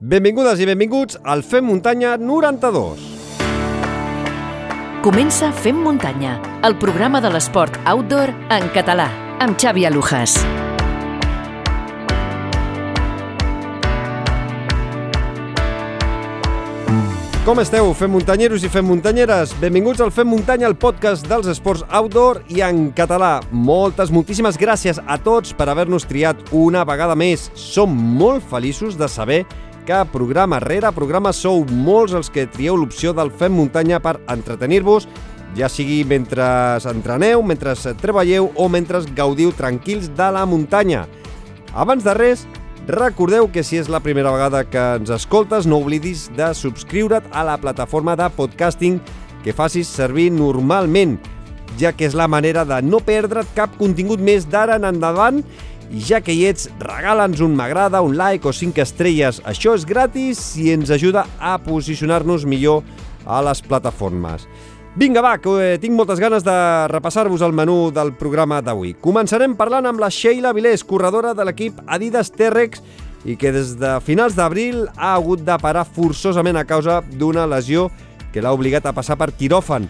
[0.00, 3.02] Benvingudes i benvinguts al Fem Muntanya 92.
[5.04, 9.10] Comença Fem Muntanya, el programa de l'esport outdoor en català,
[9.44, 10.38] amb Xavi Alujas.
[17.44, 19.52] Com esteu, fem muntanyeros i fem muntanyeres?
[19.60, 23.42] Benvinguts al Fem Muntanya, el podcast dels esports outdoor i en català.
[23.52, 27.50] Moltes, moltíssimes gràcies a tots per haver-nos triat una vegada més.
[27.52, 29.69] Som molt feliços de saber que
[30.12, 35.08] programa rere programa sou molts els que trieu l'opció del Fem Muntanya per entretenir-vos,
[35.58, 36.44] ja sigui mentre
[36.90, 41.06] entreneu, mentre treballeu o mentre gaudiu tranquils de la muntanya.
[41.74, 42.46] Abans de res,
[42.86, 47.44] recordeu que si és la primera vegada que ens escoltes, no oblidis de subscriure't a
[47.46, 49.00] la plataforma de podcasting
[49.44, 51.18] que facis servir normalment,
[51.80, 55.42] ja que és la manera de no perdre't cap contingut més d'ara en endavant
[55.90, 59.40] ja que hi ets, regala'ns un m'agrada, un like o 5 estrelles.
[59.48, 62.84] Això és gratis i ens ajuda a posicionar-nos millor
[63.26, 64.46] a les plataformes.
[64.98, 66.54] Vinga, va, que eh, tinc moltes ganes de
[66.90, 68.96] repassar-vos el menú del programa d'avui.
[68.98, 72.82] Començarem parlant amb la Sheila Vilés, corredora de l'equip Adidas T-Rex
[73.24, 77.88] i que des de finals d'abril ha hagut de parar forçosament a causa d'una lesió
[78.32, 79.86] que l'ha obligat a passar per quiròfan.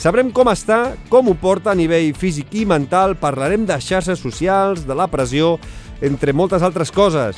[0.00, 4.86] Sabrem com està, com ho porta a nivell físic i mental, parlarem de xarxes socials,
[4.88, 5.58] de la pressió,
[6.00, 7.36] entre moltes altres coses.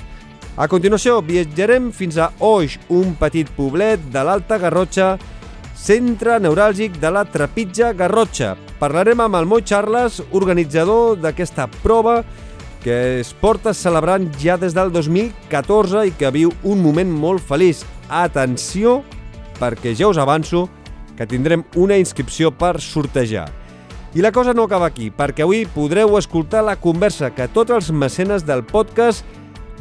[0.54, 5.16] A continuació, viatjarem fins a Oix, un petit poblet de l'Alta Garrotxa,
[5.74, 8.52] centre neuràlgic de la Trepitja Garrotxa.
[8.78, 12.20] Parlarem amb el Moi Charles, organitzador d'aquesta prova
[12.84, 17.82] que es porta celebrant ja des del 2014 i que viu un moment molt feliç.
[18.06, 19.00] Atenció,
[19.58, 20.68] perquè ja us avanço
[21.22, 23.46] que tindrem una inscripció per sortejar.
[24.12, 27.92] I la cosa no acaba aquí, perquè avui podreu escoltar la conversa que tots els
[27.94, 29.22] mecenes del podcast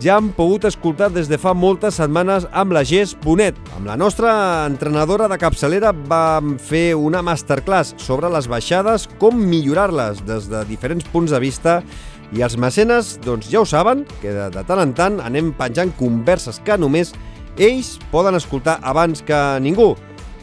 [0.02, 3.58] ja han pogut escoltar des de fa moltes setmanes amb la Gés Bonet.
[3.76, 4.32] Amb la nostra
[4.70, 11.10] entrenadora de capçalera vam fer una masterclass sobre les baixades, com millorar-les des de diferents
[11.10, 11.82] punts de vista
[12.32, 15.92] i els mecenes, doncs ja ho saben, que de, de tant en tant anem penjant
[15.98, 17.12] converses que només
[17.58, 19.96] ells poden escoltar abans que ningú.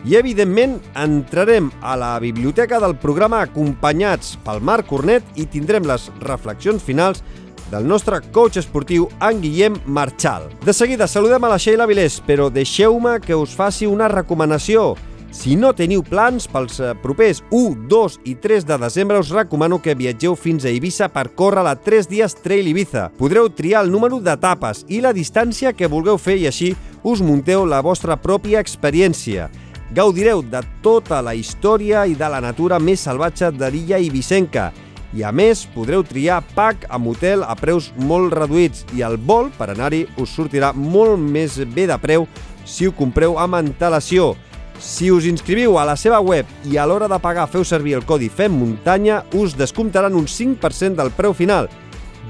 [0.04, 6.08] I, evidentment, entrarem a la biblioteca del programa acompanyats pel Marc Cornet i tindrem les
[6.22, 7.24] reflexions finals
[7.72, 10.48] del nostre coach esportiu, en Guillem Marchal.
[10.64, 14.94] De seguida saludem a la Sheila Vilés, però deixeu-me que us faci una recomanació.
[15.30, 19.76] Si no teniu plans pels eh, propers 1, 2 i 3 de desembre, us recomano
[19.84, 23.10] que viatgeu fins a Eivissa per córrer la 3 dies Trail Ibiza.
[23.18, 26.72] Podreu triar el número d'etapes i la distància que vulgueu fer i així
[27.04, 29.50] us munteu la vostra pròpia experiència.
[29.94, 34.68] Gaudireu de tota la història i de la natura més salvatge de l'illa ibicenca
[35.16, 39.48] i a més podreu triar pack amb hotel a preus molt reduïts i el vol
[39.56, 42.26] per anar-hi us sortirà molt més bé de preu
[42.68, 44.34] si ho compreu amb antelació.
[44.78, 48.04] Si us inscriviu a la seva web i a l'hora de pagar feu servir el
[48.06, 51.70] codi FEM Muntanya, us descomptaran un 5% del preu final.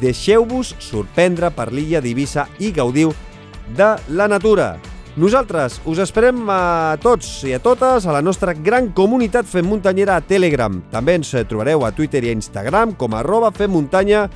[0.01, 3.13] Deixeu-vos sorprendre per l'illa d'Eivissa i gaudiu
[3.77, 4.77] de la natura.
[5.19, 10.15] Nosaltres us esperem a tots i a totes a la nostra gran comunitat Fem Muntanyera
[10.15, 10.77] a Telegram.
[10.93, 14.29] També ens trobareu a Twitter i a Instagram com arroba femmuntanya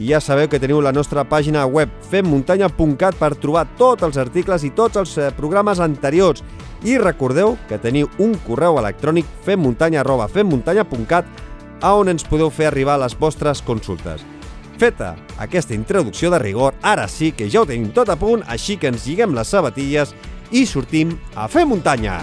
[0.00, 4.64] i ja sabeu que teniu la nostra pàgina web femmuntanya.cat per trobar tots els articles
[4.64, 6.40] i tots els programes anteriors.
[6.88, 11.48] I recordeu que teniu un correu electrònic femmuntanya arroba femmuntanya.cat
[11.84, 14.29] a on ens podeu fer arribar les vostres consultes.
[14.80, 18.78] Feta aquesta introducció de rigor, ara sí que ja ho tenim tot a punt, així
[18.80, 20.14] que ens lliguem les sabatilles
[20.56, 22.16] i sortim a fer muntanya.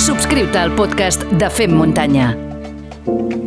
[0.00, 2.32] Subscriu-te al podcast de Fem Muntanya.
[3.04, 3.43] Amb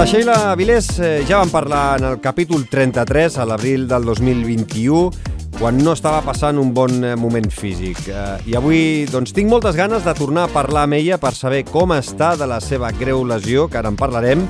[0.00, 5.10] la Sheila Vilés eh, ja vam parlar en el capítol 33 a l'abril del 2021
[5.58, 8.06] quan no estava passant un bon eh, moment físic.
[8.08, 11.66] Eh, I avui doncs, tinc moltes ganes de tornar a parlar amb ella per saber
[11.68, 14.48] com està de la seva greu lesió, que ara en parlarem,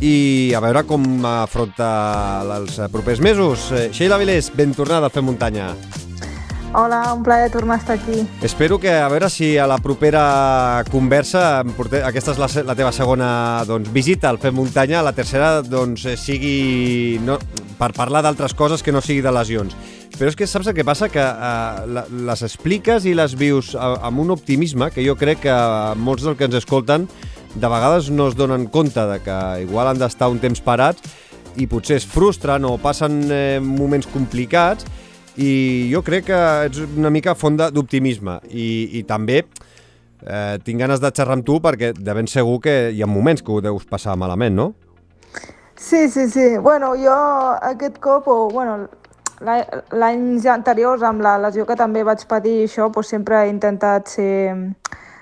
[0.00, 1.92] i a veure com afronta
[2.56, 3.68] els propers mesos.
[3.92, 5.74] Sheila Vilés, ben tornada a fer muntanya.
[6.74, 8.26] Hola, un plaer tornar a estar aquí.
[8.42, 12.02] Espero que, a veure si a la propera conversa, em porte...
[12.04, 13.28] aquesta és la, la teva segona
[13.64, 17.38] doncs, visita al Fem Muntanya, la tercera doncs, eh, sigui no,
[17.80, 19.72] per parlar d'altres coses que no sigui de lesions.
[20.18, 21.08] Però és que saps el que passa?
[21.08, 25.56] Que eh, les expliques i les vius amb un optimisme que jo crec que
[25.96, 27.08] molts dels que ens escolten
[27.56, 31.00] de vegades no es donen compte de que igual han d'estar un temps parats
[31.56, 34.84] i potser es frustren o passen eh, moments complicats
[35.38, 41.00] i jo crec que ets una mica font d'optimisme i, i també eh, tinc ganes
[41.00, 43.86] de xerrar amb tu perquè de ben segur que hi ha moments que ho deus
[43.86, 44.72] passar malament, no?
[45.78, 46.56] Sí, sí, sí.
[46.58, 47.14] Bueno, jo
[47.62, 48.88] aquest cop, o bueno,
[49.40, 54.56] l'any anterior amb la lesió que també vaig patir això, doncs sempre he intentat ser,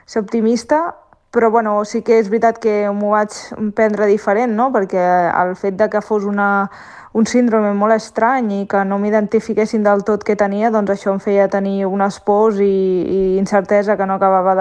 [0.06, 0.94] ser optimista,
[1.30, 3.36] però bueno, sí que és veritat que m'ho vaig
[3.76, 4.70] prendre diferent, no?
[4.72, 6.70] perquè el fet de que fos una,
[7.16, 11.22] un síndrome molt estrany i que no m'identifiquessin del tot què tenia, doncs això em
[11.24, 14.52] feia tenir unes pors i, i incertesa que no acabava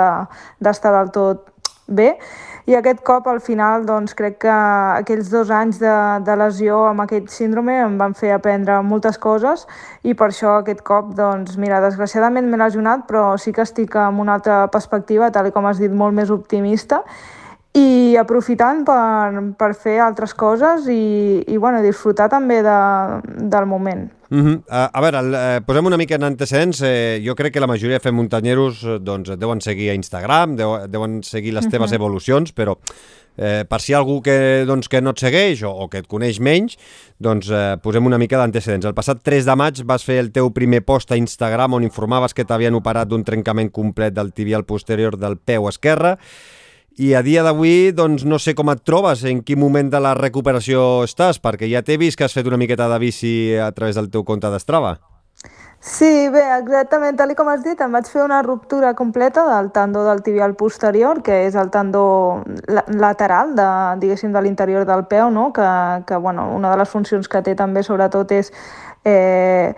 [0.63, 1.49] d'estar de, del tot
[1.87, 2.13] bé.
[2.65, 5.91] I aquest cop al final doncs, crec que aquells dos anys de,
[6.25, 9.67] de lesió amb aquest síndrome em van fer aprendre moltes coses
[10.01, 14.23] i per això aquest cop, doncs, mira, desgraciadament m'he lesionat però sí que estic amb
[14.23, 17.03] una altra perspectiva, tal com has dit, molt més optimista
[17.75, 22.77] i aprofitant per, per fer altres coses i, i bueno, disfrutar també de,
[23.51, 24.07] del moment.
[24.29, 24.63] Uh -huh.
[24.69, 26.81] a, a veure, el, eh, posem una mica en antecedents.
[26.81, 30.55] Eh, jo crec que la majoria de fem muntanyeros eh, doncs, deuen seguir a Instagram,
[30.55, 31.95] deu, deuen seguir les teves uh -huh.
[31.95, 32.77] evolucions, però
[33.37, 35.97] eh, per si hi ha algú que, doncs, que no et segueix o, o que
[35.97, 36.77] et coneix menys,
[37.17, 38.85] doncs eh, posem una mica d'antecedents.
[38.85, 42.33] El passat 3 de maig vas fer el teu primer post a Instagram on informaves
[42.33, 46.17] que t'havien operat d'un trencament complet del tibial posterior del peu esquerre
[46.97, 50.13] i a dia d'avui, doncs, no sé com et trobes, en quin moment de la
[50.15, 53.99] recuperació estàs, perquè ja t'he vist que has fet una miqueta de bici a través
[53.99, 54.95] del teu compte d'Estrava.
[55.85, 60.01] Sí, bé, exactament, tal com has dit, em vaig fer una ruptura completa del tendó
[60.07, 62.41] del tibial posterior, que és el tendó
[62.89, 63.67] lateral, de,
[64.01, 65.51] diguéssim, de l'interior del peu, no?
[65.53, 65.67] que,
[66.07, 68.49] que bueno, una de les funcions que té també sobretot és
[69.05, 69.75] eh,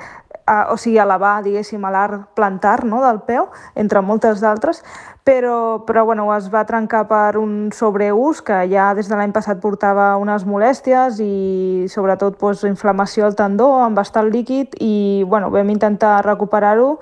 [0.47, 4.79] a, o sigui, elevar, diguéssim, l'arc plantar no, del peu, entre moltes d'altres,
[5.27, 9.59] però, però bueno, es va trencar per un sobreús que ja des de l'any passat
[9.59, 15.73] portava unes molèsties i sobretot doncs, inflamació al tendó amb bastant líquid i bueno, vam
[15.75, 16.93] intentar recuperar-ho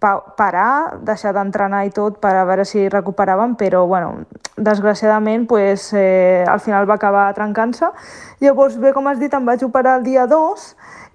[0.00, 4.24] parar, deixar d'entrenar i tot per a veure si recuperaven, però bueno,
[4.56, 7.92] desgraciadament pues, eh, al final va acabar trencant-se.
[8.40, 10.70] Llavors, bé, com has dit, em vaig operar el dia 2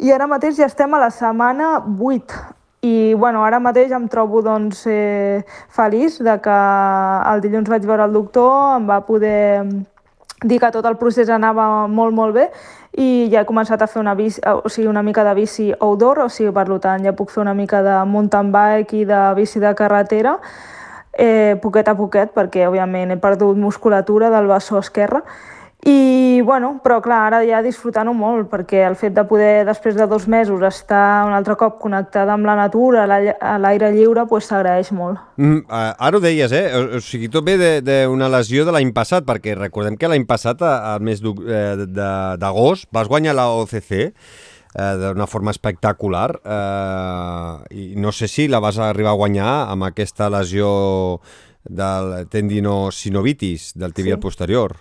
[0.05, 2.54] i ara mateix ja estem a la setmana 8
[2.85, 5.41] i bueno, ara mateix em trobo doncs, eh,
[5.73, 6.55] feliç de que
[7.31, 9.65] el dilluns vaig veure el doctor, em va poder
[10.45, 12.49] dir que tot el procés anava molt, molt bé
[12.95, 16.25] i ja he començat a fer una, bici, o sigui, una mica de bici outdoor,
[16.25, 19.59] o sigui, per tant, ja puc fer una mica de mountain bike i de bici
[19.59, 20.37] de carretera,
[21.11, 25.23] eh, poquet a poquet, perquè, òbviament, he perdut musculatura del bessó esquerre,
[25.85, 30.07] i, bueno, però clar, ara ja disfrutant-ho molt, perquè el fet de poder, després de
[30.09, 34.89] dos mesos, estar un altre cop connectada amb la natura, a l'aire lliure, pues, s'agraeix
[34.97, 35.21] molt.
[35.37, 36.65] Mm, ara ho deies, eh?
[36.73, 40.65] O, o sigui, tot ve d'una lesió de l'any passat, perquè recordem que l'any passat,
[40.65, 41.85] al mes eh,
[42.41, 48.59] d'agost, vas guanyar la OCC, eh, d'una forma espectacular eh, i no sé si la
[48.59, 51.21] vas arribar a guanyar amb aquesta lesió
[51.65, 54.21] del tendinocinovitis del tibial sí.
[54.21, 54.75] posterior.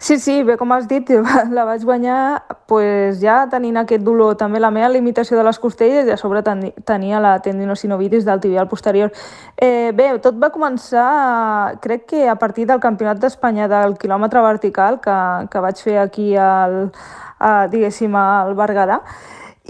[0.00, 1.10] Sí, sí, bé, com has dit,
[1.56, 6.08] la vaig guanyar pues, ja tenint aquest dolor, també la meva limitació de les costelles
[6.08, 9.12] i a sobre tenia la tendinocinovitis del tibial posterior.
[9.54, 14.98] Eh, bé, tot va començar, crec que a partir del Campionat d'Espanya del quilòmetre vertical
[15.04, 15.18] que,
[15.52, 16.80] que vaig fer aquí al,
[17.38, 19.04] a, diguéssim, al Berguedà,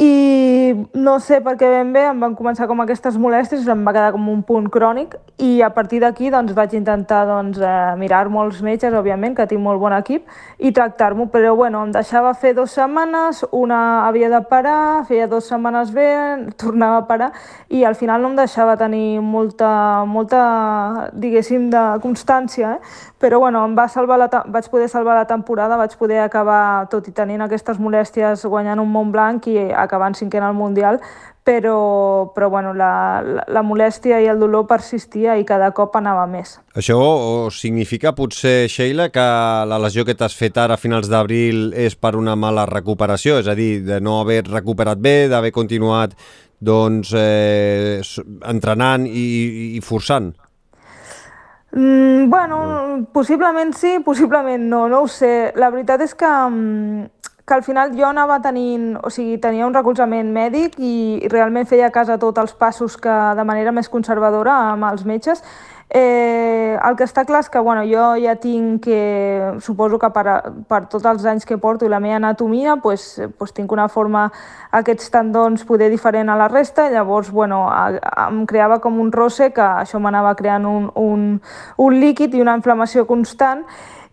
[0.00, 3.92] i no sé per què ben bé em van començar com aquestes molèsties, em va
[3.92, 8.22] quedar com un punt crònic i a partir d'aquí doncs, vaig intentar doncs, eh, mirar
[8.32, 10.24] molts metges, òbviament, que tinc molt bon equip,
[10.58, 15.48] i tractar-m'ho, però bueno, em deixava fer dues setmanes, una havia de parar, feia dues
[15.48, 16.08] setmanes bé,
[16.60, 17.30] tornava a parar,
[17.68, 23.08] i al final no em deixava tenir molta, molta diguéssim, de constància, eh?
[23.20, 27.08] però bueno, em va salvar la, vaig poder salvar la temporada, vaig poder acabar, tot
[27.08, 29.58] i tenint aquestes molèsties, guanyant un Montblanc i
[29.90, 31.02] acabant cinquè en el Mundial,
[31.42, 36.26] però, però bueno, la, la, la molèstia i el dolor persistia i cada cop anava
[36.30, 36.58] més.
[36.78, 37.00] Això
[37.54, 39.24] significa potser, Sheila, que
[39.66, 43.50] la lesió que t'has fet ara a finals d'abril és per una mala recuperació, és
[43.50, 46.14] a dir, de no haver recuperat bé, d'haver continuat
[46.60, 47.98] doncs, eh,
[48.46, 49.26] entrenant i,
[49.74, 50.30] i forçant?
[51.72, 55.52] Mm, bueno, possiblement sí, possiblement no, no ho sé.
[55.56, 57.19] La veritat és que, mm,
[57.50, 61.66] que al final jo anava tenint, o sigui, tenia un recolzament mèdic i, i realment
[61.66, 65.42] feia a casa tots els passos que de manera més conservadora amb els metges.
[65.90, 70.24] Eh, el que està clar és que bueno, jo ja tinc, que, suposo que per,
[70.70, 74.28] per tots els anys que porto i la meva anatomia, pues, pues tinc una forma,
[74.70, 79.10] aquests tendons poder diferent a la resta, llavors bueno, a, a, em creava com un
[79.10, 81.30] rosse que això m'anava creant un, un,
[81.82, 83.66] un líquid i una inflamació constant,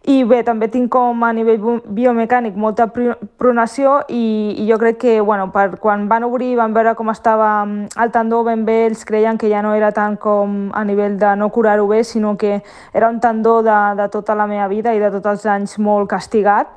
[0.08, 5.16] i bé, també tinc com a nivell biomecànic molta pronació i, i jo crec que
[5.20, 9.38] bueno, per, quan van obrir van veure com estava el tendó ben bé, ells creien
[9.38, 12.62] que ja no era tant com a nivell de no curar-ho bé, sinó que
[12.94, 16.08] era un tendó de, de tota la meva vida i de tots els anys molt
[16.16, 16.72] castigat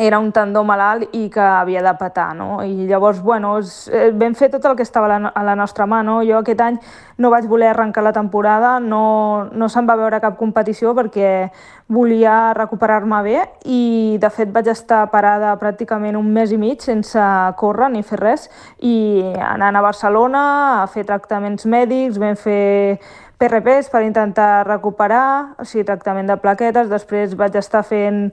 [0.00, 2.62] era un tendó malalt i que havia de patar, no?
[2.64, 3.58] I llavors, bueno,
[3.92, 6.22] eh, vam fer tot el que estava a la, a la nostra mà, no?
[6.24, 6.78] Jo aquest any
[7.20, 11.50] no vaig voler arrencar la temporada, no, no se'n va veure cap competició perquè
[11.92, 17.26] volia recuperar-me bé i, de fet, vaig estar parada pràcticament un mes i mig sense
[17.60, 18.46] córrer ni fer res
[18.80, 18.94] i
[19.36, 20.44] anant a Barcelona
[20.80, 22.96] a fer tractaments mèdics, vam fer
[23.40, 28.30] PRPs per intentar recuperar, o sigui, tractament de plaquetes, després vaig estar fent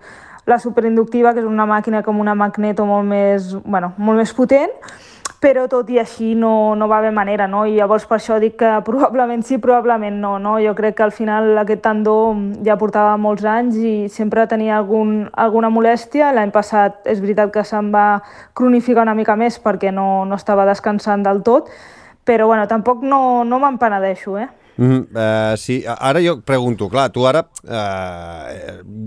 [0.48, 4.72] la superinductiva, que és una màquina com una magneto molt més, bueno, molt més potent,
[5.44, 7.66] però tot i així no, no va haver manera, no?
[7.68, 10.56] I llavors per això dic que probablement sí, probablement no, no?
[10.64, 12.16] Jo crec que al final aquest tendó
[12.66, 16.32] ja portava molts anys i sempre tenia algun, alguna molèstia.
[16.34, 18.24] L'any passat és veritat que se'm va
[18.58, 21.70] cronificar una mica més perquè no, no estava descansant del tot,
[22.26, 24.50] però bueno, tampoc no, no me'n penedeixo, eh?
[24.78, 27.72] Mm uh, sí, ara jo pregunto, clar, tu ara, uh,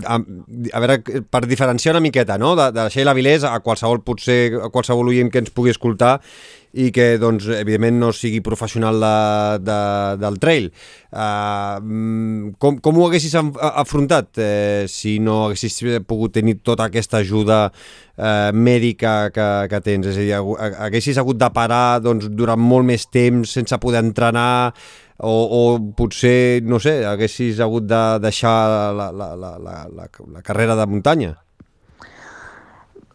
[0.03, 0.97] a, a veure,
[1.31, 5.31] per diferenciar una miqueta, no?, de, de Sheila Vilés a qualsevol, potser, a qualsevol oient
[5.31, 6.17] que ens pugui escoltar
[6.71, 9.15] i que, doncs, evidentment no sigui professional de,
[9.67, 9.79] de,
[10.21, 10.69] del trail.
[11.11, 17.65] Uh, com, com ho haguessis afrontat eh, si no haguessis pogut tenir tota aquesta ajuda
[17.67, 20.07] eh, mèdica que, que tens?
[20.13, 20.39] És a dir,
[20.87, 24.71] haguessis hagut de parar doncs, durant molt més temps sense poder entrenar
[25.21, 25.61] o, o
[25.97, 28.55] potser, no sé, haguessis hagut de deixar
[28.97, 31.35] la, la, la, la, la, la carrera de muntanya?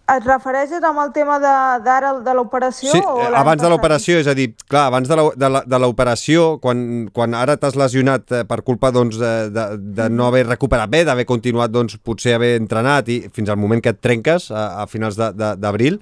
[0.07, 2.93] Et refereixes amb el tema d'ara de, de l'operació?
[2.95, 7.57] Sí, o abans de l'operació, és a dir, clar, abans de l'operació, quan, quan ara
[7.59, 9.65] t'has lesionat eh, per culpa doncs, de, de,
[9.99, 13.83] de no haver recuperat bé, d'haver continuat, doncs, potser haver entrenat i fins al moment
[13.83, 15.99] que et trenques a, a finals d'abril,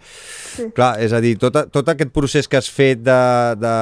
[0.53, 0.69] sí.
[0.77, 3.19] clar, és a dir, tot, tot aquest procés que has fet de,
[3.57, 3.75] de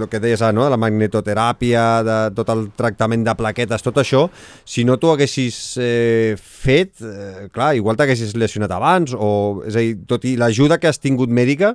[0.00, 0.64] lo que deies, ah, no?
[0.72, 4.24] la magnetoteràpia, de tot el tractament de plaquetes, tot això,
[4.64, 9.82] si no t'ho haguessis eh, fet, eh, clar, igual t'haguessis lesionat abans o és a
[9.82, 11.74] dir, tot i l'ajuda que has tingut mèdica,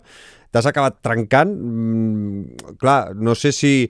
[0.54, 1.52] t'has acabat trencant.
[1.52, 3.90] Mm, clar, no sé si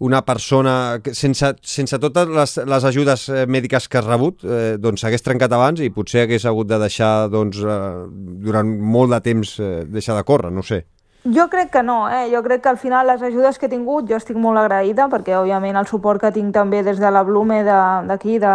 [0.00, 5.04] una persona, sense, sense totes les, les ajudes eh, mèdiques que has rebut, eh, doncs
[5.04, 8.06] s'hagués trencat abans i potser hagués hagut de deixar, doncs, eh,
[8.42, 10.84] durant molt de temps, eh, deixar de córrer, no sé.
[11.28, 12.30] Jo crec que no, eh?
[12.32, 15.34] jo crec que al final les ajudes que he tingut jo estic molt agraïda perquè
[15.36, 18.54] òbviament el suport que tinc també des de la Blume d'aquí, de,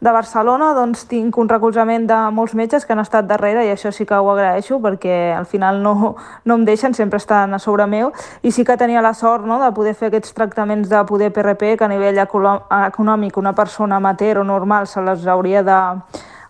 [0.00, 3.92] de Barcelona doncs, tinc un recolzament de molts metges que han estat darrere i això
[3.92, 6.14] sí que ho agraeixo perquè al final no,
[6.44, 8.12] no em deixen, sempre estan a sobre meu.
[8.42, 11.76] I sí que tenia la sort no, de poder fer aquests tractaments de poder PRP
[11.76, 15.80] que a nivell econòmic una persona amateur o normal se les hauria de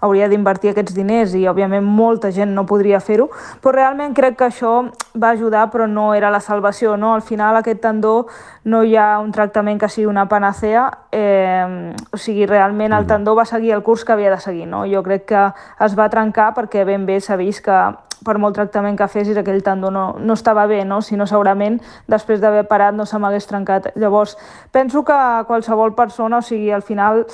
[0.00, 3.28] hauria d'invertir aquests diners i òbviament molta gent no podria fer-ho,
[3.62, 4.74] però realment crec que això
[5.14, 7.14] va ajudar però no era la salvació, no?
[7.14, 8.26] Al final aquest tendó
[8.64, 13.34] no hi ha un tractament que sigui una panacea, eh, o sigui, realment el tendó
[13.36, 14.84] va seguir el curs que havia de seguir, no?
[14.88, 15.48] Jo crec que
[15.84, 17.80] es va trencar perquè ben bé s'ha vist que
[18.24, 21.00] per molt tractament que fessis aquell tendó no, no estava bé, no?
[21.02, 21.80] si no segurament
[22.10, 23.90] després d'haver parat no se m'hagués trencat.
[23.96, 24.36] Llavors,
[24.72, 25.16] penso que
[25.48, 27.24] qualsevol persona, o sigui, al final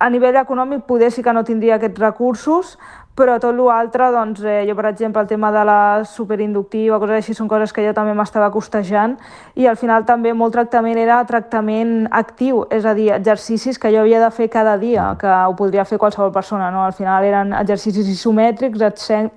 [0.00, 2.78] a nivell econòmic poder sí que no tindria aquests recursos,
[3.20, 7.34] però tot l'altre, doncs, eh, jo per exemple el tema de la superinductiva, coses així,
[7.36, 9.18] són coses que jo també m'estava costejant
[9.60, 14.00] i al final també molt tractament era tractament actiu, és a dir, exercicis que jo
[14.00, 16.86] havia de fer cada dia, que ho podria fer qualsevol persona, no?
[16.86, 19.28] Al final eren exercicis isomètrics, eh,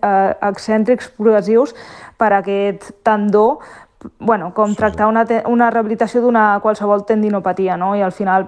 [0.54, 1.76] excèntrics, progressius
[2.18, 3.60] per a aquest tendó,
[4.20, 7.96] bueno, com tractar una, una rehabilitació d'una qualsevol tendinopatia, no?
[7.96, 8.48] I al final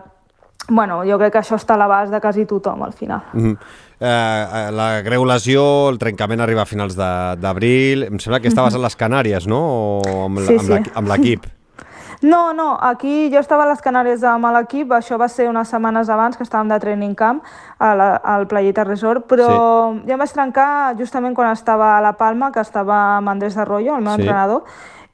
[0.69, 3.21] bueno, jo crec que això està a l'abast de quasi tothom al final.
[3.33, 3.57] Mm -hmm.
[3.99, 8.77] eh, la greu lesió, el trencament arriba a finals d'abril, em sembla que estaves mm
[8.77, 8.81] -hmm.
[8.81, 9.59] a les Canàries, no?
[9.59, 10.73] O amb, sí, sí.
[11.01, 11.45] l'equip.
[12.21, 16.09] No, no, aquí jo estava a les Canàries amb l'equip, això va ser unes setmanes
[16.09, 17.41] abans que estàvem de training camp
[17.77, 20.07] a la, al Playita Resort, però sí.
[20.07, 23.95] jo em vaig trencar justament quan estava a La Palma, que estava amb Andrés Arroyo,
[23.95, 24.21] el meu sí.
[24.21, 24.63] entrenador,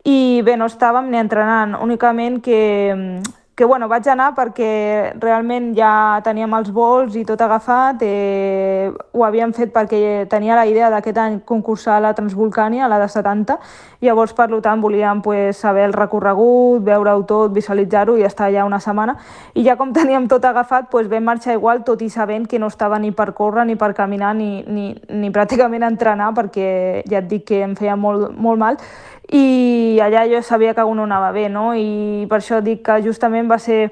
[0.03, 3.21] i bé, no estàvem ni entrenant, únicament que
[3.61, 9.21] que bueno, vaig anar perquè realment ja teníem els vols i tot agafat, eh, ho
[9.21, 13.05] havíem fet perquè tenia la idea d'aquest any concursar a la Transvolcània, a la de
[13.05, 13.59] 70,
[14.01, 18.65] i llavors per tant volíem pues, saber el recorregut, veure-ho tot, visualitzar-ho i estar allà
[18.65, 19.13] una setmana,
[19.53, 22.73] i ja com teníem tot agafat, pues, vam marxar igual, tot i sabent que no
[22.73, 27.29] estava ni per córrer, ni per caminar, ni, ni, ni pràcticament entrenar, perquè ja et
[27.29, 28.81] dic que em feia molt, molt mal,
[29.31, 31.71] i allà jo sabia que uno anava bé, no?
[31.73, 33.91] I per això dic que justament va ser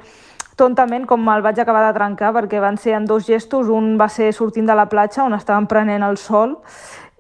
[0.60, 4.10] tontament com me'l vaig acabar de trencar perquè van ser en dos gestos, un va
[4.12, 6.58] ser sortint de la platja on estàvem prenent el sol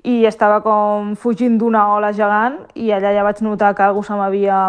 [0.03, 4.15] i estava com fugint d'una ola gegant i allà ja vaig notar que algú se
[4.15, 4.59] m'havia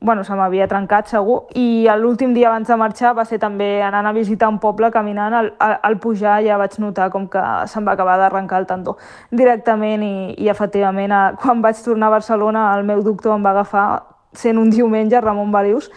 [0.00, 4.06] bueno, se m'havia trencat segur i l'últim dia abans de marxar va ser també anant
[4.06, 7.96] a visitar un poble caminant al, al pujar ja vaig notar com que se'm va
[7.96, 8.96] acabar d'arrencar el tendó
[9.30, 13.56] directament i, i efectivament a, quan vaig tornar a Barcelona el meu doctor em va
[13.56, 13.88] agafar
[14.32, 15.90] sent un diumenge Ramon Balius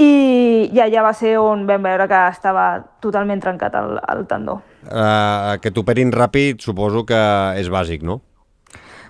[0.00, 2.66] i, i allà va ser on vam veure que estava
[3.04, 4.60] totalment trencat el, el tendó.
[4.86, 7.20] Uh, que t'operin ràpid suposo que
[7.60, 8.20] és bàsic, no?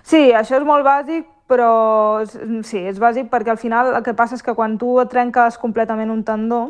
[0.03, 2.23] Sí, això és molt bàsic, però
[2.63, 5.59] sí, és bàsic perquè al final el que passa és que quan tu et trenques
[5.59, 6.61] completament un tendó,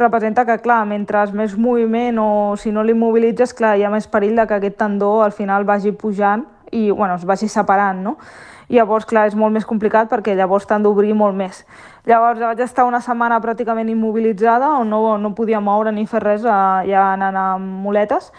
[0.00, 4.40] representa que, clar, mentre més moviment o si no l'immobilitzes, clar, hi ha més perill
[4.40, 8.16] de que aquest tendó al final vagi pujant i, bueno, es vagi separant, no?
[8.72, 11.60] Llavors, clar, és molt més complicat perquè llavors t'han d'obrir molt més.
[12.08, 16.48] Llavors vaig estar una setmana pràcticament immobilitzada on no, no podia moure ni fer res,
[16.48, 18.32] eh, ja anant amb muletes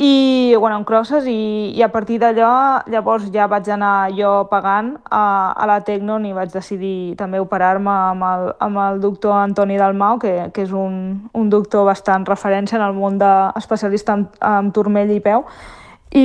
[0.00, 2.50] i bueno, amb crosses i, i a partir d'allò
[2.88, 7.92] llavors ja vaig anar jo pagant a, a la Tecnon i vaig decidir també operar-me
[7.92, 10.94] amb, el, amb el doctor Antoni Dalmau, que, que és un,
[11.36, 15.44] un doctor bastant referència en el món d'especialista en, en turmell i peu
[16.10, 16.24] i,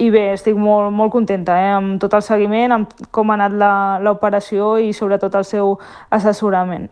[0.00, 4.00] i bé, estic molt, molt contenta eh, amb tot el seguiment, amb com ha anat
[4.02, 5.76] l'operació i sobretot el seu
[6.08, 6.88] assessorament.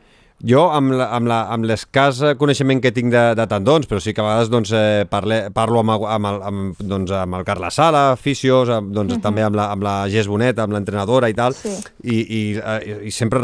[0.46, 4.12] Jo, amb, la, amb, la, amb l'escàs coneixement que tinc de, de tendons, però sí
[4.14, 7.74] que a vegades doncs, eh, parle, parlo amb, amb, el, amb, doncs, amb el Carles
[7.74, 9.22] Sala, fisios, amb, doncs, uh -huh.
[9.22, 11.74] també amb la, amb la Gés Bonet, amb l'entrenadora i tal, sí.
[12.04, 13.40] i, i, eh, i sempre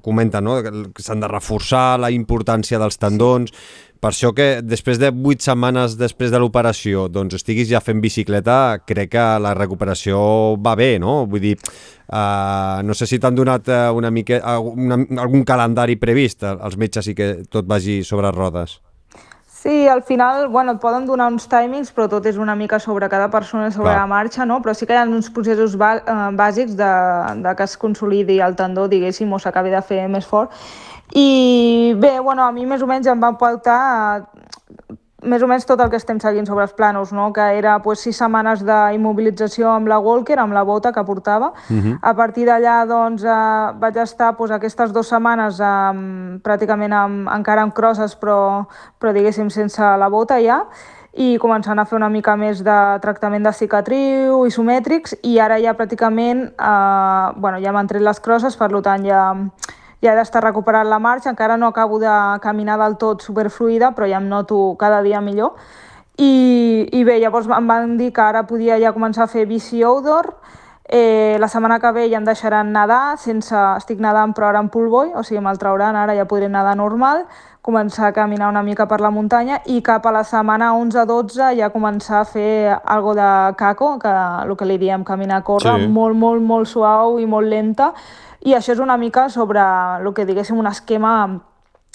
[0.00, 0.62] comenten no?
[0.62, 5.42] que s'han de reforçar la importància dels tendons, sí per això que després de 8
[5.50, 10.18] setmanes després de l'operació doncs estiguis ja fent bicicleta, crec que la recuperació
[10.62, 11.24] va bé, no?
[11.26, 15.98] Vull dir, uh, no sé si t'han donat uh, una mica, uh, una, algun calendari
[15.98, 18.78] previst als metges i que tot vagi sobre rodes.
[19.58, 23.08] Sí, al final, bueno, et poden donar uns timings, però tot és una mica sobre
[23.10, 24.04] cada persona, sobre Clar.
[24.04, 24.60] la marxa, no?
[24.62, 26.90] Però sí que hi ha uns processos bàsics de,
[27.42, 30.54] de que es consolidi el tendó, diguéssim, o s'acabi de fer més fort.
[31.14, 34.28] I bé, bueno, a mi més o menys em va portar
[35.22, 37.32] més o menys tot el que estem seguint sobre els planos, no?
[37.34, 41.52] que era pues, sis setmanes d'immobilització amb la Walker, amb la bota que portava.
[41.68, 41.80] Uh mhm.
[41.80, 41.98] -huh.
[42.02, 47.62] A partir d'allà doncs, eh, vaig estar pues, aquestes dues setmanes eh, pràcticament amb, encara
[47.62, 48.66] amb crosses, però,
[49.00, 50.66] però diguéssim sense la bota ja,
[51.14, 55.74] i començant a fer una mica més de tractament de cicatriu, isomètrics, i ara ja
[55.74, 59.34] pràcticament eh, bueno, ja m'han tret les crosses, per tant ja
[60.02, 64.08] ja he d'estar recuperant la marxa, encara no acabo de caminar del tot superfluida, però
[64.08, 65.54] ja em noto cada dia millor.
[66.18, 69.84] I, i bé, llavors em van dir que ara podia ja començar a fer bici
[69.86, 70.34] outdoor,
[70.90, 74.70] Eh, la setmana que ve ja em deixaran nedar, sense, estic nedant però ara en
[74.72, 77.26] poolboy, o sigui me'l trauran, ara ja podré nedar normal,
[77.60, 81.68] començar a caminar una mica per la muntanya i cap a la setmana 11-12 ja
[81.74, 83.28] començar a fer algo de
[83.60, 85.92] caco, que el que li diem caminar a córrer, sí.
[85.92, 87.92] molt, molt, molt suau i molt lenta,
[88.46, 89.62] i això és una mica sobre
[89.98, 91.14] el que diguéssim un esquema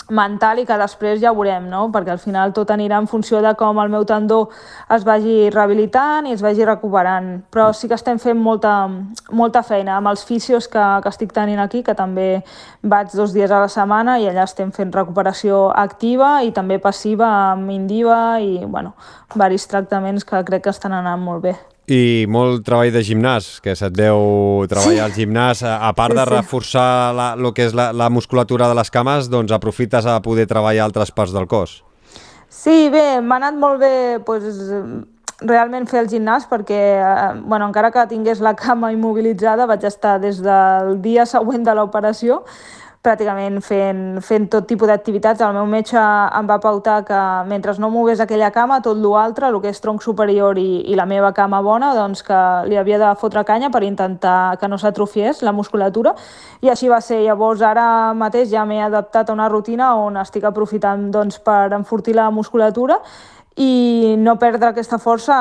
[0.10, 1.86] mental i que després ja veurem, no?
[1.94, 4.50] perquè al final tot anirà en funció de com el meu tendó
[4.92, 7.44] es vagi rehabilitant i es vagi recuperant.
[7.54, 8.90] Però sí que estem fent molta,
[9.32, 12.44] molta feina amb els fisios que, que estic tenint aquí, que també
[12.82, 17.30] vaig dos dies a la setmana i allà estem fent recuperació activa i també passiva
[17.54, 18.98] amb Indiva i bueno,
[19.36, 21.56] varis tractaments que crec que estan anant molt bé.
[21.92, 25.04] I molt treball de gimnàs, que se't veu treballar sí.
[25.04, 25.64] al gimnàs.
[25.68, 29.28] A part sí, de reforçar la, el que és la, la musculatura de les cames,
[29.32, 31.82] doncs aprofites a poder treballar altres parts del cos.
[32.48, 34.46] Sí, bé, m'ha anat molt bé pues,
[35.44, 40.20] realment fer el gimnàs perquè, eh, bueno, encara que tingués la cama immobilitzada, vaig estar
[40.24, 42.44] des del dia següent de l'operació
[43.04, 45.42] pràcticament fent, fent tot tipus d'activitats.
[45.44, 49.60] El meu metge em va pautar que mentre no mogués aquella cama, tot l'altre, el
[49.62, 52.40] que és tronc superior i, i la meva cama bona, doncs que
[52.70, 56.16] li havia de fotre canya per intentar que no s'atrofiés la musculatura
[56.62, 57.20] i així va ser.
[57.28, 62.16] Llavors ara mateix ja m'he adaptat a una rutina on estic aprofitant doncs, per enfortir
[62.16, 63.02] la musculatura
[63.56, 65.36] i no perdre aquesta força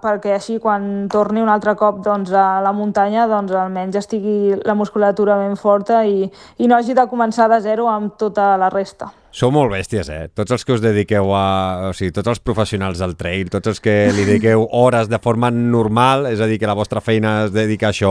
[0.00, 4.74] perquè així quan torni un altre cop doncs, a la muntanya doncs, almenys estigui la
[4.74, 6.24] musculatura ben forta i,
[6.58, 9.10] i no hagi de començar de zero amb tota la resta.
[9.30, 10.24] Sou molt bèsties, eh?
[10.34, 11.90] Tots els que us dediqueu a...
[11.90, 15.52] O sigui, tots els professionals del trail, tots els que li dediqueu hores de forma
[15.54, 18.10] normal, és a dir, que la vostra feina es dedica a això,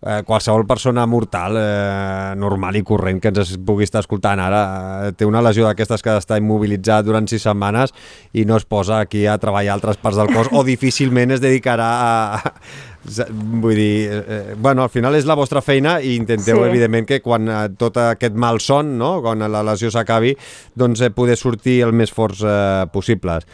[0.00, 4.62] eh, qualsevol persona mortal, eh, normal i corrent que ens pugui estar escoltant ara,
[5.10, 7.92] eh, té una lesió d'aquestes que està immobilitzat durant sis setmanes
[8.32, 11.92] i no es posa aquí a treballar altres parts del cos o difícilment es dedicarà
[12.00, 12.54] a,
[13.06, 16.68] Vull dir, eh, bueno, al final és la vostra feina i intenteu, sí.
[16.70, 19.16] evidentment, que quan eh, tot aquest mal son, no?
[19.24, 20.34] quan la lesió s'acabi,
[20.74, 23.46] doncs eh, poder sortir el més forts eh, possibles.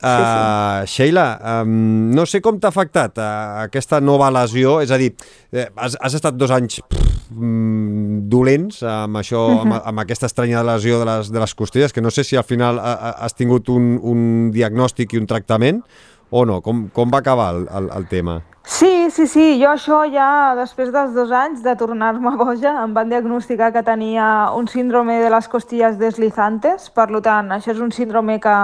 [0.00, 0.38] Uh, sí, sí.
[0.40, 5.10] Uh, Sheila, um, no sé com t'ha afectat uh, aquesta nova lesió, és a dir,
[5.52, 9.66] eh, has, has estat dos anys pff, mm, dolents amb això, uh -huh.
[9.66, 12.44] amb, amb aquesta estranya lesió de les, de les costelles, que no sé si al
[12.44, 15.84] final uh, has tingut un, un diagnòstic i un tractament
[16.30, 16.60] o no?
[16.62, 18.40] Com, com va acabar el, el, el tema?
[18.70, 23.08] Sí, sí, sí, jo això ja després dels dos anys de tornar-me boja em van
[23.10, 28.36] diagnosticar que tenia un síndrome de les costilles deslizantes, per tant, això és un síndrome
[28.38, 28.56] que,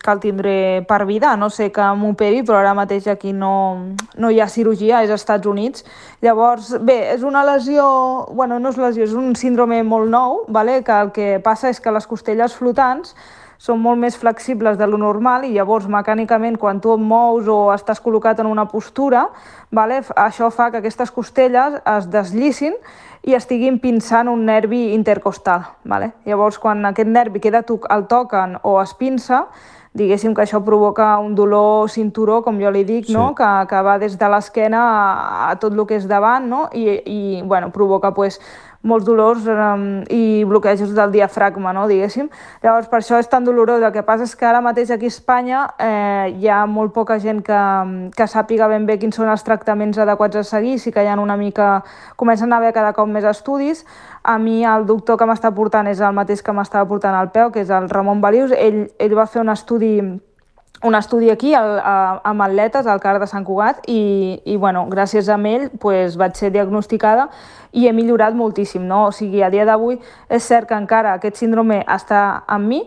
[0.00, 0.54] que el tindré
[0.88, 3.52] per vida, no sé que m'operi, però ara mateix aquí no,
[4.16, 5.84] no hi ha cirurgia, és als Estats Units.
[6.22, 7.84] Llavors, bé, és una lesió,
[8.30, 10.80] bueno, no és lesió, és un síndrome molt nou, vale?
[10.86, 13.12] que el que passa és que les costelles flotants
[13.60, 17.58] són molt més flexibles de lo normal i llavors mecànicament quan tu et mous o
[17.74, 19.26] estàs col·locat en una postura,
[19.70, 22.78] vale, això fa que aquestes costelles es desllissin
[23.28, 25.66] i estiguin pinçant un nervi intercostal.
[25.84, 26.14] Vale?
[26.24, 29.44] Llavors, quan aquest nervi queda el toquen o es pinça,
[29.92, 33.12] diguéssim que això provoca un dolor cinturó, com jo li dic, sí.
[33.12, 33.34] no?
[33.36, 36.62] que, que va des de l'esquena a, a tot el que és davant no?
[36.72, 38.38] i, i bueno, provoca pues,
[38.82, 42.30] molts dolors um, i bloquejos del diafragma, no, diguéssim.
[42.64, 43.82] Llavors, per això és tan dolorós.
[43.84, 47.18] El que passa és que ara mateix aquí a Espanya eh, hi ha molt poca
[47.20, 47.60] gent que,
[48.16, 51.18] que sàpiga ben bé quins són els tractaments adequats a seguir, sí que hi ha
[51.20, 51.82] una mica...
[52.16, 53.84] Comencen a haver cada cop més estudis.
[54.22, 57.52] A mi el doctor que m'està portant és el mateix que m'estava portant al peu,
[57.52, 58.52] que és el Ramon Balius.
[58.56, 59.98] Ell, ell va fer un estudi
[60.82, 64.86] un estudi aquí al, a, amb atletes al CAR de Sant Cugat i, i bueno,
[64.88, 67.28] gràcies a ell pues, vaig ser diagnosticada
[67.72, 68.86] i he millorat moltíssim.
[68.88, 69.06] No?
[69.08, 72.82] O sigui, a dia d'avui és cert que encara aquest síndrome està amb mi,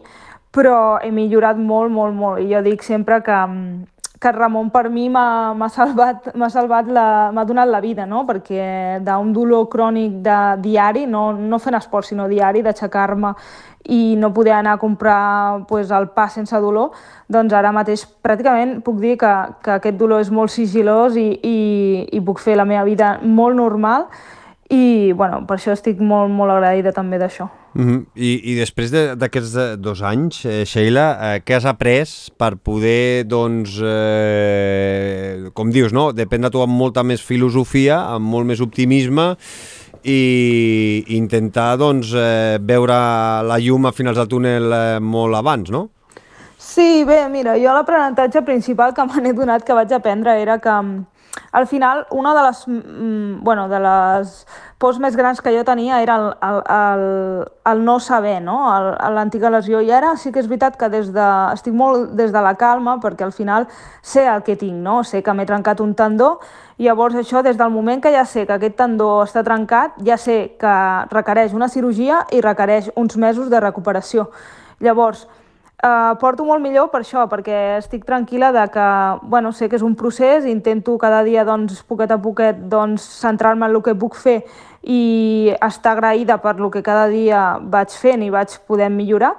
[0.53, 2.41] però he millorat molt, molt, molt.
[2.41, 3.39] I jo dic sempre que,
[4.24, 7.06] que Ramon per mi m'ha salvat, salvat la,
[7.36, 8.24] m'ha donat la vida, no?
[8.24, 13.34] perquè d'un dolor crònic de diari, no, no fent esport, sinó diari, d'aixecar-me
[13.92, 16.94] i no poder anar a comprar pues, el pa sense dolor,
[17.28, 19.34] doncs ara mateix pràcticament puc dir que,
[19.66, 21.58] que aquest dolor és molt sigilós i, i,
[22.16, 24.08] i puc fer la meva vida molt normal
[24.69, 27.49] i bueno, per això estic molt, molt agraïda també d'això.
[27.73, 28.06] Mm -hmm.
[28.15, 33.26] I, I després d'aquests de, dos anys, eh, Sheila, eh, què has après per poder,
[33.26, 36.12] doncs, eh, com dius, no?
[36.12, 39.38] depèn de tu amb molta més filosofia, amb molt més optimisme
[40.04, 42.93] i intentar doncs, eh, veure
[43.43, 45.89] la llum a finals del túnel eh, molt abans, no?
[46.58, 50.76] Sí, bé, mira, jo l'aprenentatge principal que me n'he donat que vaig aprendre era que
[51.52, 56.02] al final, una de les, mm, bueno, de les pors més grans que jo tenia
[56.02, 57.04] era el, el, el,
[57.72, 58.58] el no saber, no?
[59.13, 59.82] l'antiga lesió.
[59.82, 62.98] I ara sí que és veritat que des de, estic molt des de la calma,
[63.02, 63.67] perquè al final
[64.02, 65.04] sé el que tinc, no?
[65.04, 66.39] sé que m'he trencat un tendó,
[66.78, 70.17] i llavors això, des del moment que ja sé que aquest tendó està trencat, ja
[70.17, 70.76] sé que
[71.13, 74.32] requereix una cirurgia i requereix uns mesos de recuperació.
[74.82, 75.28] Llavors,
[75.84, 78.84] Uh, porto molt millor per això, perquè estic tranquil·la de que,
[79.28, 83.67] bueno, sé que és un procés, intento cada dia, doncs, poquet a poquet, doncs, centrar-me
[83.67, 84.38] en el que puc fer
[84.88, 89.34] i estar agraïda per el que cada dia vaig fent i vaig poder millorar.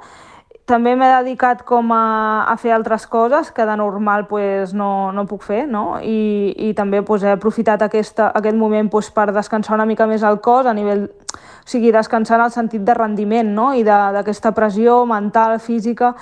[0.65, 5.27] També m'he dedicat com a, a fer altres coses que de normal pues, no, no
[5.29, 5.99] puc fer, no?
[6.01, 10.25] I, i també pues, he aprofitat aquesta, aquest moment pues, per descansar una mica més
[10.25, 13.71] el cos a nivell o sigui, descansar en el sentit de rendiment no?
[13.77, 16.15] i d'aquesta pressió mental, física,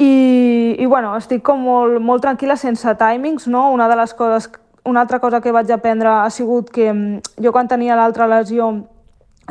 [0.00, 3.66] i, i bueno, estic com molt, molt tranquil·la sense timings, no?
[3.74, 4.48] Una de les coses,
[4.88, 8.70] una altra cosa que vaig aprendre ha sigut que mm, jo quan tenia l'altra lesió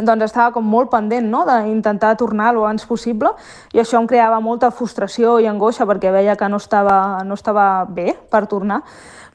[0.06, 1.46] doncs estava com molt pendent no?
[1.48, 3.32] d'intentar tornar el abans possible
[3.74, 7.86] i això em creava molta frustració i angoixa perquè veia que no estava, no estava
[7.86, 8.84] bé per tornar.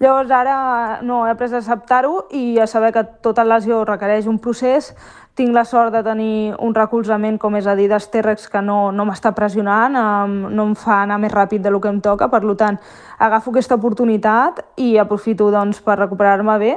[0.01, 4.41] Llavors ara no, he après a acceptar-ho i a saber que tota lesió requereix un
[4.43, 4.91] procés
[5.35, 9.07] tinc la sort de tenir un recolzament, com és a dir, d'Estèrrex, que no, no
[9.07, 9.97] m'està pressionant,
[10.31, 12.79] no em fa anar més ràpid del que em toca, per tant,
[13.19, 16.77] agafo aquesta oportunitat i aprofito doncs, per recuperar-me bé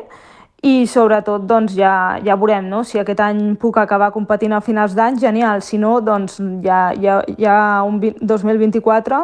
[0.66, 2.82] i sobretot doncs, ja, ja veurem no?
[2.84, 7.20] si aquest any puc acabar competint a finals d'any, genial, si no doncs ja, ja,
[7.38, 9.20] ja un 2024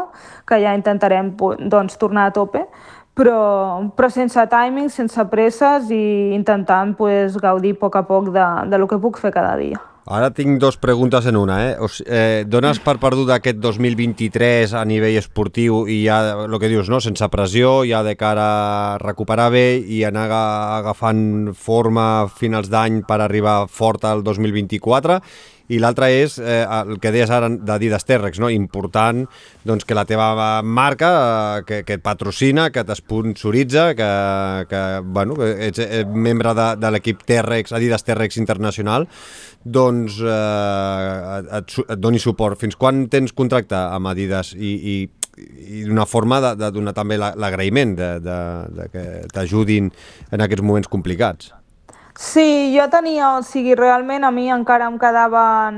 [0.46, 1.34] que ja intentarem
[1.70, 2.68] doncs, tornar a tope
[3.14, 8.46] però, però sense timing, sense presses i intentant pues, gaudir a poc a poc de,
[8.70, 9.93] de lo que puc fer cada dia.
[10.04, 11.58] Ara tinc dos preguntes en una.
[11.70, 11.76] Eh?
[11.80, 16.68] O sigui, eh, dones per perdut aquest 2023 a nivell esportiu i ja, el que
[16.68, 17.00] dius, no?
[17.00, 23.04] sense pressió, ja de cara a recuperar bé i anar agafant forma a finals d'any
[23.08, 25.22] per arribar fort al 2024
[25.72, 28.50] i l'altre és eh, el que deies ara d'Adidas Terrex, no?
[28.52, 29.24] important
[29.64, 34.12] doncs, que la teva marca, eh, que, que et patrocina, que t'esponsoritza, que,
[34.70, 39.08] que, bueno, que ets, ets membre de, de l'equip Terrex, Adidas Terrex Internacional,
[39.64, 42.60] doncs eh, et, et doni suport.
[42.60, 44.96] Fins quan tens contracte amb Adidas i, i
[45.34, 48.38] i d'una forma de, de donar també l'agraïment de, de,
[48.78, 49.90] de que t'ajudin
[50.30, 51.50] en aquests moments complicats.
[52.16, 55.78] Sí, jo tenia, o sigui, realment a mi encara em quedaven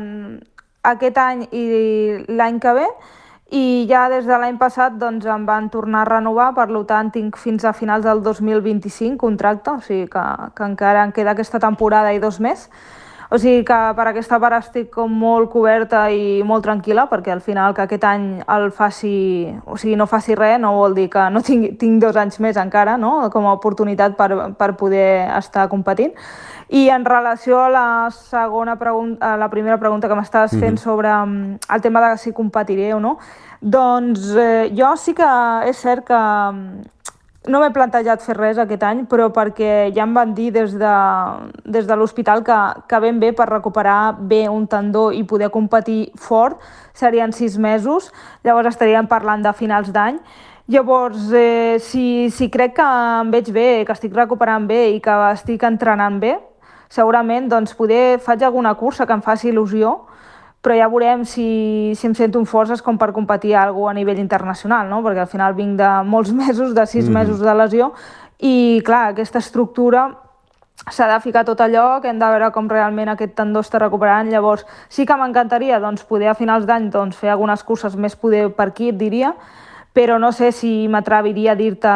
[0.84, 1.64] aquest any i
[2.28, 2.88] l'any que ve,
[3.56, 7.38] i ja des de l'any passat doncs, em van tornar a renovar, per tant tinc
[7.38, 12.12] fins a finals del 2025 contracte, o sigui que, que encara em queda aquesta temporada
[12.14, 12.70] i dos més.
[13.30, 17.42] O sigui que per aquesta part estic com molt coberta i molt tranquil·la, perquè al
[17.42, 21.24] final que aquest any el faci, o sigui, no faci res no vol dir que
[21.34, 25.68] no tinc, tinc dos anys més encara, no?, com a oportunitat per, per poder estar
[25.70, 26.14] competint.
[26.70, 30.76] I en relació a la segona pregunta, a la primera pregunta que m'estaves fent mm
[30.76, 30.84] -hmm.
[30.84, 31.10] sobre
[31.76, 33.18] el tema de si competiré o no,
[33.62, 35.30] doncs eh, jo sí que
[35.66, 36.95] és cert que mm,
[37.48, 40.94] no m'he plantejat fer res aquest any, però perquè ja em van dir des de,
[41.66, 42.58] des de l'hospital que,
[42.90, 46.62] que ben bé per recuperar bé un tendó i poder competir fort
[46.94, 48.12] serien sis mesos,
[48.44, 50.20] llavors estaríem parlant de finals d'any.
[50.68, 52.86] Llavors, eh, si, si crec que
[53.22, 56.40] em veig bé, que estic recuperant bé i que estic entrenant bé,
[56.90, 59.94] segurament doncs, poder faig alguna cursa que em faci il·lusió,
[60.66, 64.18] però ja veurem si, si em sento amb forces com per competir a, a nivell
[64.18, 65.04] internacional, no?
[65.06, 67.20] perquè al final vinc de molts mesos, de sis mm -hmm.
[67.20, 67.94] mesos de lesió,
[68.40, 70.10] i clar, aquesta estructura
[70.92, 74.30] s'ha de ficar tot a lloc, hem de veure com realment aquest tendó està recuperant,
[74.30, 78.50] llavors sí que m'encantaria doncs, poder a finals d'any doncs, fer algunes curses més poder
[78.54, 79.34] per aquí, et diria,
[79.96, 81.92] però no sé si m'atreviria a dir-te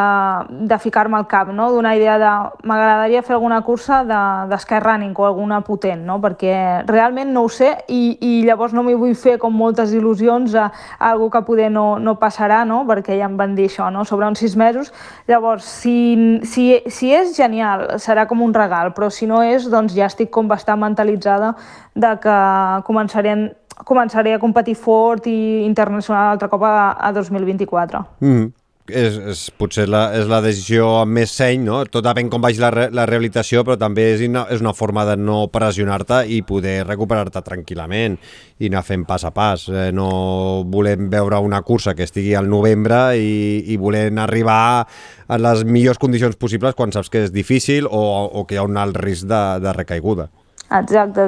[0.48, 1.68] de ficar-me al cap, no?
[1.68, 2.30] d'una idea de...
[2.64, 6.16] M'agradaria fer alguna cursa de, de skyrunning o alguna potent, no?
[6.22, 6.54] perquè
[6.88, 10.70] realment no ho sé i, i llavors no m'hi vull fer com moltes il·lusions a,
[10.96, 12.80] a algú que poder no, no passarà, no?
[12.88, 14.06] perquè ja em van dir això, no?
[14.08, 14.94] sobre uns sis mesos.
[15.28, 19.92] Llavors, si, si, si és genial, serà com un regal, però si no és, doncs
[19.92, 21.52] ja estic com bastant mentalitzada
[21.92, 22.40] de que
[22.88, 23.50] començarem
[23.84, 28.04] començaré a competir fort i internacional altre cop a, a 2024.
[28.20, 28.50] Mm -hmm.
[28.90, 31.84] És, és, potser la, és la decisió més seny, no?
[31.86, 35.04] Tot depèn com vagi la, re, la rehabilitació, però també és una, és una forma
[35.06, 38.18] de no pressionar-te i poder recuperar-te tranquil·lament
[38.58, 39.68] i anar fent pas a pas.
[39.68, 44.86] Eh, no volem veure una cursa que estigui al novembre i, i volem arribar
[45.28, 48.66] en les millors condicions possibles quan saps que és difícil o, o que hi ha
[48.66, 50.30] un alt risc de, de recaiguda.
[50.70, 51.24] Exacte,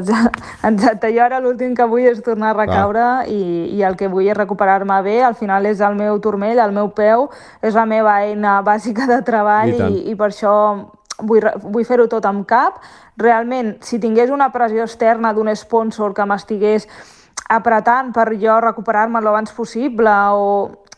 [0.63, 1.11] exacte.
[1.11, 3.23] Jo ara l'últim que vull és tornar a recaure ah.
[3.27, 5.17] i, i el que vull és recuperar-me bé.
[5.27, 7.27] Al final és el meu turmell, el meu peu,
[7.63, 10.55] és la meva eina bàsica de treball i, i, i per això
[11.19, 12.79] vull, vull fer-ho tot amb cap.
[13.19, 16.87] Realment, si tingués una pressió externa d'un sponsor que m'estigués
[17.53, 20.47] apretant per jo recuperar-me l'abans possible o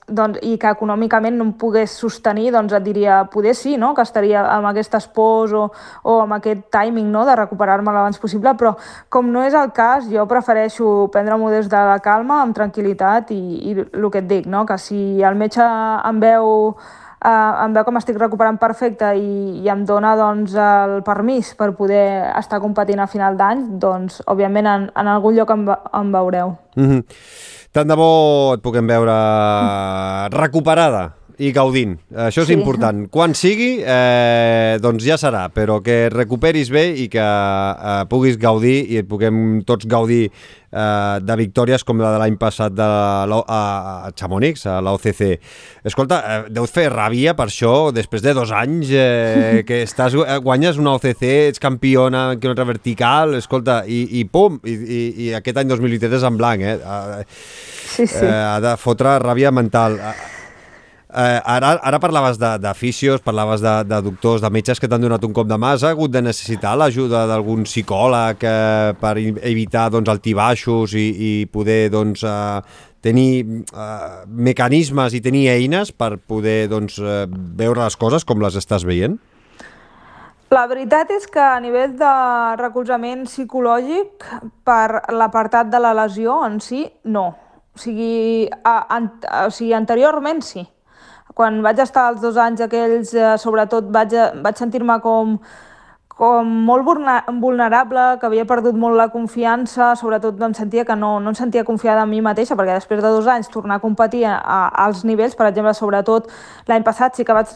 [0.07, 3.95] doncs, i que econòmicament no em pogués sostenir, doncs et diria, poder sí, no?
[3.95, 5.69] que estaria amb aquest espòs o,
[6.03, 7.25] o amb aquest timing no?
[7.29, 8.75] de recuperar-me l'abans possible, però
[9.09, 13.41] com no és el cas, jo prefereixo prendre-m'ho des de la calma, amb tranquil·litat i,
[13.71, 14.67] i el que et dic, no?
[14.69, 16.53] que si el metge em veu
[17.25, 21.73] eh, em veu com estic recuperant perfecte i, i em dona doncs, el permís per
[21.79, 26.57] poder estar competint a final d'any, doncs, òbviament, en, en algun lloc em, em veureu.
[26.77, 27.54] Mm -hmm.
[27.75, 29.15] Tant de bo et puguem veure
[30.31, 31.01] recuperada
[31.43, 31.97] i gaudint.
[32.27, 32.57] Això és sí.
[32.57, 33.05] important.
[33.13, 38.77] Quan sigui, eh, doncs ja serà, però que recuperis bé i que eh, puguis gaudir
[38.95, 42.89] i puguem tots gaudir eh, de victòries com la de l'any passat de
[43.31, 43.63] la, a,
[44.09, 45.23] a Chamonix, a l'OCC.
[45.87, 50.39] Escolta, eh, deu fer ràbia per això, després de dos anys eh, que estàs, eh,
[50.45, 55.33] guanyes una OCC, ets campiona en quilòmetre vertical, escolta, i, i pum, i, i, i
[55.41, 56.79] aquest any 2023 és en blanc, eh?
[56.79, 58.23] eh sí, sí.
[58.23, 59.99] Eh, ha de fotre ràbia mental.
[59.99, 60.33] Eh,
[61.15, 65.47] ara, ara parlaves d'aficios, parlaves de, de doctors, de metges que t'han donat un cop
[65.47, 65.75] de mà.
[65.77, 71.87] Has hagut de necessitar l'ajuda d'algun psicòleg eh, per evitar doncs, altibaixos i, i poder
[71.95, 78.27] doncs, eh, tenir eh, mecanismes i tenir eines per poder doncs, eh, veure les coses
[78.27, 79.17] com les estàs veient?
[80.55, 82.13] La veritat és que a nivell de
[82.61, 84.27] recolzament psicològic
[84.67, 87.31] per l'apartat de la lesió en si, no.
[87.75, 89.01] O sigui, a, a,
[89.47, 90.63] o sigui anteriorment sí
[91.35, 95.37] quan vaig estar els dos anys aquells, eh, sobretot vaig, vaig sentir-me com,
[96.15, 101.33] com molt vulnerable, que havia perdut molt la confiança, sobretot em sentia que no, no
[101.35, 104.37] em sentia confiada en mi mateixa, perquè després de dos anys tornar a competir a,
[104.39, 106.31] a, als nivells, per exemple, sobretot
[106.71, 107.51] l'any passat sí que vaig,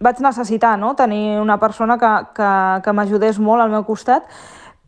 [0.00, 0.94] vaig necessitar no?
[0.96, 2.50] tenir una persona que, que,
[2.86, 4.24] que m'ajudés molt al meu costat,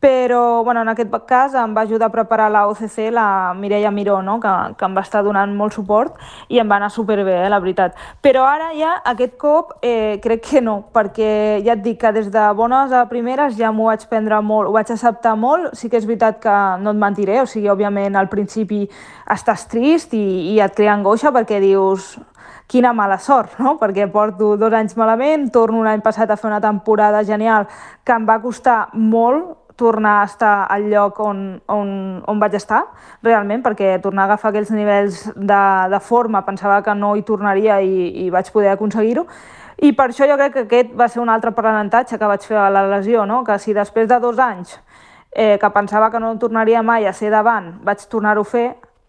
[0.03, 4.21] però bueno, en aquest cas em va ajudar a preparar la OCC la Mireia Miró,
[4.21, 4.41] no?
[4.41, 6.17] que, que em va estar donant molt suport
[6.51, 7.95] i em va anar superbé, eh, la veritat.
[8.19, 12.33] Però ara ja, aquest cop, eh, crec que no, perquè ja et dic que des
[12.35, 16.03] de bones a primeres ja m'ho vaig prendre molt, ho vaig acceptar molt, sí que
[16.03, 18.83] és veritat que no et mentiré, o sigui, òbviament al principi
[19.31, 22.17] estàs trist i, i et crea angoixa perquè dius
[22.73, 23.77] quina mala sort, no?
[23.81, 27.67] perquè porto dos anys malament, torno l'any passat a fer una temporada genial
[28.03, 31.89] que em va costar molt tornar a estar al lloc on, on,
[32.29, 32.83] on vaig estar,
[33.23, 37.81] realment, perquè tornar a agafar aquells nivells de, de forma pensava que no hi tornaria
[37.81, 39.27] i, i vaig poder aconseguir-ho.
[39.83, 42.61] I per això jo crec que aquest va ser un altre aprenentatge que vaig fer
[42.61, 43.43] a la lesió, no?
[43.45, 44.77] que si després de dos anys
[45.33, 48.67] eh, que pensava que no tornaria mai a ser davant, vaig tornar-ho a fer,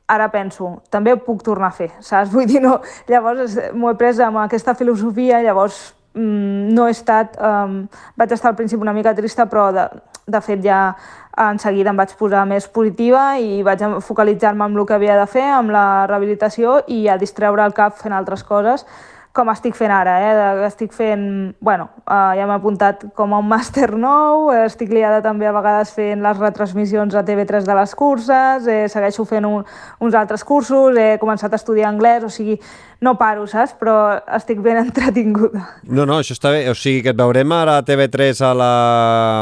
[0.08, 2.32] ara penso, també ho puc tornar a fer, saps?
[2.34, 7.38] Vull dir, no, llavors m'ho he pres amb aquesta filosofia, llavors mm, no he estat,
[7.38, 7.84] um,
[8.18, 9.88] vaig estar al principi una mica trista, però de,
[10.28, 10.96] de fet ja
[11.38, 15.26] en seguida em vaig posar més positiva i vaig focalitzar-me en el que havia de
[15.28, 18.86] fer, amb la rehabilitació i a distreure el cap fent altres coses
[19.34, 20.66] com estic fent ara, eh?
[20.68, 25.24] estic fent, bueno, eh, ja m'he apuntat com a un màster nou, eh, estic liada
[25.26, 29.64] també a vegades fent les retransmissions a TV3 de les curses, eh, segueixo fent un,
[30.06, 32.60] uns altres cursos, he començat a estudiar anglès, o sigui,
[33.02, 33.74] no paro, saps?
[33.80, 33.96] Però
[34.38, 35.64] estic ben entretinguda.
[35.90, 38.74] No, no, això està bé, o sigui que et veurem ara a TV3 a la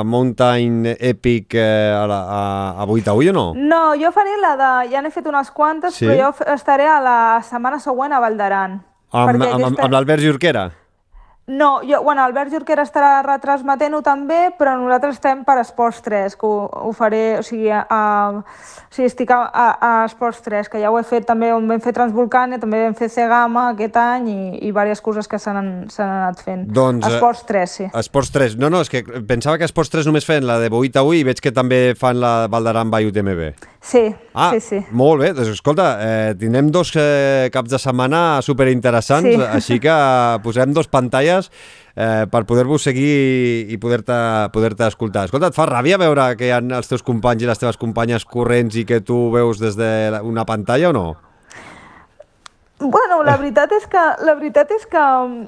[0.08, 2.46] Mountain Epic eh, a, la, a,
[2.80, 3.44] a 8 a 8 o no?
[3.60, 6.08] No, jo faré la de, ja n'he fet unes quantes, sí?
[6.08, 8.80] però jo estaré a la setmana següent a Valdaran.
[8.80, 9.84] Amb, amb, aquesta...
[9.86, 10.70] amb l'Albert Jorquera?
[11.48, 16.48] No, jo, bueno, Albert Jorquera estarà retransmetent-ho també, però nosaltres estem per Esports 3, que
[16.48, 20.70] ho, ho faré, o sigui, a, a, o sigui estic a, a, a Esports 3,
[20.72, 23.98] que ja ho he fet també, on vam fer Transvolcània, també vam fer Cegama aquest
[24.00, 26.68] any i, i diverses coses que s'han anat fent.
[26.72, 27.90] Doncs, Esports 3, sí.
[27.90, 31.02] Esports 3, no, no, és que pensava que Esports 3 només feien la de 8
[31.02, 33.44] a 8 i veig que també fan la Valdaran by UTMB.
[33.82, 34.80] Sí, ah, sí, sí.
[34.94, 39.42] molt bé, doncs escolta, eh, tindrem dos eh, caps de setmana superinteressants, sí.
[39.42, 39.96] així que
[40.44, 41.50] posem dos pantalles
[41.96, 44.14] eh, per poder-vos seguir i poder-te
[44.54, 45.26] poder, -te, escoltar.
[45.26, 48.24] Escolta, et fa ràbia veure que hi ha els teus companys i les teves companyes
[48.24, 51.08] corrents i que tu veus des d'una pantalla o no?
[52.82, 55.02] Bueno, la veritat és que, la veritat és que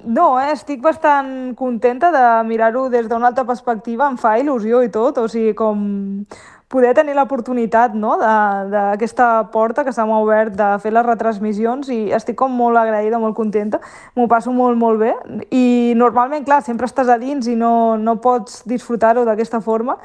[0.05, 0.51] no, eh?
[0.53, 5.25] estic bastant contenta de mirar-ho des d'una altra perspectiva, em fa il·lusió i tot, o
[5.27, 6.25] sigui, com
[6.73, 8.15] poder tenir l'oportunitat no?
[8.17, 13.37] d'aquesta porta que s'ha obert de fer les retransmissions i estic com molt agraïda, molt
[13.37, 13.79] contenta,
[14.17, 15.13] m'ho passo molt, molt bé
[15.53, 19.99] i normalment, clar, sempre estàs a dins i no, no pots disfrutar-ho d'aquesta forma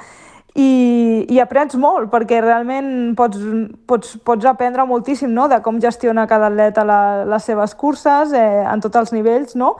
[0.58, 3.40] i, i aprens molt, perquè realment pots,
[3.86, 5.46] pots, pots aprendre moltíssim no?
[5.48, 9.76] de com gestiona cada atleta la, les seves curses eh, en tots els nivells, no?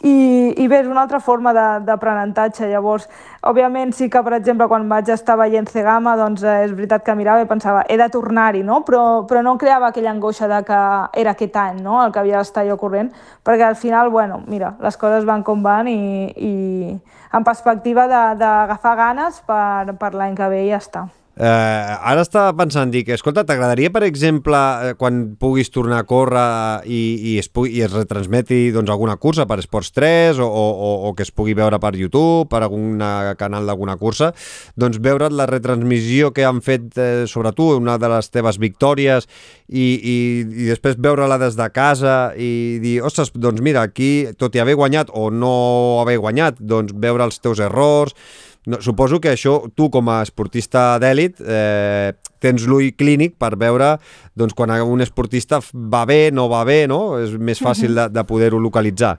[0.00, 1.52] I, i bé, és una altra forma
[1.84, 2.70] d'aprenentatge.
[2.70, 3.04] Llavors,
[3.44, 7.16] òbviament sí que, per exemple, quan vaig estar veient Cegama, doncs eh, és veritat que
[7.18, 8.80] mirava i pensava, he de tornar-hi, no?
[8.88, 10.80] Però, però no creava aquella angoixa de que
[11.20, 13.12] era aquest any, no?, el que havia d'estar jo corrent,
[13.44, 16.00] perquè al final, bueno, mira, les coses van com van i,
[16.32, 16.96] i
[17.36, 21.08] en perspectiva d'agafar ganes per, per l'any que ve i ja està.
[21.40, 26.84] Eh, ara estava pensant, dic, escolta, t'agradaria, per exemple, eh, quan puguis tornar a córrer
[26.84, 30.90] i, i, es, pugui, i es retransmeti doncs, alguna cursa per Esports 3 o, o,
[31.08, 33.00] o que es pugui veure per YouTube, per algun
[33.40, 34.34] canal d'alguna cursa,
[34.76, 39.24] doncs veure la retransmissió que han fet eh, sobre tu, una de les teves victòries,
[39.70, 42.52] i, i, i després veure-la des de casa i
[42.84, 45.56] dir, ostres, doncs mira, aquí, tot i haver guanyat o no
[46.02, 48.12] haver guanyat, doncs veure els teus errors,
[48.66, 53.94] no, suposo que això, tu com a esportista d'èlit, eh, tens l'ull clínic per veure
[54.36, 57.18] doncs, quan un esportista va bé, no va bé, no?
[57.20, 59.18] És més fàcil de, de poder-ho localitzar.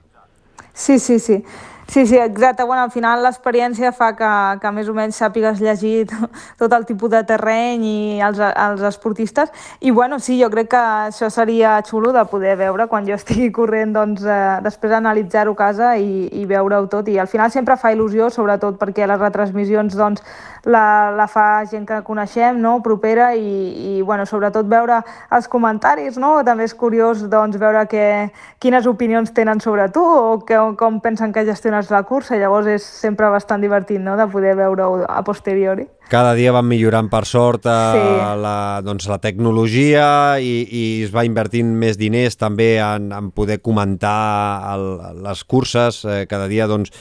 [0.72, 1.42] Sí, sí, sí.
[1.88, 2.62] Sí, sí, exacte.
[2.62, 4.28] Bueno, al final l'experiència fa que,
[4.62, 6.06] que més o menys sàpigues llegir
[6.60, 9.50] tot el tipus de terreny i els, els esportistes.
[9.80, 13.50] I bueno, sí, jo crec que això seria xulo de poder veure quan jo estigui
[13.52, 17.10] corrent, doncs eh, després analitzar-ho a casa i, i veure-ho tot.
[17.12, 20.24] I al final sempre fa il·lusió, sobretot perquè les retransmissions doncs,
[20.64, 22.76] la, la fa gent que coneixem, no?
[22.82, 25.00] propera, i, i bueno, sobretot veure
[25.34, 26.36] els comentaris, no?
[26.46, 28.30] també és curiós doncs, veure que,
[28.62, 32.68] quines opinions tenen sobre tu o que, com pensen que gestiones guanyes la cursa, llavors
[32.68, 34.16] és sempre bastant divertit no?
[34.16, 35.86] de poder veure-ho a posteriori.
[36.12, 38.38] Cada dia van millorant per sort a eh, sí.
[38.44, 43.62] la, doncs, la tecnologia i, i es va invertint més diners també en, en poder
[43.64, 44.88] comentar el,
[45.24, 46.02] les curses.
[46.04, 46.92] Eh, cada dia doncs,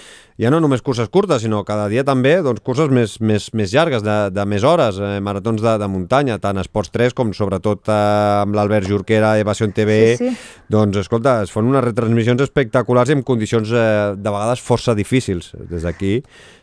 [0.41, 4.01] ja no només curses curtes, sinó cada dia també doncs, curses més, més, més llargues,
[4.05, 7.97] de, de més hores, eh, maratons de, de muntanya, tant Esports 3 com sobretot eh,
[8.41, 9.99] amb l'Albert Jorquera, Evasió TV.
[10.17, 10.63] Sí, sí.
[10.71, 13.85] Doncs, escolta, es fan unes retransmissions espectaculars i en condicions eh,
[14.15, 15.51] de vegades força difícils.
[15.69, 16.21] Des d'aquí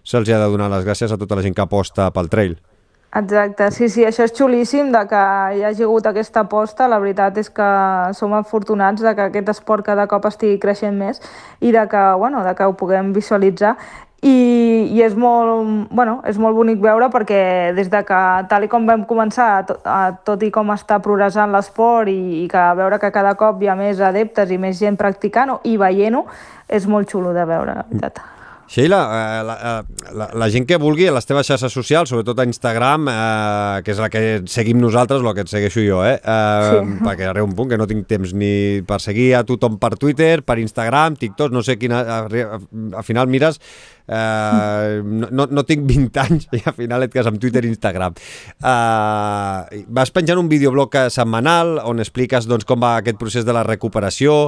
[0.09, 2.57] se'ls ha de donar les gràcies a tota la gent que aposta pel trail.
[3.19, 5.21] Exacte, sí, sí, això és xulíssim de que
[5.57, 6.89] hi hagi hagut aquesta aposta.
[6.93, 7.69] La veritat és que
[8.17, 11.23] som afortunats de que aquest esport cada cop estigui creixent més
[11.61, 13.77] i de que, bueno, de que ho puguem visualitzar.
[14.19, 17.43] I, i és, molt, bueno, és molt bonic veure perquè
[17.77, 19.63] des de que, tal i com vam començar,
[20.27, 23.77] tot, i com està progressant l'esport i, i que veure que cada cop hi ha
[23.79, 26.27] més adeptes i més gent practicant-ho i veient-ho,
[26.67, 28.19] és molt xulo de veure, la veritat.
[28.19, 28.38] Mm.
[28.69, 29.01] Sheila,
[29.41, 32.45] eh, la, eh, la, la gent que vulgui a les teves xarxes socials, sobretot a
[32.45, 36.19] Instagram, eh, que és la que seguim nosaltres, el que et segueixo jo, eh?
[36.21, 36.99] eh sí.
[37.07, 40.43] perquè arriba un punt que no tinc temps ni per seguir a tothom per Twitter,
[40.45, 42.05] per Instagram, TikTok, no sé quina...
[42.29, 43.57] Al final mires
[44.09, 48.17] Uh, no, no tinc 20 anys i al final et quedes amb Twitter i Instagram.
[48.63, 53.67] Uh, vas penjant un videoblog setmanal on expliques doncs, com va aquest procés de la
[53.69, 54.39] recuperació.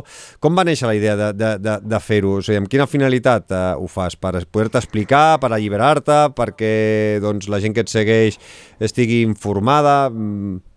[0.40, 2.38] Com va néixer la idea de, de, de, de fer-ho?
[2.40, 4.16] O sigui, amb quina finalitat uh, ho fas?
[4.20, 6.74] Per poder-te explicar, per alliberar-te, perquè
[7.22, 8.40] doncs, la gent que et segueix
[8.80, 10.08] estigui informada?
[10.08, 10.69] Mm.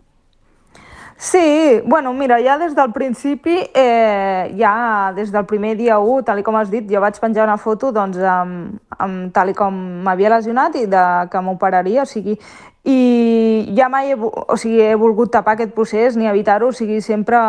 [1.23, 6.41] Sí, bueno, mira, ja des del principi, eh, ja des del primer dia 1, tal
[6.43, 10.75] com has dit, jo vaig penjar una foto doncs, amb, amb tal com m'havia lesionat
[10.75, 12.35] i de que m'operaria, o sigui,
[12.83, 16.99] i ja mai he, o sigui, he volgut tapar aquest procés ni evitar-ho, o sigui,
[16.99, 17.39] sempre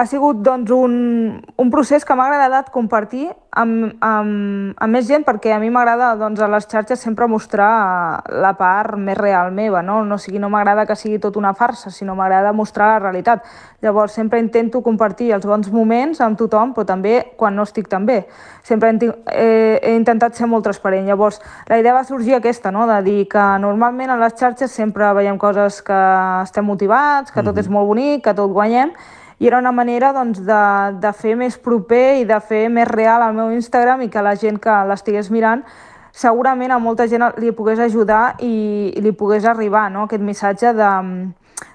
[0.00, 5.26] ha sigut doncs, un, un procés que m'ha agradat compartir amb, amb, amb més gent
[5.26, 9.82] perquè a mi m'agrada doncs, a les xarxes sempre mostrar la part més real meva,
[9.84, 9.98] no?
[10.08, 13.44] No, sigui, no m'agrada que sigui tot una farsa, sinó m'agrada mostrar la realitat.
[13.84, 18.08] Llavors sempre intento compartir els bons moments amb tothom, però també quan no estic tan
[18.08, 18.22] bé.
[18.64, 21.04] Sempre he, he, intentat ser molt transparent.
[21.04, 22.88] Llavors la idea va sorgir aquesta, no?
[22.88, 26.02] de dir que normalment a les xarxes sempre veiem coses que
[26.40, 28.96] estem motivats, que tot és molt bonic, que tot guanyem,
[29.40, 30.62] i era una manera doncs, de,
[31.00, 34.36] de fer més proper i de fer més real el meu Instagram i que la
[34.36, 35.64] gent que l'estigués mirant
[36.12, 40.04] segurament a molta gent li pogués ajudar i, i li pogués arribar no?
[40.04, 40.90] aquest missatge de,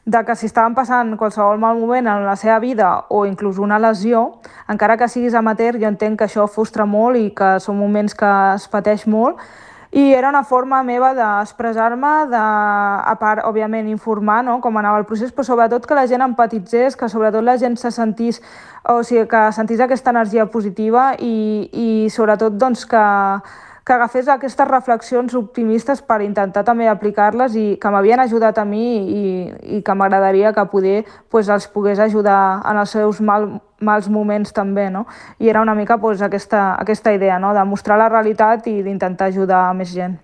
[0.05, 3.79] de que si estaven passant qualsevol mal moment en la seva vida o inclús una
[3.81, 8.13] lesió, encara que siguis amateur, jo entenc que això frustra molt i que són moments
[8.13, 9.41] que es pateix molt,
[9.95, 12.39] i era una forma meva d'expressar-me, de,
[13.07, 14.57] a part, òbviament, informar no?
[14.59, 17.93] com anava el procés, però sobretot que la gent empatitzés, que sobretot la gent se
[17.95, 18.41] sentís,
[18.91, 21.35] o sigui, que sentís aquesta energia positiva i,
[21.71, 23.05] i sobretot doncs, que,
[23.85, 28.85] que agafés aquestes reflexions optimistes per intentar també aplicar-les i que m'havien ajudat a mi
[28.97, 29.23] i,
[29.77, 30.97] i que m'agradaria que poder
[31.29, 33.47] pues, els pogués ajudar en els seus mal,
[33.79, 35.05] mals moments també, no?
[35.37, 39.29] I era una mica pues, aquesta, aquesta idea, no?, de mostrar la realitat i d'intentar
[39.29, 40.17] ajudar més gent.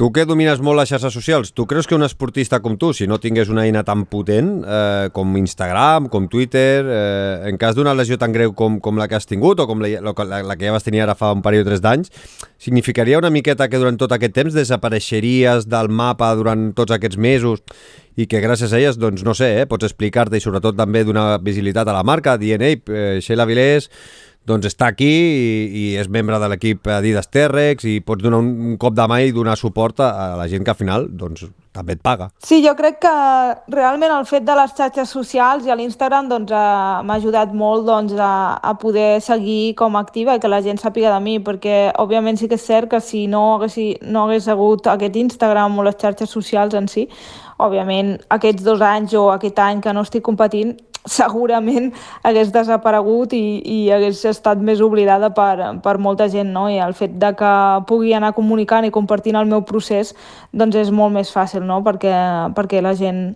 [0.00, 3.04] Tu que domines molt les xarxes socials, tu creus que un esportista com tu, si
[3.04, 7.92] no tingués una eina tan potent eh, com Instagram, com Twitter, eh, en cas d'una
[7.92, 10.64] lesió tan greu com, com la que has tingut o com la, la, la que
[10.64, 12.08] ja vas tenir ara fa un parell o tres d'anys,
[12.56, 17.60] significaria una miqueta que durant tot aquest temps desapareixeries del mapa durant tots aquests mesos
[18.16, 21.42] i que gràcies a elles, doncs, no sé, eh, pots explicar-te i sobretot també donar
[21.44, 23.92] visibilitat a la marca, ei, eh, Sheila Vilés
[24.48, 25.48] doncs està aquí i,
[25.80, 29.20] i és membre de l'equip Adidas Terrex i pots donar un, un cop de mà
[29.22, 31.44] i donar suport a, a la gent que al final doncs,
[31.76, 32.30] també et paga.
[32.42, 33.12] Sí, jo crec que
[33.70, 38.58] realment el fet de les xarxes socials i l'Instagram doncs, m'ha ajudat molt doncs, a,
[38.58, 42.50] a poder seguir com activa i que la gent sàpiga de mi, perquè òbviament sí
[42.50, 46.32] que és cert que si no hagués, no hagués hagut aquest Instagram o les xarxes
[46.32, 47.06] socials en si,
[47.60, 51.90] òbviament aquests dos anys o aquest any que no estic competint segurament
[52.22, 56.68] hagués desaparegut i, i hagués estat més oblidada per, per molta gent, no?
[56.68, 57.52] I el fet de que
[57.88, 60.14] pugui anar comunicant i compartint el meu procés
[60.52, 61.80] doncs és molt més fàcil, no?
[61.86, 62.14] Perquè,
[62.56, 63.30] perquè la gent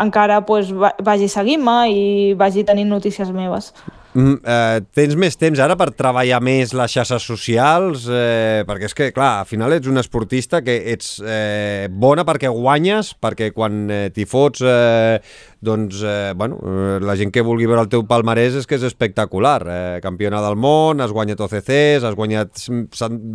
[0.00, 2.04] encara pues, vagi seguint-me i
[2.38, 3.72] vagi tenint notícies meves.
[4.10, 8.08] Mm, eh, tens més temps ara per treballar més les xarxes socials?
[8.10, 12.50] Eh, perquè és que, clar, al final ets un esportista que ets eh, bona perquè
[12.50, 15.20] guanyes, perquè quan eh, t'hi fots, eh,
[15.62, 18.88] doncs, eh, bueno, eh, la gent que vulgui veure el teu palmarès és que és
[18.88, 19.60] espectacular.
[19.62, 22.66] Eh, campiona del món, has guanyat OCCs, has guanyat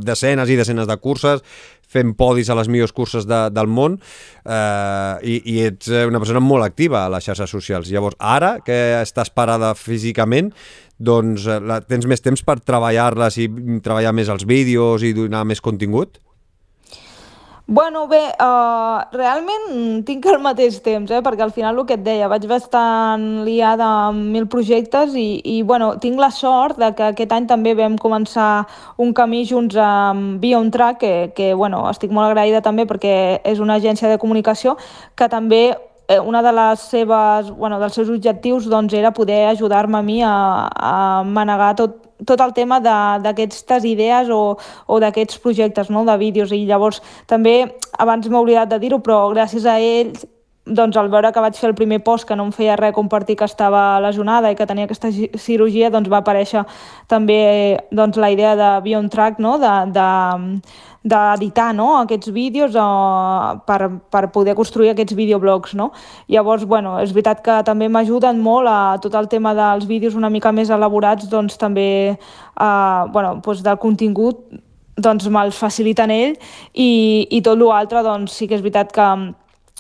[0.04, 1.46] desenes i desenes de curses,
[1.96, 6.44] fent podis a les millors curses de, del món eh, i, i ets una persona
[6.44, 7.92] molt activa a les xarxes socials.
[7.94, 10.52] Llavors, ara que estàs parada físicament,
[11.00, 13.50] doncs eh, la, tens més temps per treballar-les i
[13.84, 16.20] treballar més els vídeos i donar més contingut?
[17.68, 21.22] Bueno, bé, uh, realment tinc el mateix temps, eh?
[21.26, 25.56] perquè al final el que et deia, vaig bastant liada amb mil projectes i, i
[25.66, 28.68] bueno, tinc la sort de que aquest any també vam començar
[29.02, 33.42] un camí junts amb Via on Track, que, que bueno, estic molt agraïda també perquè
[33.42, 34.78] és una agència de comunicació
[35.18, 35.64] que també
[36.08, 40.22] eh, una de les seves, bueno, dels seus objectius doncs, era poder ajudar-me a mi
[40.24, 40.36] a,
[40.76, 46.06] a manegar tot, tot el tema d'aquestes idees o, o d'aquests projectes no?
[46.06, 50.26] de vídeos i llavors també, abans m'he oblidat de dir-ho, però gràcies a ells
[50.66, 53.36] doncs al veure que vaig fer el primer post que no em feia res compartir
[53.38, 56.64] que estava lesionada i que tenia aquesta cirurgia, doncs va aparèixer
[57.08, 59.60] també doncs, la idea de Beyond Track, no?
[59.62, 60.08] de, de,
[61.06, 61.92] d'editar no?
[62.02, 65.76] aquests vídeos uh, per, per poder construir aquests videoblogs.
[65.78, 65.92] No?
[66.32, 70.34] Llavors, bueno, és veritat que també m'ajuden molt a tot el tema dels vídeos una
[70.34, 71.88] mica més elaborats, doncs també
[72.18, 74.42] uh, bueno, doncs del contingut
[74.96, 76.38] doncs me'ls faciliten ell
[76.72, 79.08] i, i tot l'altre doncs sí que és veritat que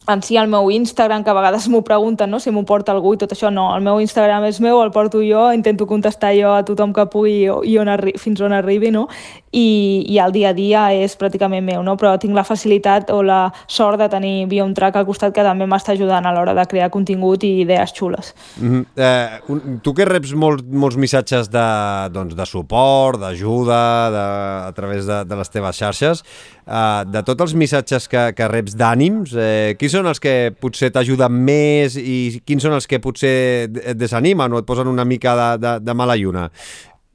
[0.07, 2.39] en si el meu Instagram, que a vegades m'ho pregunten no?
[2.39, 5.21] si m'ho porta algú i tot això, no, el meu Instagram és meu, el porto
[5.25, 7.89] jo, intento contestar jo a tothom que pugui i on
[8.21, 9.07] fins on arribi, no?
[9.55, 11.95] I, i el dia a dia és pràcticament meu, no?
[11.99, 15.65] però tinc la facilitat o la sort de tenir via un al costat que també
[15.65, 18.33] m'està ajudant a l'hora de crear contingut i idees xules.
[18.59, 18.85] Mm -hmm.
[18.95, 21.67] eh, un, tu que reps molt, molts missatges de,
[22.11, 26.23] doncs, de suport, d'ajuda a través de, de les teves xarxes,
[26.67, 30.91] eh, de tots els missatges que, que reps d'ànims, eh, quins són els que potser
[30.91, 35.57] t'ajuden més i quins són els que potser desanimen o et posen una mica de,
[35.57, 36.49] de, de mala lluna?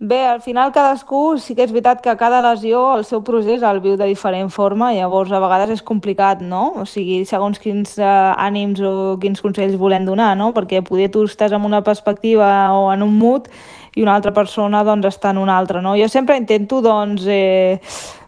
[0.03, 3.83] Bé, al final cadascú sí que és veritat que cada lesió el seu procés el
[3.85, 6.63] viu de diferent forma, llavors a vegades és complicat, no?
[6.81, 8.07] O sigui, segons quins eh,
[8.47, 10.55] ànims o quins consells volem donar, no?
[10.57, 12.49] Perquè poder tu estàs en una perspectiva
[12.79, 13.53] o en un mood
[13.93, 15.93] i una altra persona doncs està en una altra, no?
[16.01, 17.77] Jo sempre intento doncs eh,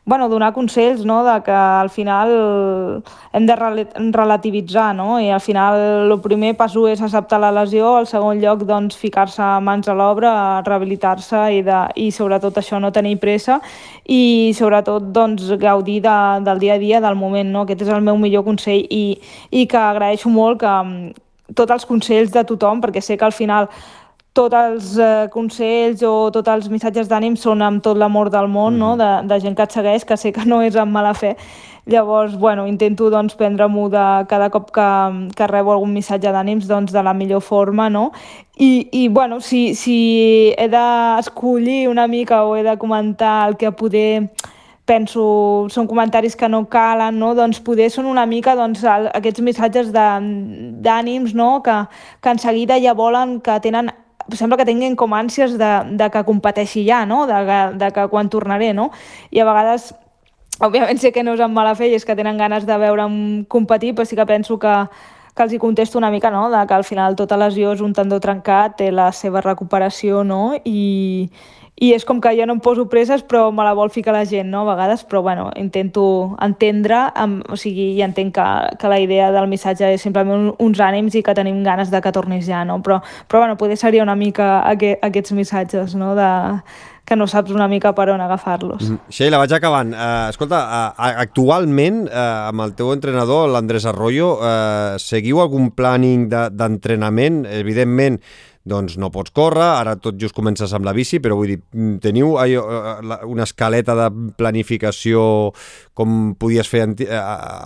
[0.05, 1.22] bueno, donar consells no?
[1.24, 5.20] de que al final hem de relativitzar no?
[5.20, 9.42] i al final el primer pas és acceptar la lesió, el segon lloc doncs, ficar-se
[9.62, 13.61] mans a l'obra, rehabilitar-se i, de, i sobretot això no tenir pressa
[14.09, 17.53] i sobretot doncs, gaudir de, del dia a dia, del moment.
[17.53, 17.62] No?
[17.62, 20.74] Aquest és el meu millor consell i, i que agraeixo molt que
[21.55, 23.68] tots els consells de tothom, perquè sé que al final
[24.33, 28.74] tots els eh, consells o tots els missatges d'ànim són amb tot l'amor del món,
[28.74, 28.97] mm -hmm.
[28.97, 28.97] no?
[28.97, 31.37] de, de gent que et segueix, que sé que no és amb mala fe.
[31.85, 36.93] Llavors, bueno, intento doncs, prendre-m'ho de cada cop que, que rebo algun missatge d'ànims doncs,
[36.93, 38.12] de la millor forma, no?
[38.57, 43.72] I, i bueno, si, si he d'escollir una mica o he de comentar el que
[43.72, 44.30] poder
[44.85, 47.33] penso, són comentaris que no calen, no?
[47.39, 51.62] doncs poder són una mica doncs, aquests missatges d'ànims no?
[51.62, 51.76] que,
[52.20, 53.93] que en seguida ja volen, que tenen
[54.36, 57.26] sembla que tinguin com ànsies de, de que competeixi ja, no?
[57.26, 58.90] de, de, de que quan tornaré, no?
[59.30, 59.92] I a vegades,
[60.60, 63.44] òbviament sé que no és amb mala fe i és que tenen ganes de veure'm
[63.48, 64.74] competir, però sí que penso que,
[65.34, 67.94] que els hi contesto una mica, no?, de que al final tota lesió és un
[67.96, 71.30] tendó trencat, té la seva recuperació, no?, i,
[71.83, 74.22] i és com que jo no em poso preses però me la vol ficar la
[74.28, 76.05] gent, no?, a vegades, però bueno, intento
[76.45, 78.47] entendre, amb, o sigui, i entenc que,
[78.78, 82.14] que la idea del missatge és simplement uns ànims i que tenim ganes de que
[82.14, 86.30] tornis ja, no?, però, però bueno, poder seria una mica aquest, aquests missatges, no?, de,
[87.05, 88.87] que no saps una mica per on agafar-los.
[88.87, 89.11] Mm.
[89.11, 89.91] Sheila, vaig acabant.
[89.91, 96.28] Uh, escolta, uh, actualment, uh, amb el teu entrenador, l'Andrés Arroyo, uh, seguiu algun planning
[96.30, 97.43] d'entrenament?
[97.49, 98.20] De, Evidentment,
[98.68, 101.98] doncs no pots córrer, ara tot just comences amb la bici, però vull dir, mm,
[102.04, 104.08] teniu allò, eh, una escaleta de
[104.38, 105.52] planificació
[105.94, 107.08] com podies fer eh,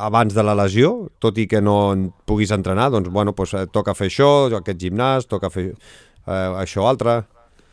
[0.09, 4.09] abans de la lesió, tot i que no puguis entrenar, doncs bueno, doncs, toca fer
[4.09, 7.25] això, aquest gimnàs, toca fer eh, això altre...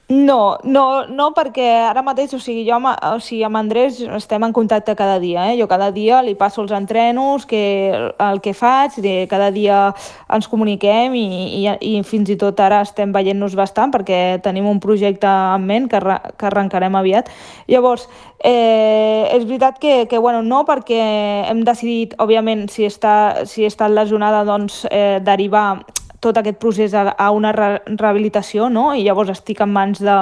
[0.09, 4.51] No, no, no perquè ara mateix, o sigui, jo o sigui, amb Andrés estem en
[4.51, 5.55] contacte cada dia, eh?
[5.55, 9.93] jo cada dia li passo els entrenos, que, el que faig, de, cada dia
[10.27, 11.23] ens comuniquem i,
[11.63, 15.87] i, i fins i tot ara estem veient-nos bastant perquè tenim un projecte en ment
[15.87, 16.03] que,
[16.37, 17.31] que arrencarem aviat.
[17.71, 18.09] Llavors,
[18.43, 21.01] eh, és veritat que, que bueno, no perquè
[21.47, 25.79] hem decidit, òbviament, si està, si està lesionada, doncs eh, derivar
[26.23, 28.91] tot aquest procés a, a una re rehabilitació, no?
[28.95, 30.19] i llavors estic en mans de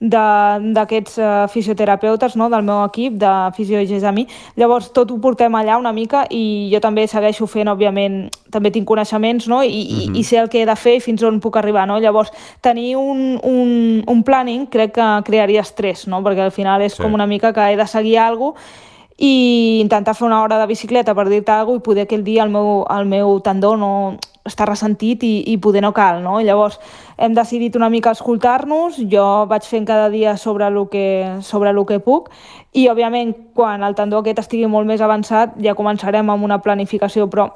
[0.00, 2.48] d'aquests uh, fisioterapeutes no?
[2.48, 4.24] del meu equip, de Fisiogesami.
[4.56, 8.88] Llavors tot ho portem allà una mica i jo també segueixo fent, òbviament, també tinc
[8.88, 9.62] coneixements no?
[9.62, 10.04] I, uh -huh.
[10.04, 10.16] i, mhm.
[10.16, 11.86] i sé el que he de fer i fins on puc arribar.
[11.86, 12.00] No?
[12.00, 12.32] Llavors,
[12.62, 16.22] tenir un, un, un planning crec que crearia estrès, no?
[16.22, 17.02] perquè al final és sí.
[17.02, 18.88] com una mica que he de seguir alguna cosa
[19.22, 22.42] i intentar fer una hora de bicicleta per dir-te alguna cosa i poder aquell dia
[22.42, 24.16] el meu, el meu tendó no,
[24.48, 26.38] està ressentit i, i poder no cal, no?
[26.40, 26.78] Llavors
[27.20, 31.82] hem decidit una mica escoltar-nos, jo vaig fent cada dia sobre el que, sobre el
[31.86, 32.30] que puc
[32.72, 37.28] i òbviament quan el tendó aquest estigui molt més avançat ja començarem amb una planificació,
[37.28, 37.50] però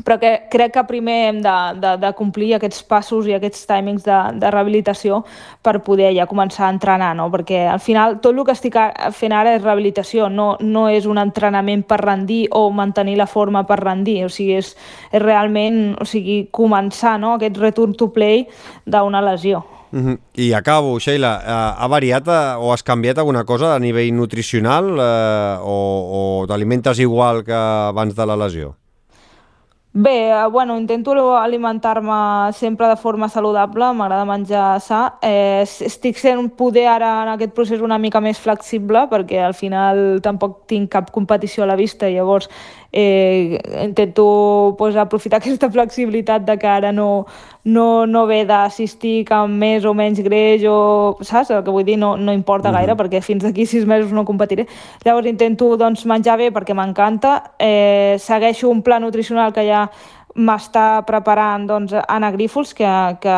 [0.00, 4.06] però que crec que primer hem de, de, de complir aquests passos i aquests timings
[4.06, 5.20] de, de rehabilitació
[5.62, 7.28] per poder ja començar a entrenar, no?
[7.32, 8.78] perquè al final tot el que estic
[9.12, 13.66] fent ara és rehabilitació, no, no és un entrenament per rendir o mantenir la forma
[13.68, 14.72] per rendir, o sigui, és,
[15.12, 17.36] és realment o sigui, començar no?
[17.36, 18.46] aquest return to play
[18.88, 19.62] d'una lesió.
[19.92, 20.18] Uh -huh.
[20.34, 24.84] I acabo, Sheila, uh, ha variat uh, o has canviat alguna cosa a nivell nutricional
[24.96, 28.81] uh, o, o t'alimentes igual que abans de la lesió?
[29.94, 35.18] Bé, eh, bueno, intento alimentar-me sempre de forma saludable, m'agrada menjar sa.
[35.20, 40.22] Eh, estic sent poder ara en aquest procés una mica més flexible perquè al final
[40.24, 42.48] tampoc tinc cap competició a la vista i llavors
[42.92, 47.26] eh, intento pues, aprofitar aquesta flexibilitat de que ara no,
[47.64, 51.50] no, no ve d'assistir amb més o menys greix o, saps?
[51.50, 52.78] El que vull dir no, no importa mm -hmm.
[52.78, 54.66] gaire perquè fins d'aquí sis mesos no competiré.
[55.04, 59.90] Llavors intento doncs, menjar bé perquè m'encanta, eh, segueixo un pla nutricional que ja
[60.34, 63.28] m'està preparant doncs, Anna Grífols, que, que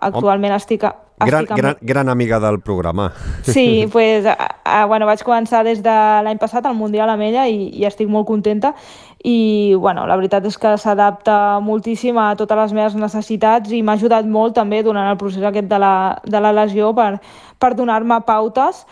[0.00, 0.56] actualment Home.
[0.56, 0.84] estic
[1.26, 1.58] Gran, amb...
[1.58, 3.12] gran, gran amiga del programa.
[3.42, 7.46] Sí, pues, a, a, bueno, vaig començar des de l'any passat al Mundial amb ella
[7.48, 8.74] i, i estic molt contenta
[9.22, 13.98] i bueno, la veritat és que s'adapta moltíssim a totes les meves necessitats i m'ha
[13.98, 15.94] ajudat molt també durant el procés aquest de la,
[16.24, 17.18] de la lesió per,
[17.60, 18.86] per donar-me pautes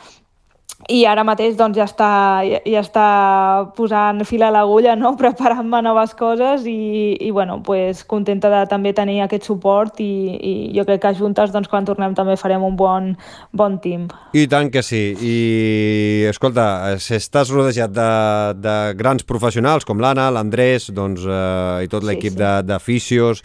[0.87, 2.09] i ara mateix doncs, ja, està,
[2.47, 3.07] ja, ja està
[3.75, 5.11] posant fil a l'agulla, no?
[5.23, 10.53] preparant-me noves coses i, i bueno, pues, contenta de també tenir aquest suport i, i
[10.77, 13.11] jo crec que juntes doncs, quan tornem també farem un bon,
[13.51, 14.07] bon team.
[14.39, 15.03] I tant que sí.
[15.19, 15.37] I
[16.31, 16.69] escolta,
[17.03, 18.09] si estàs rodejat de,
[18.63, 22.67] de grans professionals com l'Anna, l'Andrés doncs, eh, i tot l'equip sí, sí.
[22.71, 23.43] d'aficions,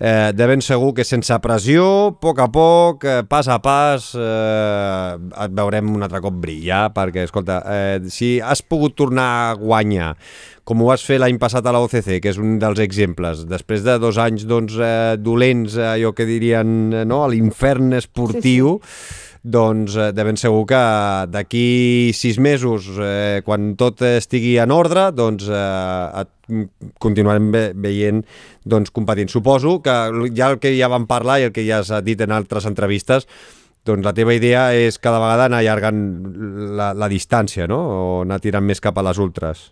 [0.00, 4.10] eh, de ben segur que sense pressió, a poc a poc, eh, pas a pas,
[4.16, 9.54] eh, et veurem un altre cop brillar, perquè, escolta, eh, si has pogut tornar a
[9.60, 10.14] guanyar
[10.70, 13.82] com ho vas fer l'any passat a la OCC, que és un dels exemples, després
[13.82, 18.76] de dos anys doncs, eh, dolents, eh, allò que dirien eh, no, a l'infern esportiu,
[18.84, 20.80] sí, sí doncs eh, de ben segur que
[21.32, 26.68] d'aquí sis mesos, eh, quan tot estigui en ordre, doncs eh, et
[27.00, 28.20] continuarem ve veient
[28.66, 29.30] doncs, competint.
[29.30, 29.96] Suposo que
[30.36, 33.28] ja el que ja vam parlar i el que ja has dit en altres entrevistes,
[33.86, 36.00] doncs la teva idea és cada vegada anar allargant
[36.76, 37.80] la, la distància, no?
[37.80, 39.70] O anar tirant més cap a les ultres.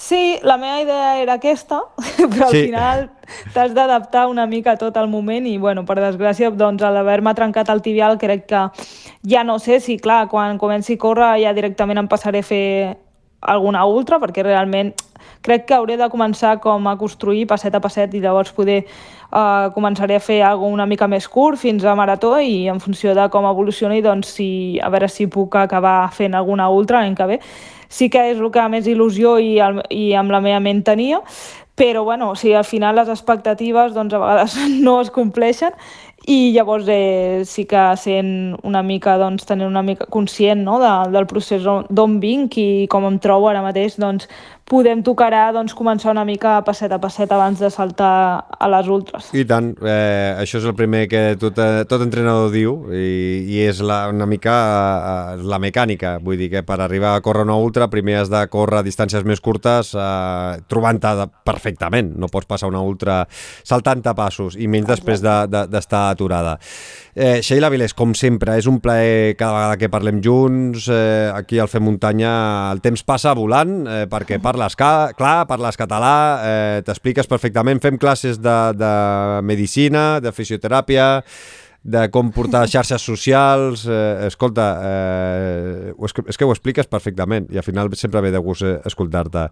[0.00, 1.82] Sí, la meva idea era aquesta,
[2.32, 2.62] però al sí.
[2.70, 3.02] final
[3.52, 7.68] t'has d'adaptar una mica tot al moment i, bueno, per desgràcia, doncs, al haver-me trencat
[7.68, 8.62] el tibial, crec que
[9.28, 12.64] ja no sé si, clar, quan comenci a córrer ja directament em passaré a fer
[13.44, 14.94] alguna ultra, perquè realment
[15.44, 19.68] crec que hauré de començar com a construir passet a passet i llavors poder uh,
[19.74, 23.28] començaré a fer alguna una mica més curt fins a marató i en funció de
[23.28, 24.48] com evolucioni doncs si,
[24.80, 27.38] a veure si puc acabar fent alguna ultra l'any que ve
[27.90, 31.20] sí que és el que més il·lusió i, el, i amb la meva ment tenia
[31.80, 35.76] però bueno, o sigui, al final les expectatives doncs, a vegades no es compleixen
[36.28, 40.90] i llavors eh, sí que sent una mica, doncs, tenir una mica conscient no, de,
[41.14, 44.28] del procés d'on vinc i com em trobo ara mateix, doncs
[44.70, 48.88] podem tocar doncs, començar una mica a passet a passet abans de saltar a les
[48.90, 49.30] ultres.
[49.34, 53.60] I tant, eh, això és el primer que tot, eh, tot entrenador diu i, i
[53.66, 54.54] és la, una mica
[55.34, 58.44] eh, la mecànica, vull dir que per arribar a córrer una ultra primer has de
[58.52, 63.24] córrer a distàncies més curtes eh, trobant-te perfectament, no pots passar una ultra
[63.64, 66.58] saltant a passos i menys després d'estar de, de, aturada.
[67.22, 71.58] Eh, Sheila Vilés, com sempre, és un plaer cada vegada que parlem junts, eh, aquí
[71.60, 76.80] al Fem Muntanya el temps passa volant, eh, perquè parles ca clar, parles català, eh,
[76.80, 78.94] t'expliques perfectament, fem classes de, de
[79.44, 81.20] medicina, de fisioteràpia,
[81.84, 85.92] de com portar xarxes socials, eh, escolta, eh,
[86.24, 89.50] és que ho expliques perfectament i al final sempre ve de gust eh, escoltar-te.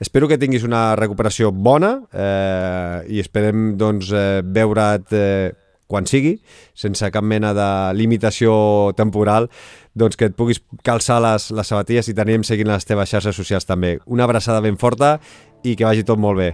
[0.00, 5.52] Espero que tinguis una recuperació bona eh, i esperem doncs, eh, veure't eh,
[5.86, 6.36] quan sigui,
[6.74, 7.68] sense cap mena de
[7.98, 9.48] limitació temporal,
[9.94, 13.68] doncs que et puguis calçar les, les sabatilles i tenim seguint les teves xarxes socials
[13.68, 13.96] també.
[14.06, 15.16] Una abraçada ben forta
[15.64, 16.52] i que vagi tot molt bé.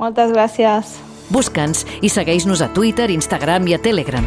[0.00, 0.96] Moltes gràcies.
[1.30, 4.26] Busca'ns i segueix-nos a Twitter, Instagram i a Telegram.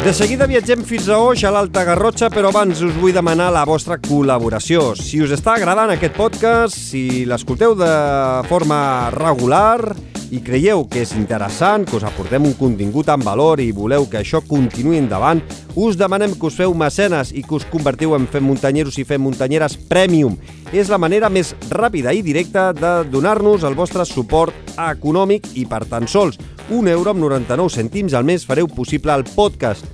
[0.00, 3.66] De seguida viatgem fins a Oix, a l'Alta Garrotxa, però abans us vull demanar la
[3.68, 4.94] vostra col·laboració.
[4.96, 7.90] Si us està agradant aquest podcast, si l'escolteu de
[8.48, 8.78] forma
[9.12, 9.92] regular
[10.32, 14.22] i creieu que és interessant, que us aportem un contingut amb valor i voleu que
[14.22, 15.42] això continuï endavant,
[15.76, 19.20] us demanem que us feu mecenes i que us convertiu en Fem Muntanyeros i Fem
[19.20, 20.38] Muntanyeres Premium.
[20.72, 25.84] És la manera més ràpida i directa de donar-nos el vostre suport econòmic i per
[25.92, 26.40] tan sols
[26.70, 29.86] un euro amb 99 cèntims al mes fareu possible el podcast.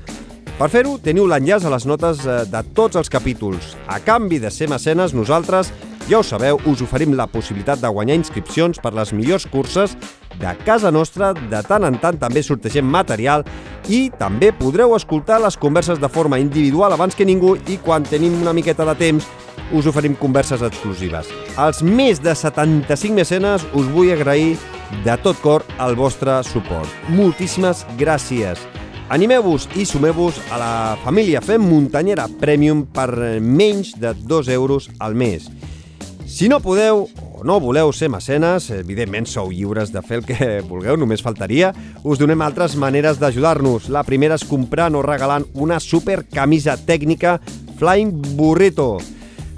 [0.57, 3.75] Per fer-ho, teniu l'enllaç a les notes eh, de tots els capítols.
[3.89, 5.73] A canvi de ser mecenes, nosaltres,
[6.07, 9.97] ja ho sabeu, us oferim la possibilitat de guanyar inscripcions per les millors curses
[10.39, 13.43] de casa nostra, de tant en tant també sortegem material
[13.89, 18.37] i també podreu escoltar les converses de forma individual abans que ningú i quan tenim
[18.43, 19.27] una miqueta de temps
[19.73, 21.27] us oferim converses exclusives.
[21.57, 24.55] Als més de 75 mecenes us vull agrair
[25.05, 26.91] de tot cor el vostre suport.
[27.09, 28.61] Moltíssimes gràcies.
[29.09, 30.73] Animeu-vos i sumeu-vos a la
[31.05, 35.47] família Fem Muntanyera Premium per menys de 2 euros al mes.
[36.27, 37.05] Si no podeu
[37.37, 41.71] o no voleu ser mecenes, evidentment sou lliures de fer el que vulgueu, només faltaria.
[42.03, 43.91] Us donem altres maneres d'ajudar-nos.
[43.95, 47.39] La primera és comprant o regalant una super camisa tècnica
[47.79, 48.97] Flying Burrito.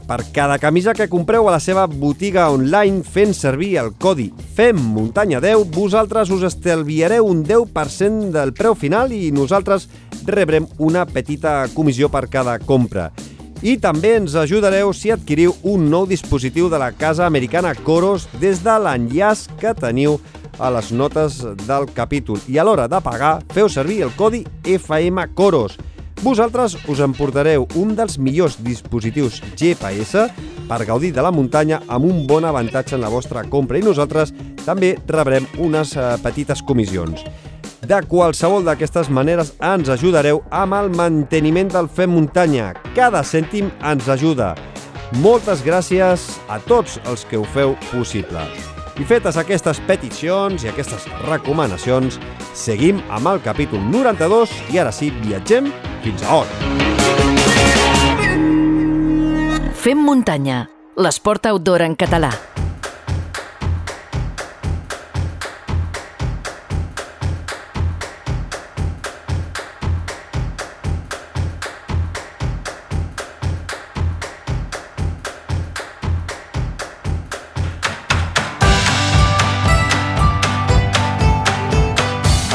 [0.08, 5.66] Per cada camisa que compreu a la seva botiga online fent servir el codi FEMMUNTANYA10,
[5.74, 9.84] vosaltres us estalviareu un 10% del preu final i nosaltres
[10.24, 13.10] rebrem una petita comissió per cada compra.
[13.60, 18.64] I també ens ajudareu si adquiriu un nou dispositiu de la casa americana Coros des
[18.64, 20.16] de l'enllaç que teniu
[20.56, 22.40] a les notes del capítol.
[22.48, 25.76] I a l'hora de pagar, feu servir el codi FM Coros.
[26.22, 30.26] Vosaltres us emportareu un dels millors dispositius GPS
[30.68, 34.34] per gaudir de la muntanya amb un bon avantatge en la vostra compra i nosaltres
[34.64, 37.22] també rebrem unes eh, petites comissions.
[37.88, 42.72] De qualsevol d'aquestes maneres ens ajudareu amb el manteniment del Fem Muntanya.
[42.98, 44.56] Cada cèntim ens ajuda.
[45.22, 48.44] Moltes gràcies a tots els que ho feu possible.
[48.98, 52.18] I fetes aquestes peticions i aquestes recomanacions,
[52.58, 55.70] seguim amb el capítol 92 i ara sí, viatgem
[56.02, 56.48] fins a on.
[59.78, 60.64] Fem muntanya,
[60.98, 62.34] l'esport outdoor en català.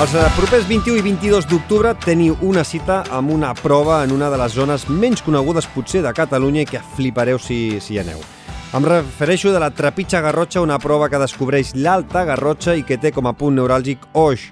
[0.03, 4.27] Els eh, propers 21 i 22 d'octubre teniu una cita amb una prova en una
[4.27, 8.19] de les zones menys conegudes potser de Catalunya i que flipareu si, si hi aneu.
[8.75, 13.13] Em refereixo de la Trepitja Garrotxa, una prova que descobreix l'Alta Garrotxa i que té
[13.15, 14.49] com a punt neuràlgic Oix.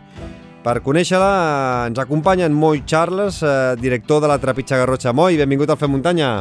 [0.64, 5.12] Per conèixer-la eh, ens acompanya en Moi Charles, eh, director de la Trepitja Garrotxa.
[5.12, 6.38] Moi, benvingut al Fem Muntanya.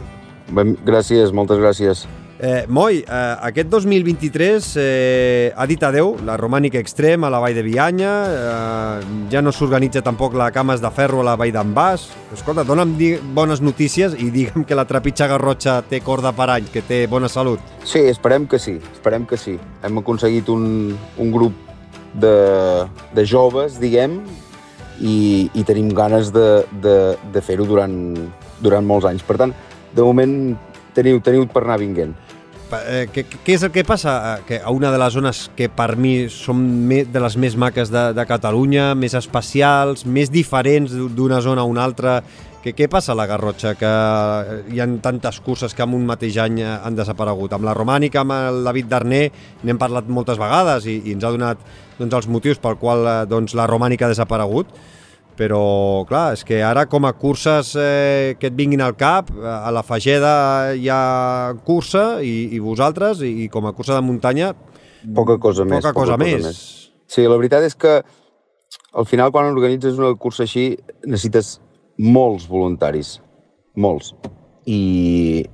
[0.55, 2.07] Ben, gràcies, moltes gràcies.
[2.43, 7.53] Eh, Moi, eh, aquest 2023 eh, ha dit adeu la Romànica Extrem a la Vall
[7.53, 11.75] de Bianya, eh, ja no s'organitza tampoc la Cames de Ferro a la Vall d'en
[11.77, 12.07] Bas.
[12.33, 12.95] Escolta, dona'm
[13.37, 17.29] bones notícies i digue'm que la Trepitja Garrotxa té corda per any, que té bona
[17.29, 17.61] salut.
[17.85, 19.59] Sí, esperem que sí, esperem que sí.
[19.85, 21.53] Hem aconseguit un, un grup
[22.15, 24.17] de, de joves, diguem,
[24.97, 26.97] i, i tenim ganes de, de,
[27.37, 28.01] de fer-ho durant,
[28.65, 29.29] durant molts anys.
[29.29, 29.53] Per tant,
[29.93, 30.57] de moment
[30.97, 32.17] teniu, teniu per anar vinguent.
[32.79, 34.13] Eh, què, què és el que passa?
[34.39, 37.91] Eh, Que a una de les zones que per mi són de les més maques
[37.91, 42.21] de, de Catalunya, més especials, més diferents d'una zona a una altra,
[42.63, 43.75] que, què passa a la Garrotxa?
[43.81, 47.57] Que eh, hi ha tantes curses que en un mateix any han desaparegut.
[47.57, 49.25] Amb la Romànica, amb el David Darner,
[49.65, 51.67] n'hem parlat moltes vegades i, i ens ha donat
[51.99, 54.71] doncs, els motius pel qual doncs, la Romànica ha desaparegut
[55.39, 59.71] però clar, és que ara com a curses eh, que et vinguin al cap, a
[59.75, 64.55] la Fageda hi ha cursa i, i vosaltres, i, i com a cursa de muntanya,
[65.17, 65.81] Poca cosa més.
[65.81, 66.59] poca cosa, més.
[67.09, 68.03] Sí, la veritat és que
[68.93, 70.75] al final quan organitzes una cursa així
[71.07, 71.59] necessites
[71.97, 73.19] molts voluntaris,
[73.77, 74.13] molts.
[74.69, 75.47] I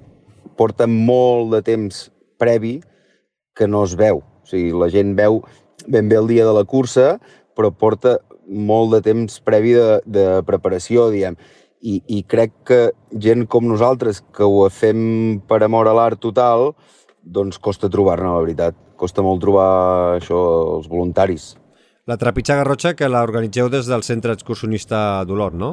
[0.59, 2.07] porta molt de temps
[2.41, 2.81] previ
[3.57, 4.21] que no es veu.
[4.21, 5.41] O sigui, la gent veu
[5.87, 7.17] ben bé el dia de la cursa,
[7.57, 8.19] però porta
[8.49, 11.37] molt de temps previ de, de preparació, diguem.
[11.87, 12.79] I, I crec que
[13.23, 16.73] gent com nosaltres, que ho fem per amor a l'art total,
[17.23, 18.79] doncs costa trobar-ne, la veritat.
[18.97, 20.39] Costa molt trobar això,
[20.79, 21.51] els voluntaris.
[22.07, 25.71] La Trepitja Garrotxa que la organitzeu des del Centre Excursionista d'Olot, no?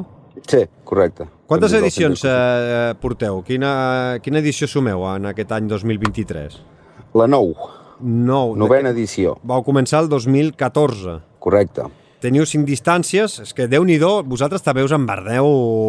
[0.50, 1.28] Sí, correcte.
[1.46, 3.38] Quantes edicions centre eh, porteu?
[3.46, 6.56] Quina, quina edició sumeu en aquest any 2023?
[7.14, 7.54] La 9,
[8.02, 8.56] Nou.
[8.58, 11.20] novena edició, Vau començar el 2014.
[11.38, 11.86] correcte.
[12.24, 15.46] Teniu cinc distàncies, és que déu nhi vosaltres també us emmerdeu,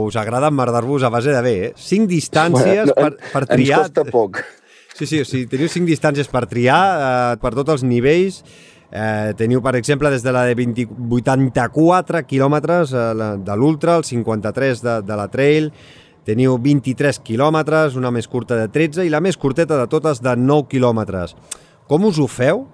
[0.10, 1.74] us agrada emmerdar-vos a base de bé, eh?
[1.80, 3.86] Cinc distàncies Bueno, per, per triar...
[3.86, 4.42] Ens costa poc.
[4.96, 8.42] Sí, sí, o sigui, teniu cinc distàncies per triar, eh, per tots els nivells.
[8.96, 10.86] Eh, teniu, per exemple, des de la de 20,
[11.18, 13.10] 84 quilòmetres eh,
[13.44, 15.72] de l'Ultra, el 53 de, de la Trail,
[16.28, 20.36] teniu 23 quilòmetres, una més curta de 13 i la més curteta de totes de
[20.40, 21.36] 9 quilòmetres.
[21.92, 22.66] Com us ho feu?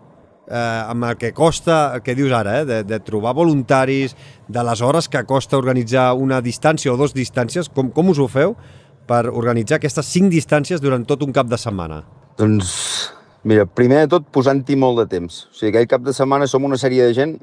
[0.48, 4.16] Eh, amb el que costa, el que dius ara, eh, de, de trobar voluntaris,
[4.48, 8.28] de les hores que costa organitzar una distància o dos distàncies, com, com us ho
[8.32, 8.56] feu
[9.08, 12.02] per organitzar aquestes cinc distàncies durant tot un cap de setmana?
[12.40, 12.72] Doncs,
[13.44, 15.46] mira, primer de tot posant-hi molt de temps.
[15.52, 17.38] O sigui, aquell cap de setmana som una sèrie de gent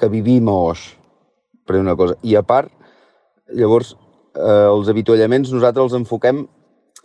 [0.00, 0.88] que vivim a Oix,
[1.66, 2.16] per una cosa.
[2.22, 2.72] I a part,
[3.54, 3.94] llavors,
[4.34, 6.44] eh, els avituallaments nosaltres els enfoquem,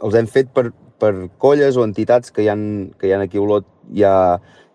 [0.04, 0.70] els hem fet per,
[1.00, 2.64] per colles o entitats que hi han,
[3.00, 4.14] que hi han aquí a Olot ja,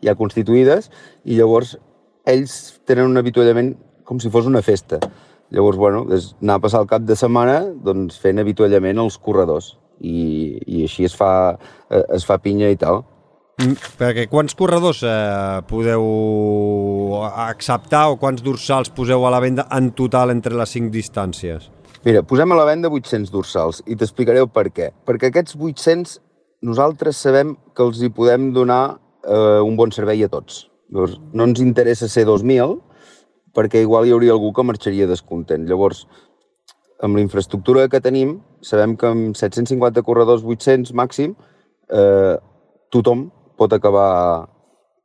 [0.05, 0.91] ja constituïdes
[1.25, 1.75] i llavors
[2.31, 3.75] ells tenen un avituallament
[4.05, 5.01] com si fos una festa.
[5.55, 9.75] Llavors, bueno, és anar a passar el cap de setmana doncs, fent avituallament als corredors
[10.01, 11.33] i, i així es fa,
[11.91, 13.05] eh, es fa pinya i tal.
[13.63, 16.09] Mm, perquè quants corredors eh, podeu
[17.45, 21.71] acceptar o quants dorsals poseu a la venda en total entre les cinc distàncies?
[22.05, 24.91] Mira, posem a la venda 800 dorsals i t'explicaré el per què.
[25.07, 26.19] Perquè aquests 800
[26.67, 28.99] nosaltres sabem que els hi podem donar
[29.29, 30.67] eh, un bon servei a tots.
[30.93, 32.81] Llavors, no ens interessa ser 2.000
[33.55, 35.67] perquè igual hi hauria algú que marxaria descontent.
[35.69, 36.07] Llavors,
[37.05, 41.35] amb la infraestructura que tenim, sabem que amb 750 corredors 800 màxim,
[41.91, 42.37] eh,
[42.91, 44.49] tothom pot acabar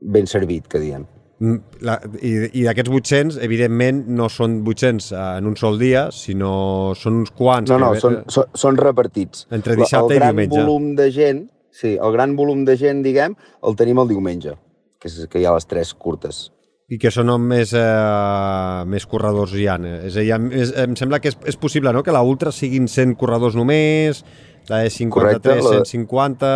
[0.02, 1.06] ben servit, que diem.
[1.40, 6.94] Mm, La, I i d'aquests 800, evidentment, no són 800 en un sol dia, sinó
[7.00, 7.70] són uns quants.
[7.72, 9.46] No, no, que- són, són, són repartits.
[9.52, 10.60] Entre dissabte i el gran diumenge.
[10.66, 11.46] volum de gent,
[11.80, 14.56] sí, el gran volum de gent, diguem, el tenim el diumenge,
[15.00, 16.50] que, és, que hi ha les tres curtes.
[16.90, 19.78] I que són més, eh, més corredors hi ha.
[20.10, 22.02] És a dir, és, em sembla que és, és possible no?
[22.04, 24.24] que la Ultra siguin 100 corredors només,
[24.70, 26.54] la de 53, Correcte, la- 150...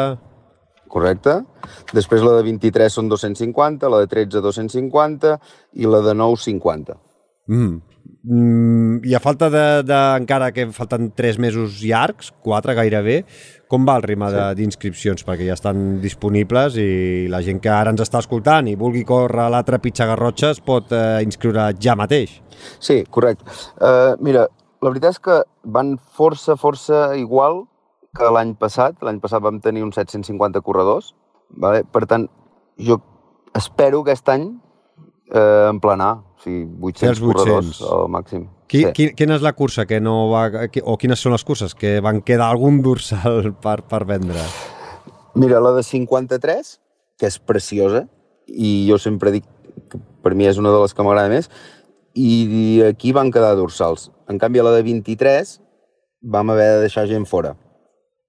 [0.93, 1.39] Correcte?
[1.89, 5.31] Després la de 23 són 250, la de 13 250
[5.81, 6.97] i la de 9 50.
[7.49, 7.79] Mm.
[8.23, 13.23] Mm, I a falta de, de, encara que falten 3 mesos llargs, 4 gairebé,
[13.73, 15.25] com va el ritme de- d'inscripcions?
[15.25, 19.47] Perquè ja estan disponibles i la gent que ara ens està escoltant i vulgui córrer
[19.47, 22.37] a l'altre Pitxagarrotxa es pot eh, inscriure ja mateix.
[22.79, 23.43] Sí, correcte.
[23.81, 24.45] Uh, mira,
[24.83, 25.39] la veritat és que
[25.73, 27.63] van força, força igual
[28.13, 28.99] que l'any passat.
[29.01, 31.13] L'any passat vam tenir uns 750 corredors.
[31.57, 31.81] Vale?
[31.89, 32.27] Per tant,
[32.77, 32.99] jo
[33.57, 34.47] espero aquest any
[35.33, 36.13] eh, emplenar.
[36.37, 37.33] O sigui, 800, Fer els 800.
[37.33, 38.45] corredors al màxim.
[38.73, 40.47] Qui, qui, quina és la cursa que no va...
[40.73, 44.41] qui- O quines són les curses que van quedar algun dorsal per, per vendre?
[45.37, 46.71] Mira, la de 53,
[47.21, 48.07] que és preciosa,
[48.49, 49.45] i jo sempre dic
[49.91, 51.51] que per mi és una de les que m'agrada més,
[52.17, 54.09] i aquí van quedar dorsals.
[54.29, 55.59] En canvi, a la de 23
[56.33, 57.53] vam haver de deixar gent fora.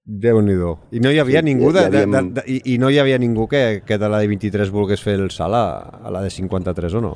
[0.05, 0.53] déu nhi
[0.93, 2.77] I no hi havia Sí, ningú hi- hi de, de, de, havíem- de, i, i
[2.77, 5.63] no hi havia ningú que, que de la de 23 volgués fer el salt a,
[6.05, 7.15] a la de 53 o no?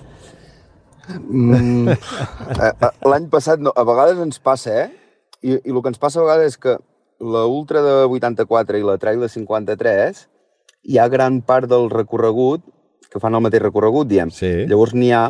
[1.17, 1.89] Mm,
[2.63, 4.89] eh, eh, L'any passat, no, a vegades ens passa, eh?
[5.41, 6.77] I, I el que ens passa a vegades és que
[7.19, 10.25] la Ultra de 84 i la Trail de 53
[10.89, 12.63] hi ha gran part del recorregut
[13.09, 14.29] que fan el mateix recorregut, diem.
[14.33, 14.51] Sí.
[14.69, 15.23] Llavors n'hi ha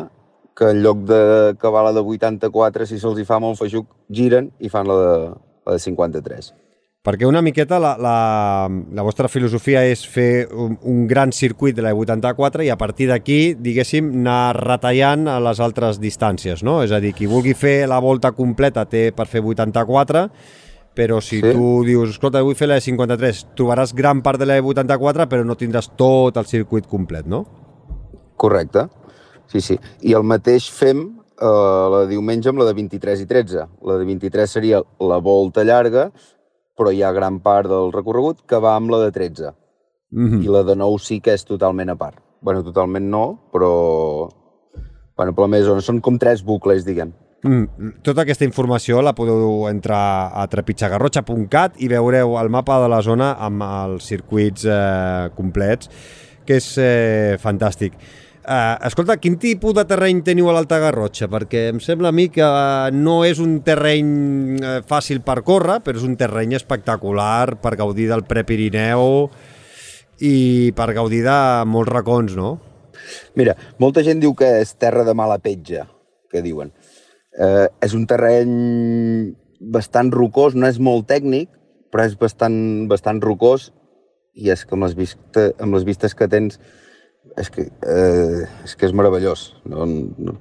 [0.56, 1.20] que en lloc de
[1.54, 5.14] acabar la de 84, si se'ls hi fa molt feixuc, giren i fan la de,
[5.66, 6.52] la de 53.
[7.00, 11.80] Perquè una miqueta la, la, la vostra filosofia és fer un, un gran circuit de
[11.80, 16.82] la 84 i a partir d'aquí, diguéssim, anar retallant a les altres distàncies, no?
[16.84, 20.26] És a dir, qui vulgui fer la volta completa té per fer 84,
[20.92, 21.54] però si Sí.
[21.54, 25.26] tu dius, escolta, vull fer la de 53, trobaràs gran part de la de 84,
[25.26, 27.46] però no tindràs tot el circuit complet, no?
[28.36, 28.90] Correcte.
[29.46, 29.78] Sí, sí.
[30.02, 31.00] I el mateix fem
[31.40, 31.46] eh,
[31.94, 33.64] la de diumenge amb la de 23 i 13.
[33.88, 36.10] La de 23 seria la volta llarga,
[36.80, 39.52] però hi ha gran part del recorregut que va amb la de 13.
[40.16, 42.18] Mm I la de 9 sí que és totalment a part.
[42.40, 44.28] bueno, totalment no, però...
[45.16, 47.10] Bueno, però més o menys són com tres bucles, diguem.
[47.44, 53.02] Mm, tota aquesta informació la podeu entrar a trepitjagarrotxa.cat i veureu el mapa de la
[53.04, 55.92] zona amb els circuits eh, complets,
[56.48, 58.00] que és eh, fantàstic.
[58.40, 61.28] Eh, escolta, quin tipus de terreny teniu a l'Alta Garrotxa?
[61.28, 62.46] Perquè em sembla a mi que
[62.96, 68.08] no és un terreny eh, fàcil per córrer, però és un terreny espectacular per gaudir
[68.08, 69.28] del Prepirineu
[70.24, 71.38] i per gaudir de
[71.68, 72.56] molts racons, no?
[73.36, 75.84] Mira, molta gent diu que és terra de mala petja,
[76.32, 76.72] que diuen.
[77.36, 81.52] Eh, és un terreny bastant rocós, no és molt tècnic,
[81.92, 83.68] però és bastant, bastant rocós
[84.32, 86.56] i és que amb les, vista, amb les vistes que tens
[87.38, 89.50] és que, eh, és que és meravellós.
[89.68, 90.36] No, no,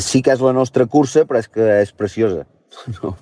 [0.00, 2.46] sí que és la nostra cursa, però és que és preciosa.
[3.00, 3.14] No,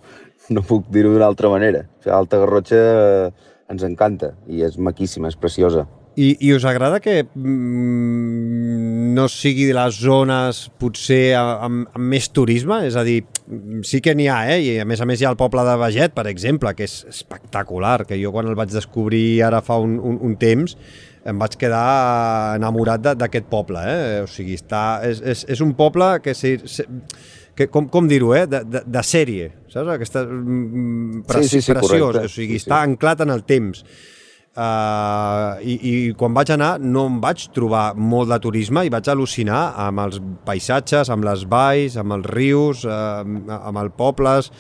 [0.50, 1.84] no puc dir-ho d'una altra manera.
[1.86, 5.84] O sigui, Alta Garrotxa eh, ens encanta i és maquíssima, és preciosa.
[6.16, 12.28] I, I us agrada que mm, no sigui de les zones potser amb, amb més
[12.34, 12.82] turisme?
[12.88, 13.22] És a dir,
[13.88, 14.58] sí que n'hi ha, eh?
[14.60, 16.98] I a més a més hi ha el poble de Beget, per exemple, que és
[17.08, 20.76] espectacular, que jo quan el vaig descobrir ara fa un, un, un temps
[21.24, 24.22] em vaig quedar enamorat d'aquest poble, eh?
[24.24, 26.86] O sigui, està, és, és, és un poble que, si, si,
[27.54, 28.46] que com, com dir-ho, eh?
[28.50, 29.92] De, de, de sèrie, saps?
[29.98, 32.26] Aquesta, mm, preci, Sí, sí, sí, preciós, correcte.
[32.26, 32.66] o sigui, Sí, sí.
[32.66, 33.84] està anclat en el temps.
[34.52, 39.06] Uh, i, I quan vaig anar no em vaig trobar molt de turisme i vaig
[39.08, 43.22] al·lucinar amb els paisatges, amb les valls, amb els rius, uh,
[43.62, 44.50] amb els pobles...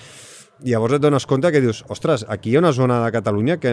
[0.62, 3.56] I llavors et dones compte que dius, ostres, aquí hi ha una zona de Catalunya
[3.58, 3.72] que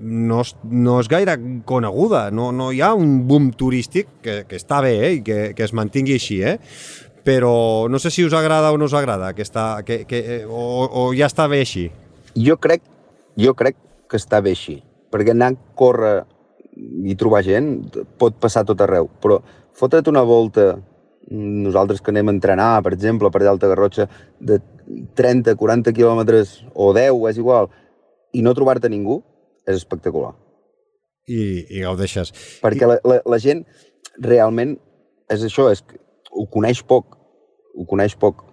[0.00, 1.36] no és, no és gaire
[1.68, 5.38] coneguda, no, no hi ha un boom turístic que, que està bé eh, i que,
[5.56, 6.56] que es mantingui així, eh?
[7.28, 10.62] però no sé si us agrada o no us agrada, que està, que, que, o,
[10.86, 11.88] o ja està bé així.
[12.38, 12.84] Jo crec,
[13.36, 13.76] jo crec
[14.08, 14.78] que està bé així,
[15.12, 16.14] perquè anar a córrer
[17.04, 17.72] i trobar gent
[18.20, 19.42] pot passar tot arreu, però
[19.76, 20.70] fotre't una volta,
[21.28, 24.08] nosaltres que anem a entrenar, per exemple, per allà a Alta Garrotxa,
[24.40, 24.60] de
[25.18, 27.68] 30, 40 quilòmetres, o 10, és igual,
[28.32, 29.20] i no trobar-te ningú,
[29.68, 30.32] és espectacular.
[31.28, 32.32] I, i gaudeixes.
[32.64, 33.62] Perquè la, la, la gent
[34.24, 34.78] realment
[35.28, 36.00] és això, és, que
[36.32, 37.18] ho coneix poc,
[37.76, 38.44] ho coneix poc.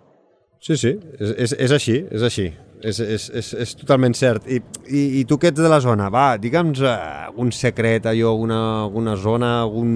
[0.66, 2.50] Sí, sí, és, és, és així, és així.
[2.86, 4.46] És, és, és, és totalment cert.
[4.52, 6.96] I, i, I tu que ets de la zona, va, digue'ns eh,
[7.30, 9.94] algun secret, allò, alguna, alguna zona, algun,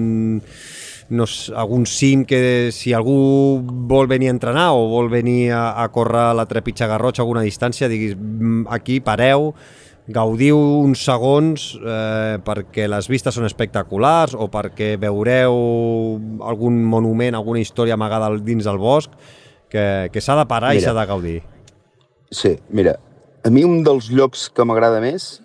[1.14, 2.40] no, sé, algun cim que
[2.74, 3.14] si algú
[3.90, 7.44] vol venir a entrenar o vol venir a, a córrer la trepitja Garrotxa a alguna
[7.46, 9.52] distància, diguis, "Mm, aquí pareu,
[10.10, 15.54] gaudiu uns segons eh, perquè les vistes són espectaculars o perquè veureu
[16.46, 19.10] algun monument, alguna història amagada dins del bosc,
[19.70, 20.88] que, que s'ha de parar i Mira.
[20.90, 21.38] s'ha de gaudir.
[22.30, 22.96] Sí, mira,
[23.44, 25.40] a mi un dels llocs que m'agrada més,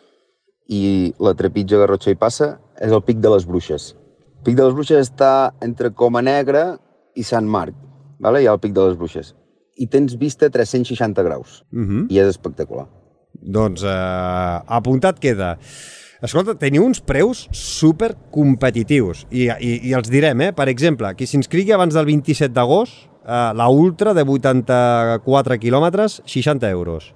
[0.68, 3.94] i la trepitja Garrotxa hi passa, és el Pic de les Bruixes.
[4.40, 6.76] El Pic de les Bruixes està entre Coma Negra
[7.16, 7.74] i Sant Marc,
[8.20, 8.42] vale?
[8.42, 9.34] hi ha el Pic de les Bruixes.
[9.78, 12.06] I tens vista a 360 graus, Uh -huh.
[12.10, 12.88] i és espectacular.
[13.46, 15.56] Doncs eh, apuntat queda.
[16.26, 20.54] Escolta, teniu uns preus super competitius i, i, i els direm, eh?
[20.56, 26.72] Per exemple, qui s'inscrigui abans del 27 d'agost, eh, la Ultra de 84 quilòmetres, 60
[26.74, 27.12] euros.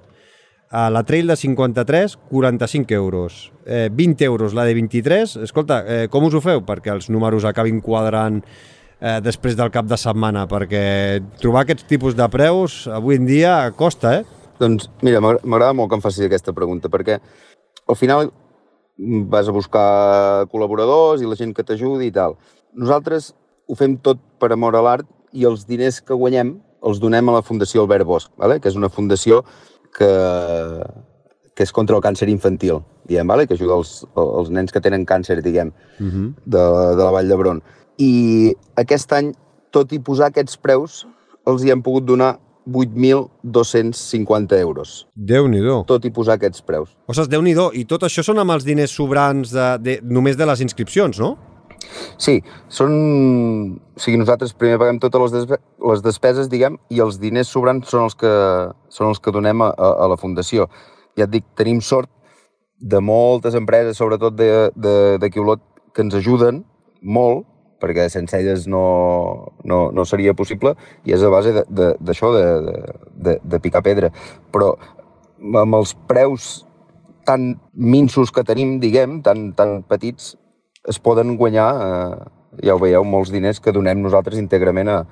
[0.70, 3.52] Eh, la Trail de 53, 45 euros.
[3.66, 5.38] Eh, 20 euros la de 23.
[5.38, 6.62] Escolta, eh, com us ho feu?
[6.66, 12.18] Perquè els números acabin quadrant eh, després del cap de setmana, perquè trobar aquests tipus
[12.20, 14.39] de preus avui en dia costa, eh?
[14.60, 17.20] Doncs mira, m'agra- m'agrada molt que em facis aquesta pregunta, perquè
[17.88, 18.32] al final
[19.32, 22.36] vas a buscar col·laboradors i la gent que t'ajudi i tal.
[22.76, 23.34] Nosaltres
[23.70, 27.34] ho fem tot per amor a l'art i els diners que guanyem els donem a
[27.38, 28.60] la Fundació Albert Bosch, vale?
[28.60, 29.44] que és una fundació
[29.96, 30.08] que,
[31.56, 33.48] que és contra el càncer infantil, diguem, vale?
[33.48, 36.34] que ajuda els, els nens que tenen càncer, diguem, Uh -huh.
[36.46, 36.64] de,
[36.96, 37.62] de la Vall d'Hebron.
[37.98, 39.34] I aquest any,
[39.72, 41.06] tot i posar aquests preus,
[41.46, 45.08] els hi hem pogut donar 8.250 euros.
[45.16, 45.84] Déu-n'hi-do.
[45.88, 46.92] Tot i posar aquests preus.
[47.08, 50.46] Ostres, déu nhi I tot això són amb els diners sobrants de, de, només de
[50.46, 51.38] les inscripcions, no?
[52.20, 52.92] Sí, són...
[53.96, 55.58] O sigui, nosaltres primer paguem totes les, despe...
[55.92, 58.32] les despeses, diguem, i els diners sobrants són els que,
[58.94, 60.68] són els que donem a, a, la Fundació.
[61.18, 62.10] Ja et dic, tenim sort
[62.80, 65.64] de moltes empreses, sobretot de- de- d'aquí Olot,
[65.96, 66.62] que ens ajuden
[67.02, 67.46] molt,
[67.80, 70.76] perquè sense elles no, no, no seria possible,
[71.06, 72.78] i és a base d'això, de, de,
[73.28, 74.12] de, de picar pedra.
[74.54, 74.74] Però
[75.64, 76.50] amb els preus
[77.28, 80.34] tan minsos que tenim, diguem, tan, tan petits,
[80.90, 85.04] es poden guanyar, eh, ja ho veieu, molts diners que donem nosaltres íntegrament a,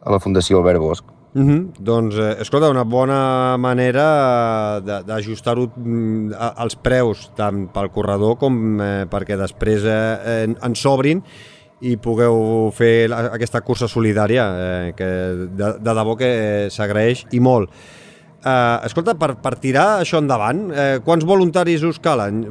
[0.00, 1.14] a la Fundació Albert Bosch.
[1.34, 1.72] Uh -huh.
[1.80, 9.06] Doncs, eh, escolta, una bona manera d'ajustar-ho mm, als preus, tant pel corredor com eh,
[9.10, 11.24] perquè després eh, en, en sobrin
[11.90, 15.08] i pugueu fer aquesta cursa solidària, eh, que
[15.58, 16.30] de, de debò que
[16.72, 17.70] s'agraeix i molt.
[18.44, 22.42] Uh, escolta, per, per tirar això endavant, eh, quants voluntaris us calen?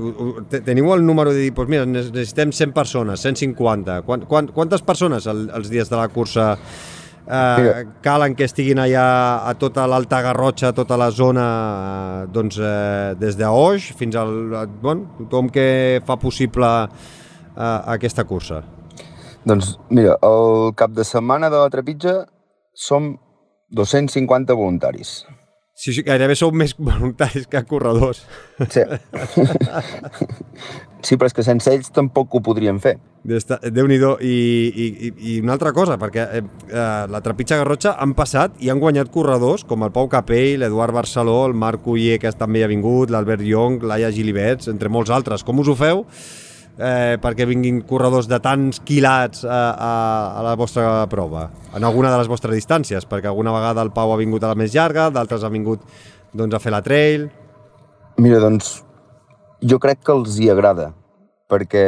[0.49, 3.99] Teniu el número de dir, doncs mira, necessitem 100 persones, 150.
[4.07, 9.05] Quan, quan, quantes persones el, els dies de la cursa eh, calen que estiguin allà
[9.45, 11.45] a tota l'Alta Garrotxa, a tota la zona,
[12.25, 14.33] eh, doncs eh, des d'Oix fins al...
[14.63, 18.63] a- Bon, tothom que fa possible eh, aquesta cursa.
[19.45, 22.23] Doncs mira, el cap de setmana de la trepitja
[22.73, 23.15] som
[23.73, 25.23] 250 voluntaris.
[25.73, 28.21] Sí, sí, gairebé sou més voluntaris que corredors.
[28.69, 28.83] Sí.
[31.05, 32.93] sí, però és que sense ells tampoc ho podríem fer.
[33.25, 34.13] Déu-n'hi-do.
[34.21, 34.35] I,
[34.69, 38.83] i, I una altra cosa, perquè eh, eh, la Trepitja Garrotxa han passat i han
[38.83, 43.09] guanyat corredors com el Pau Capell, l'Eduard Barceló, el Marc Uller, que també ha vingut,
[43.09, 45.43] l'Albert Young, l'Aia Gilibets, entre molts altres.
[45.43, 46.05] Com us ho feu?
[46.77, 49.91] Eh, perquè vinguin corredors de tants quilats a, a,
[50.39, 54.13] a la vostra prova, en alguna de les vostres distàncies, perquè alguna vegada el Pau
[54.13, 55.83] ha vingut a la més llarga, d'altres han vingut
[56.33, 57.29] doncs, a fer la trail...
[58.21, 58.83] Mira, doncs,
[59.65, 60.91] jo crec que els hi agrada,
[61.49, 61.85] perquè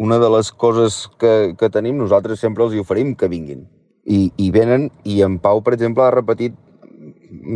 [0.00, 3.66] una de les coses que, que tenim, nosaltres sempre els hi oferim que vinguin.
[4.04, 6.56] I, i venen, i en Pau, per exemple, ha repetit,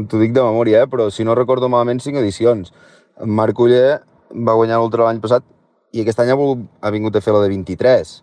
[0.08, 2.72] t'ho dic de memòria, eh, però si no recordo malament, cinc edicions.
[3.20, 3.98] En Marc Uller
[4.32, 5.44] va guanyar l'ultra l'any passat
[5.92, 8.14] i aquest any ha, volgut, ha vingut a fer la de 23.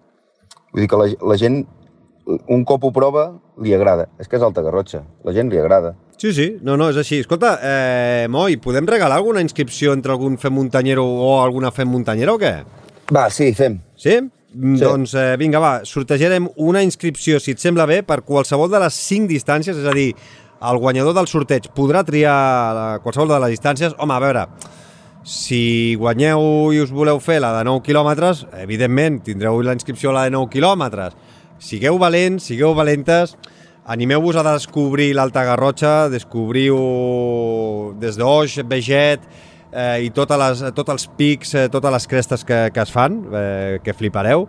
[0.73, 1.63] Vull dir que la, la gent,
[2.25, 3.27] un cop ho prova,
[3.61, 4.09] li agrada.
[4.21, 5.95] És que és alta garrotxa, la gent li agrada.
[6.17, 7.19] Sí, sí, no, no, és així.
[7.23, 12.35] Escolta, eh, Moi, podem regalar alguna inscripció entre algun fem muntanyero o alguna fem muntanyera
[12.35, 12.53] o què?
[13.11, 13.81] Va, sí, fem.
[13.99, 14.15] Sí?
[14.15, 14.79] sí.
[14.79, 18.95] Doncs eh, vinga, va, sortejarem una inscripció, si et sembla bé, per qualsevol de les
[19.09, 20.13] cinc distàncies, és a dir,
[20.65, 23.95] el guanyador del sorteig podrà triar qualsevol de les distàncies.
[23.99, 24.45] Home, a veure,
[25.25, 30.19] si guanyeu i us voleu fer la de 9 quilòmetres, evidentment tindreu la inscripció a
[30.19, 31.15] la de 9 quilòmetres.
[31.57, 33.33] Sigueu valents, sigueu valentes,
[33.89, 36.77] animeu-vos a descobrir l'Alta Garrotxa, descobriu
[37.97, 39.25] des d'Oix, Veget
[39.73, 43.23] eh, i totes les, tots els pics, eh, totes les crestes que, que es fan,
[43.33, 44.45] eh, que flipareu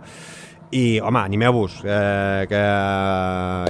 [0.71, 2.61] i, home, animeu-vos, eh, que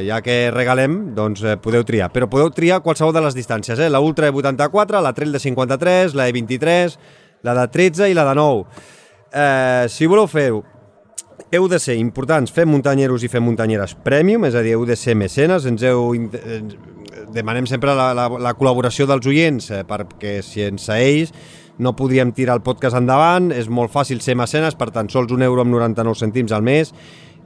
[0.08, 2.10] ja que regalem, doncs eh, podeu triar.
[2.14, 3.90] Però podeu triar qualsevol de les distàncies, eh?
[3.94, 6.98] La Ultra de 84, la Trail de 53, la de 23,
[7.46, 8.66] la de 13 i la de 9.
[9.32, 10.64] Eh, si voleu fer-ho,
[11.52, 14.98] heu de ser importants, fem muntanyeros i fem muntanyeres premium, és a dir, heu de
[14.98, 16.10] ser mecenes, ens heu...
[17.34, 21.34] Demanem sempre la, la, la col·laboració dels oients, eh, perquè si ens ells
[21.80, 25.46] no podríem tirar el podcast endavant, és molt fàcil ser mecenes per tan sols un
[25.46, 26.94] euro amb 99 cèntims al mes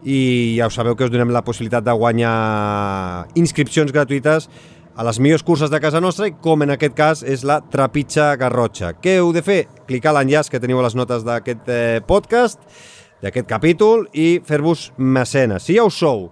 [0.04, 4.48] i ja ho sabeu que us donem la possibilitat de guanyar inscripcions gratuïtes
[4.96, 8.34] a les millors curses de casa nostra i com en aquest cas és la Trepitja
[8.40, 8.96] Garrotxa.
[9.00, 9.62] Què heu de fer?
[9.88, 12.60] Clicar l'enllaç que teniu a les notes d'aquest eh, podcast,
[13.24, 15.68] d'aquest capítol i fer-vos mecenes.
[15.68, 16.30] Si ja ho sou,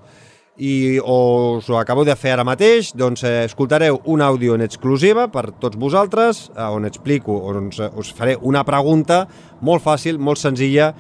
[0.59, 5.29] i us ho acabo de fer ara mateix, doncs eh, escoltareu un àudio en exclusiva
[5.31, 9.23] per tots vosaltres, eh, on explico, on us, us faré una pregunta
[9.63, 10.91] molt fàcil, molt senzilla,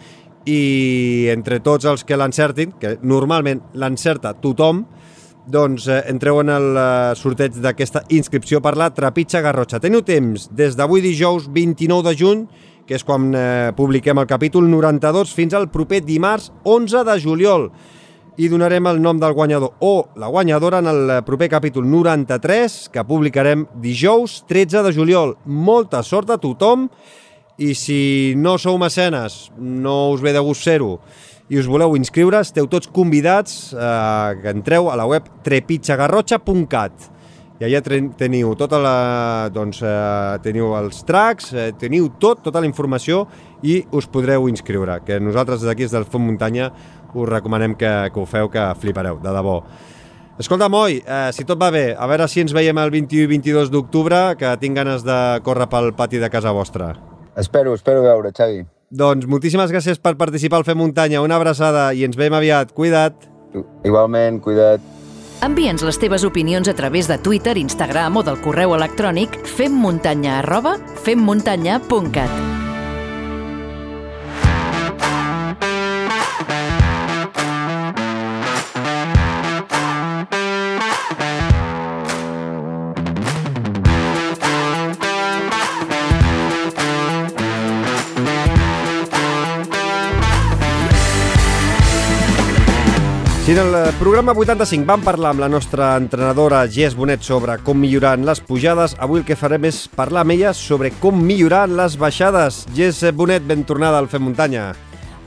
[0.47, 4.85] i entre tots els que l'encertin, que normalment l'encerta tothom,
[5.49, 6.87] doncs eh, entreu en el eh,
[7.19, 9.83] sorteig d'aquesta inscripció per la Trepitja Garrotxa.
[9.83, 12.47] Teniu temps des d'avui dijous 29 de juny,
[12.87, 17.71] que és quan eh, publiquem el capítol 92, fins al proper dimarts 11 de juliol
[18.39, 23.03] i donarem el nom del guanyador o la guanyadora en el proper capítol 93 que
[23.03, 25.35] publicarem dijous 13 de juliol.
[25.43, 26.87] Molta sort a tothom
[27.59, 30.95] i si no sou mecenes, no us ve de gust ser-ho
[31.49, 37.09] i us voleu inscriure, esteu tots convidats eh, que entreu a la web trepitxagarrotxa.cat
[37.59, 37.81] i allà
[38.15, 38.97] teniu tota la,
[39.51, 43.25] doncs, eh, teniu els tracks, eh, teniu tot, tota la informació
[43.67, 46.69] i us podreu inscriure, que nosaltres d'aquí des del Font Muntanya
[47.13, 49.61] us recomanem que, que ho feu, que flipareu, de debò.
[50.39, 53.31] Escolta, Moi, eh, si tot va bé, a veure si ens veiem el 21 i
[53.33, 56.93] 22 d'octubre, que tinc ganes de córrer pel pati de casa vostra.
[57.35, 58.63] Espero, espero veure, Xavi.
[58.89, 61.21] Doncs moltíssimes gràcies per participar al Fer Muntanya.
[61.21, 62.73] Una abraçada i ens veiem aviat.
[62.73, 63.27] Cuida't.
[63.85, 64.81] Igualment, cuida't.
[65.45, 70.75] Envia'ns les teves opinions a través de Twitter, Instagram o del correu electrònic femmuntanya arroba
[71.05, 72.48] femmuntanya.cat.
[93.49, 97.79] Si en el programa 85 vam parlar amb la nostra entrenadora Gés Bonet sobre com
[97.81, 101.63] millorar en les pujades, avui el que farem és parlar amb ella sobre com millorar
[101.65, 102.59] en les baixades.
[102.77, 104.67] Gés Bonet, ben tornada al Fem Muntanya.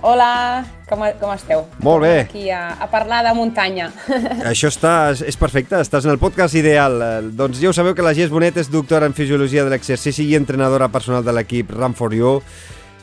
[0.06, 1.64] Hola, com, com esteu?
[1.82, 2.12] Molt bé.
[2.28, 3.88] Aquí a, a parlar de muntanya.
[4.52, 7.02] Això està, és perfecte, estàs en el podcast ideal.
[7.34, 10.38] Doncs ja ho sabeu que la Gés Bonet és doctora en Fisiologia de l'Exercici i
[10.38, 12.38] entrenadora personal de l'equip Run for You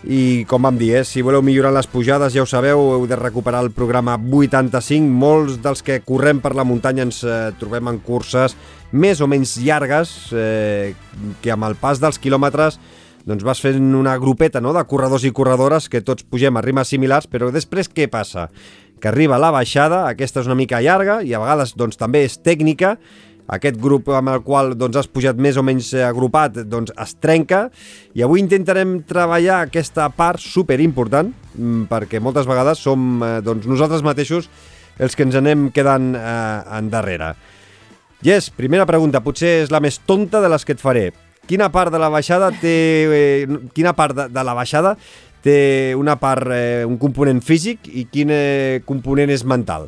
[0.07, 3.17] i com vam dir, eh, si voleu millorar les pujades, ja ho sabeu, heu de
[3.19, 5.09] recuperar el programa 85.
[5.11, 8.55] Molts dels que correm per la muntanya ens eh, trobem en curses
[8.91, 10.95] més o menys llargues, eh,
[11.41, 12.79] que amb el pas dels quilòmetres
[13.27, 16.87] doncs vas fent una grupeta no?, de corredors i corredores que tots pugem a rimes
[16.87, 18.47] similars, però després què passa?
[18.99, 22.39] Que arriba la baixada, aquesta és una mica llarga i a vegades doncs, també és
[22.39, 22.97] tècnica,
[23.49, 27.15] aquest grup amb el qual doncs, has pujat més o menys eh, agrupat doncs, es
[27.21, 27.65] trenca
[28.17, 33.67] i avui intentarem treballar aquesta part super important mm, perquè moltes vegades som eh, doncs,
[33.69, 34.49] nosaltres mateixos
[34.99, 37.33] els que ens anem quedant eh, endarrere.
[38.25, 41.05] Yes, primera pregunta, potser és la més tonta de les que et faré.
[41.47, 42.75] Quina part de la baixada té...
[43.07, 44.97] Eh, quina part de, de la baixada
[45.39, 49.87] té una part, eh, un component físic i quin eh, component és mental?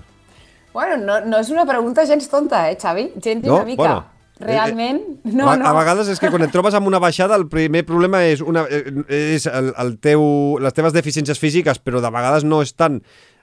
[0.73, 3.11] Bueno, no, no és una pregunta gens tonta, eh, Xavi?
[3.21, 3.55] Gens No?
[3.59, 3.83] una mica.
[3.83, 4.05] Bueno.
[4.41, 5.67] Realment, Eh, no, a, no.
[5.69, 8.63] a vegades és que quan et trobes amb una baixada el primer problema és, una,
[8.73, 8.87] eh,
[9.35, 10.23] és el, el teu,
[10.57, 12.97] les teves deficiències físiques, però de vegades no és tant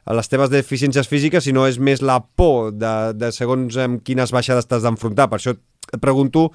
[0.09, 4.67] les teves deficiències físiques, sinó és més la por de, de segons amb quines baixades
[4.67, 5.29] t'has d'enfrontar.
[5.31, 6.49] Per això et pregunto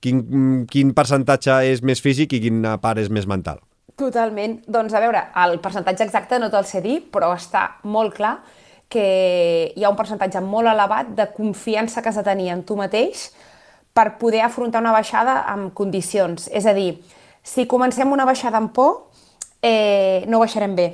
[0.00, 3.60] quin, quin percentatge és més físic i quina part és més mental.
[3.98, 4.62] Totalment.
[4.72, 8.38] Doncs a veure, el percentatge exacte no te'l sé dir, però està molt clar
[8.92, 12.76] que hi ha un percentatge molt elevat de confiança que has de tenir en tu
[12.76, 13.30] mateix
[13.96, 16.48] per poder afrontar una baixada amb condicions.
[16.52, 17.00] És a dir,
[17.42, 19.08] si comencem una baixada amb por,
[19.62, 20.88] eh, no baixarem bé.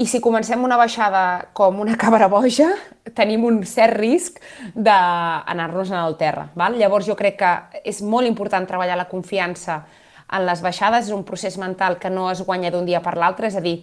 [0.00, 2.70] I si comencem una baixada com una cabra boja,
[3.18, 4.38] tenim un cert risc
[4.74, 6.48] d'anar-nos en el terra.
[6.54, 6.78] Val?
[6.78, 9.82] Llavors jo crec que és molt important treballar la confiança
[10.30, 13.50] en les baixades, és un procés mental que no es guanya d'un dia per l'altre,
[13.50, 13.80] és a dir,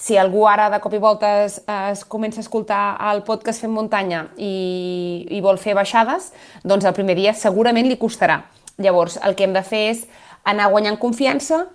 [0.00, 3.72] si algú ara de cop i volta es, es comença a escoltar el podcast Fem
[3.76, 6.30] Muntanya i, i vol fer baixades,
[6.64, 8.40] doncs el primer dia segurament li costarà.
[8.80, 10.06] Llavors, el que hem de fer és
[10.48, 11.66] anar guanyant confiança,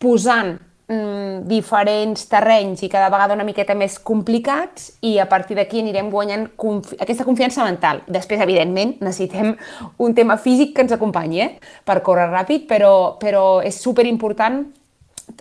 [0.00, 0.54] posant
[0.88, 6.08] mm, diferents terrenys i cada vegada una miqueta més complicats i a partir d'aquí anirem
[6.12, 8.00] guanyant confi aquesta confiança mental.
[8.08, 9.52] Després, evidentment, necessitem
[10.00, 11.50] un tema físic que ens acompanyi eh?
[11.84, 14.62] per córrer ràpid, però, però és superimportant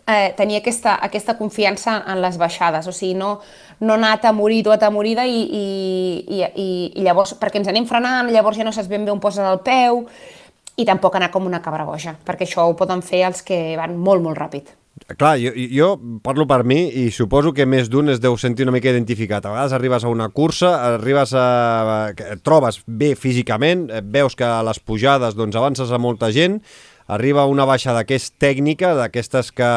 [0.07, 3.40] eh, tenir aquesta, aquesta confiança en les baixades, o sigui, no,
[3.82, 5.65] no anar atemorit o atemorida i, i,
[6.28, 6.70] i, i,
[7.06, 10.06] llavors, perquè ens anem frenant, llavors ja no saps ben bé on poses el peu,
[10.78, 13.98] i tampoc anar com una cabra boja, perquè això ho poden fer els que van
[13.98, 14.72] molt, molt ràpid.
[15.18, 15.88] Clar, jo, jo
[16.24, 19.44] parlo per mi i suposo que més d'un es deu sentir una mica identificat.
[19.45, 22.14] A vegades arribes a una cursa, arribes a...
[22.45, 26.61] trobes bé físicament, eh, veus que a les pujades doncs, avances a molta gent,
[27.07, 29.71] arriba una baixada que és tècnica, d'aquestes que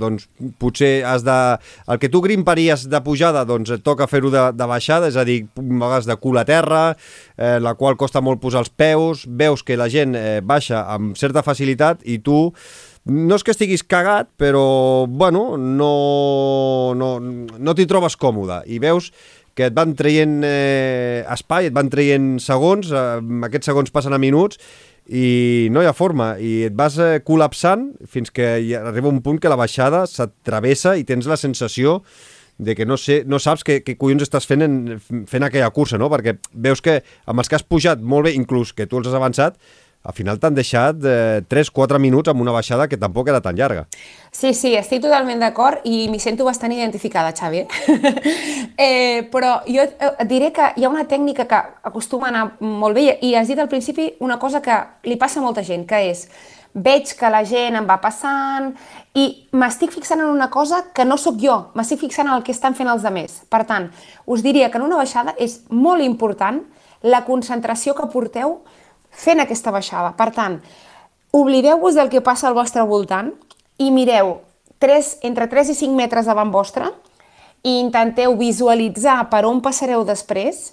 [0.00, 0.28] doncs,
[0.62, 1.38] potser has de...
[1.90, 5.26] El que tu grimparies de pujada, doncs et toca fer-ho de, de baixada, és a
[5.28, 6.84] dir, vegades de cul a terra,
[7.36, 11.18] eh, la qual costa molt posar els peus, veus que la gent eh, baixa amb
[11.18, 12.48] certa facilitat i tu
[13.04, 19.10] no és que estiguis cagat, però, bueno, no, no, no t'hi trobes còmode i veus
[19.58, 23.18] que et van traient eh, espai, et van traient segons, eh,
[23.48, 24.60] aquests segons passen a minuts
[25.08, 29.40] i no hi ha forma i et vas eh, col·lapsant fins que arriba un punt
[29.42, 32.00] que la baixada se't travessa i tens la sensació
[32.62, 35.98] de que no, sé, no saps què, què collons estàs fent en, fent aquella cursa,
[35.98, 36.10] no?
[36.12, 39.16] Perquè veus que amb els que has pujat molt bé, inclús que tu els has
[39.18, 39.58] avançat,
[40.02, 43.86] al final t'han deixat eh, 3-4 minuts amb una baixada que tampoc era tan llarga.
[44.32, 47.66] Sí, sí, estic totalment d'acord i m'hi sento bastant identificada, Xavi.
[48.76, 51.60] eh, però jo et diré que hi ha una tècnica que
[51.92, 55.40] acostuma a anar molt bé i has dit al principi una cosa que li passa
[55.40, 56.26] a molta gent, que és
[56.72, 58.70] veig que la gent em va passant
[59.14, 62.52] i m'estic fixant en una cosa que no sóc jo, m'estic fixant en el que
[62.52, 63.42] estan fent els altres.
[63.52, 63.90] Per tant,
[64.26, 66.62] us diria que en una baixada és molt important
[67.02, 68.62] la concentració que porteu
[69.12, 70.14] fent aquesta baixada.
[70.16, 70.58] Per tant,
[71.36, 73.30] oblideu-vos del que passa al vostre voltant
[73.78, 74.40] i mireu
[74.82, 76.88] 3, entre 3 i 5 metres davant vostre
[77.62, 80.72] i intenteu visualitzar per on passareu després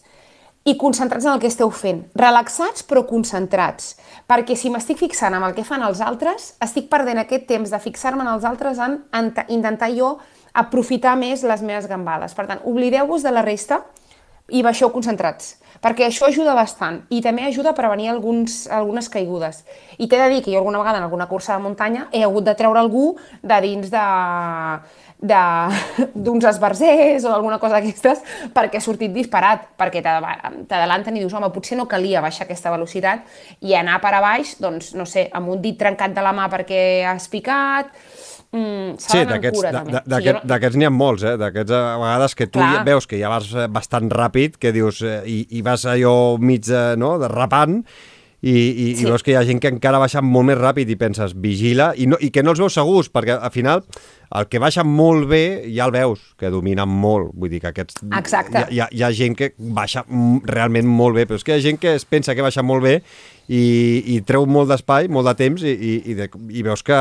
[0.67, 2.01] i concentrats en el que esteu fent.
[2.17, 3.93] Relaxats però concentrats.
[4.29, 7.79] Perquè si m'estic fixant en el que fan els altres, estic perdent aquest temps de
[7.81, 10.17] fixar-me en els altres en, en intentar jo
[10.53, 12.35] aprofitar més les meves gambades.
[12.35, 13.83] Per tant, oblideu-vos de la resta
[14.51, 19.63] i baixeu concentrats, perquè això ajuda bastant i també ajuda a prevenir alguns, algunes caigudes.
[19.97, 22.45] I t'he de dir que jo alguna vegada en alguna cursa de muntanya he hagut
[22.45, 24.03] de treure algú de dins de
[26.15, 28.21] d'uns esbarzers o alguna cosa d'aquestes
[28.55, 33.25] perquè ha sortit disparat, perquè t'adalanten i dius, home, potser no calia baixar aquesta velocitat
[33.59, 36.47] i anar per a baix, doncs, no sé, amb un dit trencat de la mà
[36.51, 37.91] perquè has picat,
[38.51, 41.35] mm, Sí, d'aquests n'hi ha molts, eh?
[41.39, 42.71] D'aquests a vegades que tu Clar.
[42.75, 46.37] ja veus que ja vas eh, bastant ràpid, que dius, eh, i, i vas allò
[46.41, 47.83] mig, eh, no?, derrapant,
[48.41, 49.03] i, i, Sí.
[49.03, 51.91] i veus que hi ha gent que encara baixa molt més ràpid i penses, vigila,
[51.95, 53.83] i, no, i que no els veus segurs, perquè al final
[54.35, 57.99] el que baixa molt bé ja el veus, que domina molt, vull dir que aquests...
[58.15, 58.67] Exacte.
[58.69, 60.05] Hi, ha, hi ha gent que baixa
[60.45, 62.85] realment molt bé, però és que hi ha gent que es pensa que baixa molt
[62.85, 62.99] bé
[63.49, 63.63] i,
[64.15, 66.99] i treu molt d'espai, molt de temps, i, i, i, de, i veus que...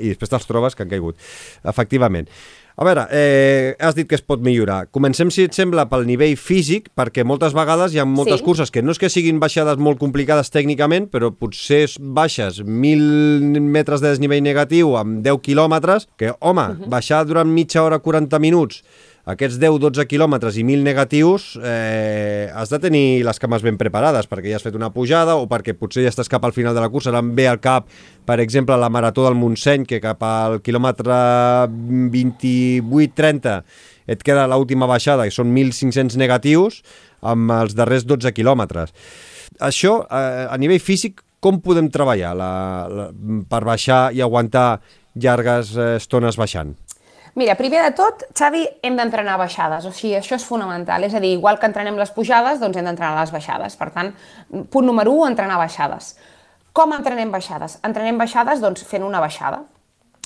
[0.00, 1.18] i després te'ls trobes que han caigut,
[1.66, 2.30] efectivament.
[2.78, 4.84] A veure, eh, has dit que es pot millorar.
[4.94, 8.44] Comencem, si et sembla, pel nivell físic, perquè moltes vegades hi ha moltes Sí.
[8.46, 14.00] curses que no és que siguin baixades molt complicades tècnicament, però potser baixes 1.000 metres
[14.00, 18.84] de desnivell negatiu amb 10 quilòmetres, que, home, baixar durant mitja hora, 40 minuts,
[19.28, 24.48] aquests 10-12 quilòmetres i 1.000 negatius, eh, has de tenir les cames ben preparades, perquè
[24.48, 26.88] ja has fet una pujada o perquè potser ja estàs cap al final de la
[26.88, 27.10] cursa.
[27.12, 27.90] Ara ve al cap,
[28.24, 31.20] per exemple, la Marató del Montseny, que cap al quilòmetre
[31.68, 33.62] 28-30
[34.08, 36.82] et queda l'última baixada, que són 1.500 negatius,
[37.20, 38.96] amb els darrers 12 quilòmetres.
[39.60, 42.52] Això, eh, a nivell físic, com podem treballar la,
[42.88, 43.10] la,
[43.50, 44.80] per baixar i aguantar
[45.20, 46.78] llargues eh, estones baixant?
[47.38, 51.20] Mira, primer de tot, Xavi, hem d'entrenar baixades, o sigui, això és fonamental, és a
[51.22, 53.76] dir, igual que entrenem les pujades, doncs hem d'entrenar les baixades.
[53.78, 54.10] Per tant,
[54.72, 56.16] punt número 1, entrenar baixades.
[56.74, 57.76] Com entrenem baixades?
[57.86, 59.62] Entrenem baixades, doncs, fent una baixada.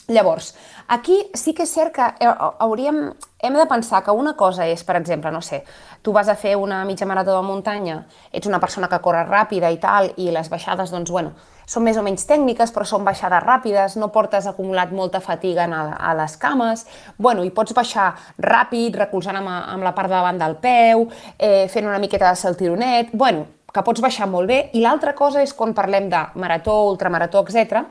[0.08, 0.56] Llavors,
[0.88, 2.30] aquí sí que és cert que eh,
[2.64, 2.96] hauríem,
[3.38, 5.60] hem de pensar que una cosa és, per exemple, no sé,
[6.02, 8.00] tu vas a fer una mitja marató de muntanya,
[8.34, 11.36] ets una persona que corre ràpida i tal, i les baixades, doncs, bueno,
[11.70, 15.82] són més o menys tècniques, però són baixades ràpides, no portes acumulat molta fatiga a,
[15.94, 16.82] a les cames,
[17.16, 18.10] bueno, i pots baixar
[18.42, 21.06] ràpid, recolzant amb, amb la part de davant del peu,
[21.38, 25.46] eh, fent una miqueta de saltironet, bueno, que pots baixar molt bé, i l'altra cosa
[25.46, 27.86] és quan parlem de marató, ultramarató, etc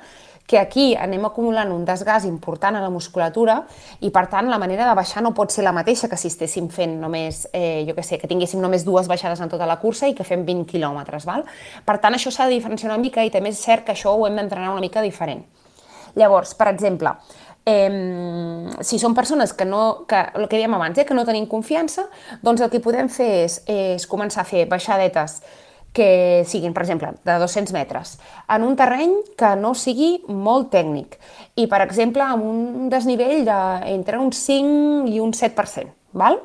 [0.48, 3.62] que aquí anem acumulant un desgast important a la musculatura
[4.02, 6.68] i, per tant, la manera de baixar no pot ser la mateixa que si estéssim
[6.70, 10.10] fent només, eh, jo què sé, que tinguéssim només dues baixades en tota la cursa
[10.10, 11.46] i que fem 20 quilòmetres, val?
[11.86, 14.28] Per tant, això s'ha de diferenciar una mica i també és cert que això ho
[14.28, 15.46] hem d'entrenar una mica diferent.
[16.16, 17.16] Llavors, per exemple,
[17.66, 21.48] eh, si són persones que no, que, el que dèiem abans, eh, que no tenim
[21.48, 22.08] confiança,
[22.42, 25.42] doncs el que podem fer és, és començar a fer baixadetes
[25.94, 31.18] que siguin, per exemple, de 200 metres, en un terreny que no sigui molt tècnic
[31.56, 33.60] i, per exemple, amb un desnivell de,
[33.92, 35.92] entre un 5 i un 7%.
[36.14, 36.40] Val?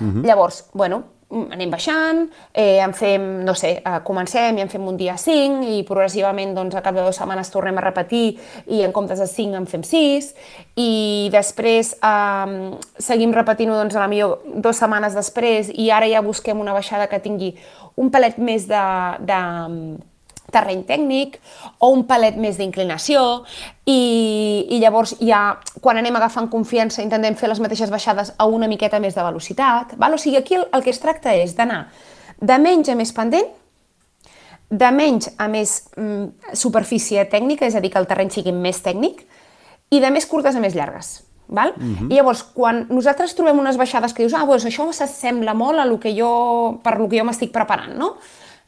[0.00, 0.24] Uh -huh.
[0.24, 4.96] Llavors, bueno, anem baixant, eh, en fem, no sé, eh, comencem i en fem un
[4.96, 8.92] dia 5 i progressivament doncs, a cap de dues setmanes tornem a repetir i en
[8.92, 10.34] comptes de 5 en fem 6
[10.76, 16.20] i després eh, seguim repetint-ho doncs, a la millor dues setmanes després i ara ja
[16.20, 17.54] busquem una baixada que tingui
[17.96, 18.84] un palet més de,
[19.26, 19.40] de
[20.50, 21.38] terreny tècnic
[21.78, 23.22] o un palet més d'inclinació
[23.86, 28.68] i, i llavors ja quan anem agafant confiança intentem fer les mateixes baixades a una
[28.68, 29.94] miqueta més de velocitat.
[29.98, 30.14] Val?
[30.14, 31.86] O sigui, aquí el, el que es tracta és d'anar
[32.40, 33.48] de menys a més pendent,
[34.70, 38.80] de menys a més mm, superfície tècnica, és a dir, que el terreny sigui més
[38.84, 39.26] tècnic,
[39.90, 41.18] i de més curtes a més llargues.
[41.50, 41.74] Val?
[41.76, 42.10] Uh -huh.
[42.10, 45.84] I llavors, quan nosaltres trobem unes baixades que dius, ah, doncs això s'assembla molt a
[45.84, 48.16] lo que jo, per lo que jo m'estic preparant, no?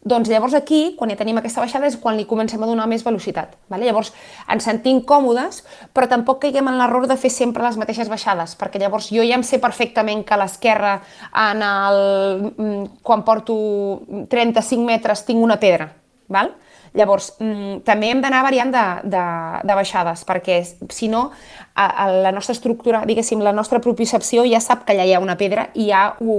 [0.02, 3.04] Doncs llavors aquí, quan ja tenim aquesta baixada, és quan li comencem a donar més
[3.04, 3.54] velocitat.
[3.70, 3.86] Vale?
[3.86, 4.12] Llavors
[4.50, 5.62] ens sentim còmodes,
[5.94, 9.36] però tampoc caiguem en l'error de fer sempre les mateixes baixades, perquè llavors jo ja
[9.38, 11.00] em sé perfectament que a l'esquerra,
[11.32, 15.92] el, mm, quan porto 35 metres, tinc una pedra.
[16.26, 16.50] Val?
[16.94, 19.24] Llavors, mm, també hem d'anar variant de, de,
[19.64, 20.58] de baixades, perquè
[20.92, 21.30] si no,
[21.74, 25.22] a, a la nostra estructura, diguéssim, la nostra propiocepció ja sap que allà hi ha
[25.24, 26.36] una pedra i ja ho,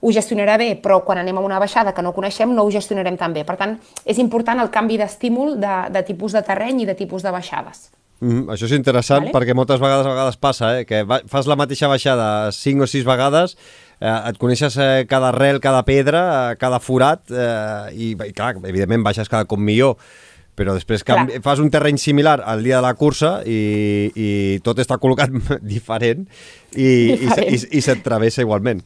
[0.00, 3.16] ho gestionarà bé, però quan anem a una baixada que no coneixem no ho gestionarem
[3.16, 3.46] tan bé.
[3.48, 7.24] Per tant, és important el canvi d'estímul de, de tipus de terreny i de tipus
[7.24, 7.88] de baixades.
[8.20, 9.32] Mm, això és interessant Vale.
[9.34, 12.88] perquè moltes vegades a vegades passa eh, que va, fas la mateixa baixada 5 o
[12.88, 13.56] 6 vegades
[14.00, 18.54] eh, et coneixes eh, cada arrel, cada pedra, eh, cada forat eh, i, i clar,
[18.64, 19.96] evidentment baixes cada cop millor
[20.56, 21.42] però després canvi, Clar.
[21.44, 24.28] fas un terreny similar al dia de la cursa i, i
[24.64, 25.28] tot està col·locat
[25.60, 26.22] diferent
[26.72, 27.50] i, Diferent.
[27.52, 28.80] i, se- i, i se't travessa igualment.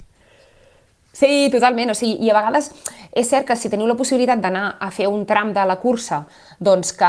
[1.12, 1.90] Sí, totalment.
[1.90, 2.70] O sigui, I a vegades
[3.10, 6.22] és cert que si teniu la possibilitat d'anar a fer un tram de la cursa,
[6.62, 7.08] doncs que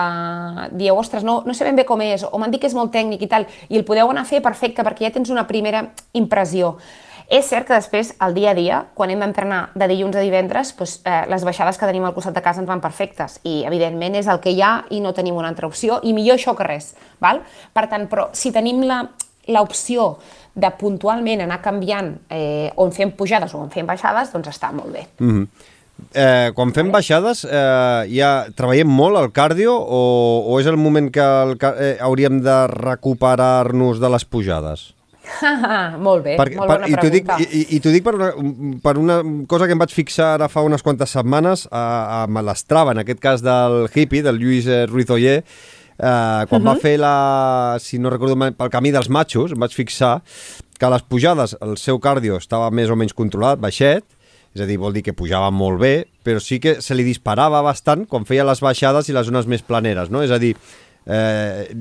[0.78, 2.92] dieu, ostres, no, no sé ben bé com és, o m'han dit que és molt
[2.94, 5.86] tècnic i tal, i el podeu anar a fer perfecte perquè ja tens una primera
[6.18, 6.76] impressió.
[7.32, 10.74] És cert que després, al dia a dia, quan hem d'entrenar de dilluns a divendres,
[10.76, 14.18] doncs, eh, les baixades que tenim al costat de casa ens van perfectes i, evidentment,
[14.20, 16.68] és el que hi ha i no tenim una altra opció, i millor això que
[16.68, 16.92] res.
[17.24, 17.40] Val?
[17.72, 19.06] Per tant, però si tenim la,
[19.48, 20.18] l'opció
[20.54, 24.92] de puntualment anar canviant eh, on fem pujades o on fem baixades, doncs està molt
[24.92, 25.08] bé.
[25.20, 25.48] Mm -hmm.
[26.14, 31.10] eh, quan fem baixades, eh, ja treballem molt el cardio o, o és el moment
[31.10, 35.01] que el, eh, hauríem de recuperar-nos de les pujades?
[36.08, 37.58] molt bé, Perquè, molt bona i t'ho dic, pregunta.
[37.58, 38.32] i, i, t'ho dic per, una,
[38.84, 39.20] per una
[39.50, 43.22] cosa que em vaig fixar ara fa unes quantes setmanes a, a l'Estrava, en aquest
[43.24, 46.70] cas del hippie, del Lluís eh, Ruiz Oller, eh, quan uh -huh.
[46.72, 50.22] va fer la, si no recordo mal, pel camí dels matxos, em vaig fixar
[50.80, 54.04] que a les pujades el seu cardio estava més o menys controlat, baixet,
[54.56, 57.62] és a dir, vol dir que pujava molt bé, però sí que se li disparava
[57.62, 60.24] bastant quan feia les baixades i les zones més planeres, no?
[60.24, 60.56] És a dir,
[61.06, 61.74] Eh,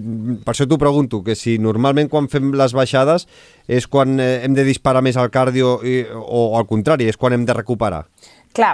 [0.45, 3.27] per això t'ho pregunto, que si normalment quan fem les baixades
[3.69, 7.37] és quan eh, hem de disparar més al cardio i, o al contrari, és quan
[7.37, 8.07] hem de recuperar.
[8.57, 8.73] Clar,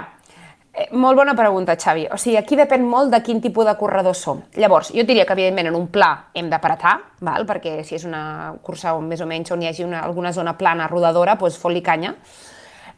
[0.71, 2.07] eh, molt bona pregunta, Xavi.
[2.13, 4.45] O sigui, aquí depèn molt de quin tipus de corredor som.
[4.55, 6.95] Llavors, jo diria que, evidentment, en un pla hem d'apretar,
[7.27, 7.45] val?
[7.49, 10.55] perquè si és una cursa on més o menys on hi hagi una, alguna zona
[10.57, 12.15] plana, rodadora, doncs fot-li canya.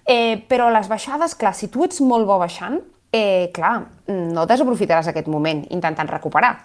[0.06, 2.80] Eh, però les baixades, clar, si tu ets molt bo baixant,
[3.12, 6.56] eh, clar, no desaprofitaràs aquest moment intentant recuperar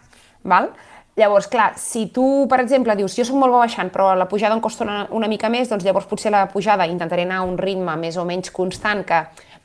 [0.44, 0.70] val?
[1.16, 4.56] Llavors, clar, si tu, per exemple, dius, jo soc molt bo baixant, però la pujada
[4.56, 7.54] em costa una, una mica més, doncs llavors potser la pujada intentaré anar a un
[7.58, 9.20] ritme més o menys constant que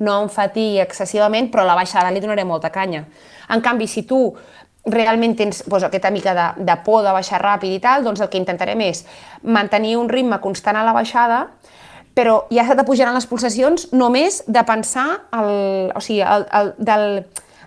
[0.05, 3.01] no em fatigui excessivament, però la baixada li donaré molta canya.
[3.49, 4.21] En canvi, si tu
[4.85, 8.29] realment tens doncs, aquesta mica de, de por de baixar ràpid i tal, doncs el
[8.29, 9.03] que intentarem és
[9.41, 11.47] mantenir un ritme constant a la baixada,
[12.13, 17.05] però ja se t'apujaran les pulsacions només de pensar el, o sigui, el, el, del,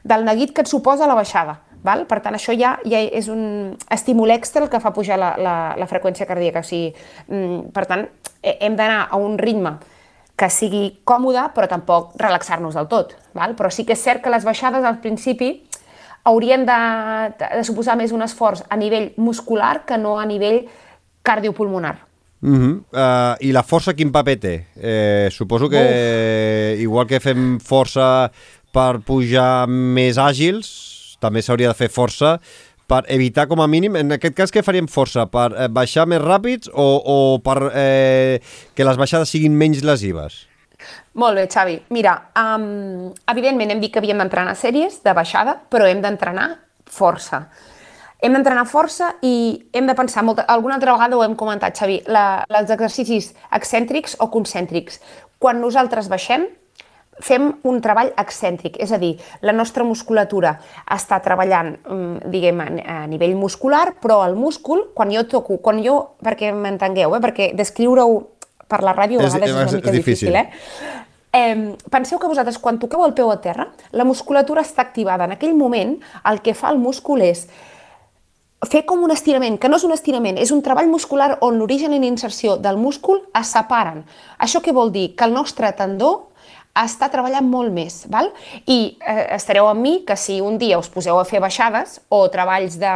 [0.06, 1.58] del neguit que et suposa la baixada.
[1.82, 2.06] Val?
[2.06, 5.56] Per tant, això ja, ja és un estímul extra el que fa pujar la, la,
[5.78, 6.62] la freqüència cardíaca.
[6.62, 6.92] O sigui,
[7.28, 8.06] mm, per tant,
[8.42, 9.76] hem d'anar a un ritme
[10.38, 13.16] que sigui còmode, però tampoc relaxar-nos del tot.
[13.34, 13.56] Val?
[13.58, 15.52] Però sí que és cert que les baixades al principi
[16.24, 16.78] haurien de,
[17.38, 20.64] de, de suposar més un esforç a nivell muscular que no a nivell
[21.22, 21.96] cardiopulmonar.
[22.42, 22.74] Uh -huh.
[22.90, 24.66] uh, I la força quin paper té?
[24.76, 26.80] Eh, suposo que Uf.
[26.82, 28.32] igual que fem força
[28.72, 30.91] per pujar més àgils,
[31.22, 32.36] també s'hauria de fer força
[32.92, 35.24] per evitar com a mínim, en aquest cas què faríem força?
[35.30, 38.40] Per eh, baixar més ràpids o, o per eh,
[38.76, 40.42] que les baixades siguin menys lesives?
[41.14, 41.76] Molt bé, Xavi.
[41.94, 46.48] Mira, um, evidentment hem dit que havíem d'entrenar sèries de baixada, però hem d'entrenar
[46.90, 47.46] força.
[48.22, 49.34] Hem d'entrenar força i
[49.74, 54.18] hem de pensar, molta, alguna altra vegada ho hem comentat, Xavi, la, els exercicis excèntrics
[54.22, 55.00] o concèntrics.
[55.42, 56.46] Quan nosaltres baixem,
[57.20, 59.12] fem un treball excèntric, és a dir,
[59.44, 60.54] la nostra musculatura
[60.90, 66.16] està treballant, mm, diguem, a nivell muscular, però el múscul, quan jo toco, quan jo,
[66.24, 68.28] perquè m'entengueu, eh, perquè descriure-ho
[68.66, 70.50] per la ràdio a vegades és, és una mica és difícil, difícil eh?
[71.34, 75.24] Eh, penseu que vosaltres, quan toqueu el peu a terra, la musculatura està activada.
[75.24, 75.98] En aquell moment,
[76.28, 77.46] el que fa el múscul és
[78.68, 81.92] fer com un estirament, que no és un estirament, és un treball muscular on l'origen
[81.92, 84.04] i l'inserció del múscul es separen.
[84.38, 85.14] Això què vol dir?
[85.16, 86.31] Que el nostre tendó
[86.72, 88.30] està treballant molt més, val?
[88.64, 92.22] i eh, estareu amb mi que si un dia us poseu a fer baixades o
[92.32, 92.92] treballs de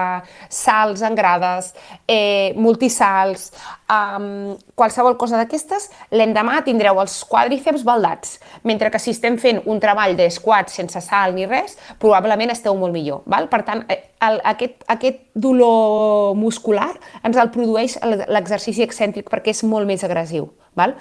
[0.48, 1.74] salts en grades,
[2.08, 3.50] eh, multisalts,
[3.92, 9.80] um, qualsevol cosa d'aquestes, l'endemà tindreu els quadríceps baldats, mentre que si estem fent un
[9.82, 13.22] treball de squat sense salt ni res, probablement esteu molt millor.
[13.28, 13.50] Val?
[13.52, 18.00] Per tant, eh, el, aquest, aquest dolor muscular ens el produeix
[18.32, 20.48] l'exercici excèntric perquè és molt més agressiu.
[20.76, 20.96] Val?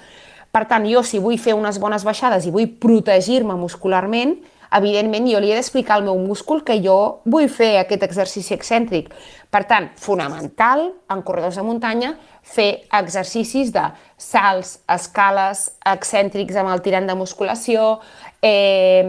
[0.56, 4.38] Per tant, jo si vull fer unes bones baixades i vull protegir-me muscularment,
[4.78, 6.96] evidentment jo li he d'explicar al meu múscul que jo
[7.28, 9.12] vull fer aquest exercici excèntric.
[9.52, 13.84] Per tant, fonamental en corredors de muntanya fer exercicis de
[14.16, 17.98] salts, escales, excèntrics amb el tirant de musculació,
[18.40, 19.04] eh,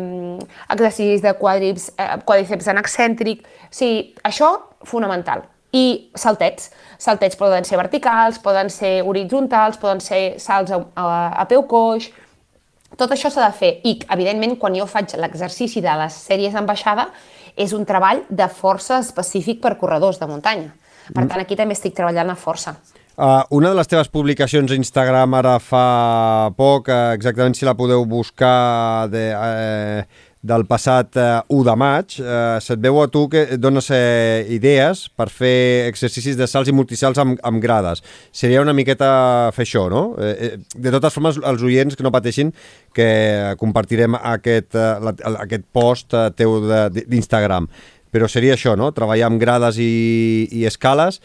[0.68, 6.72] exercicis de quadríceps, eh, quadríceps en excèntric, o sigui, això fonamental i saltets.
[6.98, 11.10] Saltets poden ser verticals, poden ser horitzontals, poden ser salts a, a,
[11.44, 12.12] a peu coix...
[12.98, 16.66] Tot això s'ha de fer i, evidentment, quan jo faig l'exercici de les sèries en
[16.66, 17.10] baixada,
[17.60, 20.70] és un treball de força específic per corredors de muntanya.
[21.10, 21.28] Per mm.
[21.28, 22.78] tant, aquí també estic treballant a força.
[23.18, 25.86] Uh, una de les teves publicacions a Instagram ara fa
[26.54, 32.16] poc, uh, exactament si la podeu buscar de, uh, del passat eh, 1 de maig,
[32.22, 36.76] eh, se't veu a tu que dones eh, idees per fer exercicis de salts i
[36.76, 38.04] multisalts amb, amb grades.
[38.32, 39.10] Seria una miqueta
[39.56, 40.06] fer això, no?
[40.22, 42.54] Eh, eh, de totes formes, els oients que no pateixin,
[42.96, 43.10] que
[43.60, 46.62] compartirem aquest, eh, la, aquest post eh, teu
[46.98, 47.70] d'Instagram.
[48.14, 48.94] Però seria això, no?
[48.96, 51.20] Treballar amb grades i, i escales,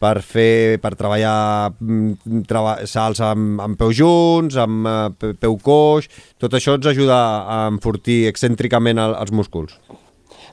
[0.00, 6.08] per fer per treballar mm, treba, salts amb, amb peu junts, amb uh, peu coix,
[6.40, 9.78] tot això ens ajuda a enfortir excèntricament el, els músculs.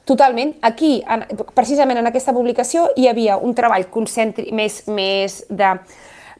[0.04, 0.52] Totalment.
[0.64, 1.24] Aquí, en,
[1.56, 5.70] precisament en aquesta publicació, hi havia un treball concèntric més, més de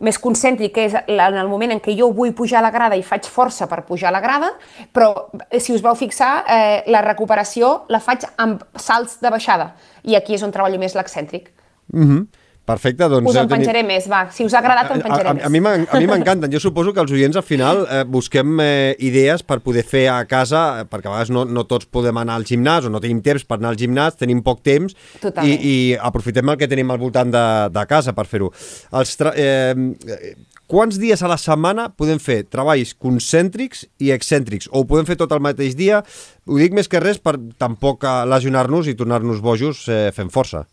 [0.05, 3.05] més concèntric, que és en el moment en què jo vull pujar la grada i
[3.07, 4.51] faig força per pujar la grada,
[4.93, 9.71] però eh, si us vau fixar, eh, la recuperació la faig amb salts de baixada,
[10.05, 11.53] i aquí és on treballo més l'excèntric.
[11.93, 12.09] Mhm.
[12.09, 13.29] Mm Perfecte, doncs...
[13.29, 13.91] Us en penjaré tenir...
[13.93, 14.23] més, va.
[14.33, 15.45] Si us ha agradat, en penjaré a, a, més.
[15.93, 16.49] A mi m'encanten.
[16.53, 20.23] Jo suposo que els oients, al final, eh, busquem eh, idees per poder fer a
[20.31, 23.45] casa, perquè a vegades no, no tots podem anar al gimnàs o no tenim temps
[23.45, 24.97] per anar al gimnàs, tenim poc temps
[25.45, 28.49] i, i aprofitem el que tenim al voltant de, de casa per fer-ho.
[28.97, 30.33] Eh,
[30.65, 34.73] quants dies a la setmana podem fer treballs concèntrics i excèntrics?
[34.73, 36.01] O ho podem fer tot el mateix dia?
[36.49, 40.65] Ho dic més que res per tampoc lesionar-nos i tornar-nos bojos eh, fent força.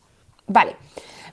[0.47, 0.79] Vale.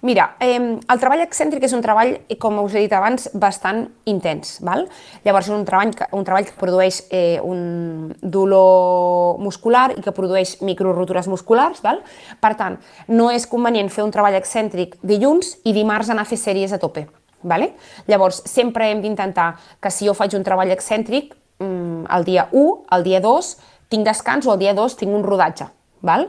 [0.01, 4.59] Mira, eh, el treball excèntric és un treball, com us he dit abans, bastant intens.
[4.63, 4.87] Val?
[5.25, 10.15] Llavors és un treball que, un treball que produeix eh, un dolor muscular i que
[10.15, 11.83] produeix microrotures musculars.
[11.83, 12.03] Val?
[12.41, 16.39] Per tant, no és convenient fer un treball excèntric dilluns i dimarts anar a fer
[16.39, 17.09] sèries a tope.
[17.43, 17.73] Vale?
[18.07, 19.53] Llavors, sempre hem d'intentar
[19.83, 23.57] que si jo faig un treball excèntric, mm, el dia 1, el dia 2,
[23.89, 25.67] tinc descans o el dia 2 tinc un rodatge.
[26.03, 26.29] Val?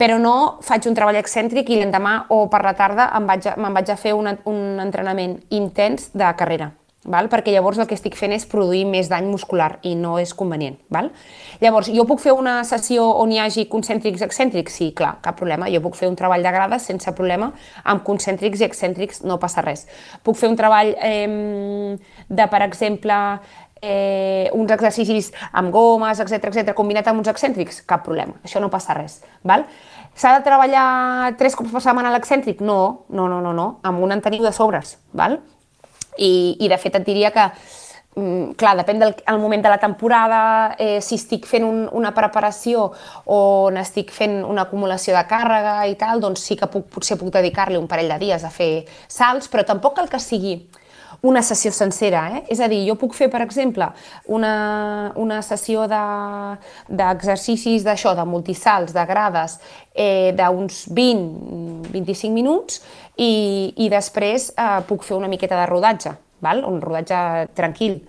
[0.00, 3.72] Però no faig un treball excèntric i l'endemà o per la tarda me'n vaig, a,
[3.76, 6.72] vaig a fer un, un entrenament intens de carrera.
[7.00, 7.30] Val?
[7.32, 10.76] perquè llavors el que estic fent és produir més dany muscular i no és convenient.
[10.92, 11.08] Val?
[11.62, 14.76] Llavors, jo puc fer una sessió on hi hagi concèntrics i excèntrics?
[14.76, 15.70] Sí, clar, cap problema.
[15.72, 17.54] Jo puc fer un treball de grades sense problema,
[17.84, 19.86] amb concèntrics i excèntrics no passa res.
[20.22, 21.96] Puc fer un treball eh,
[22.28, 23.16] de, per exemple,
[23.80, 28.70] eh, uns exercicis amb gomes, etc etc combinat amb uns excèntrics, cap problema, això no
[28.72, 29.20] passa res.
[29.46, 29.64] Val?
[30.14, 32.60] S'ha de treballar tres cops per setmana l'excèntric?
[32.60, 34.98] No, no, no, no, no, amb un en teniu de sobres.
[35.16, 35.38] Val?
[36.18, 37.46] I, I de fet et diria que
[38.18, 40.40] mm, clar, depèn del el moment de la temporada,
[40.78, 42.90] eh, si estic fent un, una preparació
[43.24, 43.40] o
[43.80, 47.80] estic fent una acumulació de càrrega i tal, doncs sí que puc, potser puc dedicar-li
[47.80, 50.58] un parell de dies a fer salts, però tampoc cal que sigui
[51.22, 52.22] una sessió sencera.
[52.36, 52.42] Eh?
[52.54, 53.86] És a dir, jo puc fer, per exemple,
[54.32, 54.54] una,
[55.20, 59.58] una sessió d'exercicis de, d'això, de multisalts, de grades,
[59.94, 62.80] eh, d'uns 20-25 minuts
[63.16, 66.64] i, i després eh, puc fer una miqueta de rodatge, val?
[66.64, 68.00] un rodatge tranquil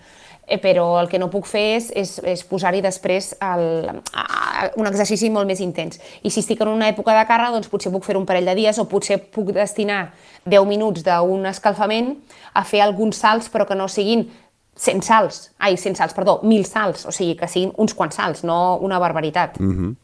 [0.51, 4.89] eh, però el que no puc fer és, és, és posar-hi després el, a, un
[4.89, 6.01] exercici molt més intens.
[6.21, 8.57] I si estic en una època de càrrega, doncs potser puc fer un parell de
[8.59, 10.03] dies o potser puc destinar
[10.45, 12.15] 10 minuts d'un escalfament
[12.53, 14.27] a fer alguns salts, però que no siguin
[14.75, 18.43] 100 salts, ai, 100 salts, perdó, 1.000 salts, o sigui, que siguin uns quants salts,
[18.47, 19.59] no una barbaritat.
[19.59, 19.95] Mm -hmm.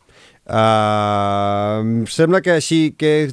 [0.47, 3.27] Uh, sembla que així que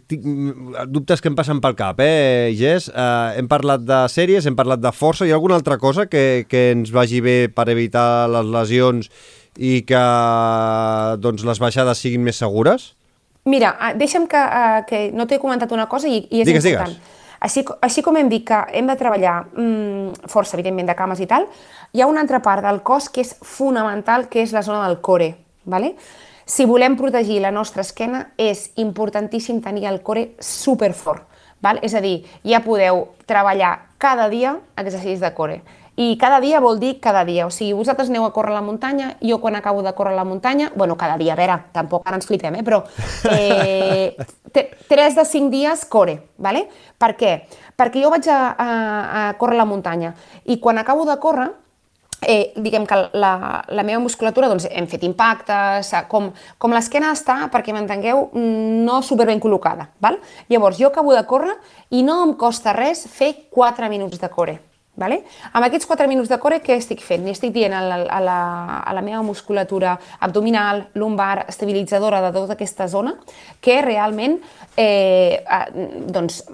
[0.91, 2.89] dubtes que em passen pel cap, eh, Jess?
[2.91, 6.43] Uh, hem parlat de sèries, hem parlat de força, hi ha alguna altra cosa que,
[6.51, 9.11] que ens vagi bé per evitar les lesions
[9.55, 10.01] i que
[11.23, 12.91] doncs, les baixades siguin més segures?
[13.47, 16.99] Mira, deixa'm que, uh, que no t'he comentat una cosa i, i és digues, important.
[16.99, 17.23] Digues.
[17.45, 21.31] Així, així com hem dit que hem de treballar mmm, força, evidentment, de cames i
[21.31, 21.47] tal,
[21.95, 24.99] hi ha una altra part del cos que és fonamental, que és la zona del
[25.05, 25.36] core.
[25.65, 25.97] ¿vale?
[26.45, 31.25] Si volem protegir la nostra esquena, és importantíssim tenir el core superfort.
[31.65, 31.81] Val?
[31.81, 35.62] És a dir, ja podeu treballar cada dia exercicis de core.
[35.97, 37.47] I cada dia vol dir cada dia.
[37.47, 40.16] O sigui, vosaltres aneu a córrer a la muntanya, jo quan acabo de córrer a
[40.16, 42.65] la muntanya, bueno, cada dia, a veure, tampoc ara ens flipem, eh?
[42.66, 42.83] però
[43.31, 44.16] eh,
[44.89, 46.66] 3 de 5 dies core, ¿vale?
[46.99, 47.35] Per què?
[47.79, 48.69] Perquè jo vaig a, a,
[49.23, 50.12] a córrer a la muntanya
[50.45, 51.53] i quan acabo de córrer
[52.26, 53.32] eh, diguem que la,
[53.68, 59.28] la meva musculatura, doncs hem fet impactes, com, com l'esquena està, perquè m'entengueu, no super
[59.30, 59.88] ben col·locada.
[60.05, 60.20] Val?
[60.52, 61.56] Llavors, jo acabo de córrer
[61.90, 64.60] i no em costa res fer 4 minuts de core.
[64.95, 65.25] Vale?
[65.51, 67.25] Amb aquests 4 minuts de core, què estic fent?
[67.27, 68.37] Li estic dient a la, a, la,
[68.87, 73.16] a la meva musculatura abdominal, lumbar, estabilitzadora de tota aquesta zona,
[73.59, 74.37] que realment
[74.79, 75.43] eh,
[76.15, 76.45] doncs,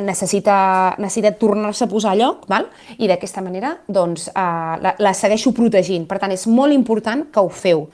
[0.00, 2.70] necessita, necessita tornar-se a posar a lloc, val?
[2.96, 6.08] i d'aquesta manera doncs, eh, la, la segueixo protegint.
[6.08, 7.84] Per tant, és molt important que ho feu.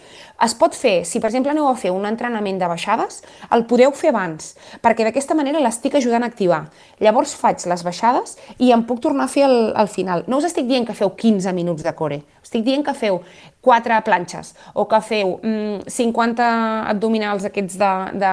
[0.42, 3.22] Es pot fer, si per exemple aneu a fer un entrenament de baixades,
[3.56, 4.50] el podeu fer abans,
[4.84, 6.66] perquè d'aquesta manera l'estic ajudant a activar.
[7.00, 10.26] Llavors faig les baixades i em puc tornar a fer al, al final.
[10.28, 13.22] No us estic dient que feu 15 minuts de core, estic dient que feu
[13.66, 16.52] 4 planxes o que feu mm, 50
[16.92, 18.32] abdominals aquests de, de,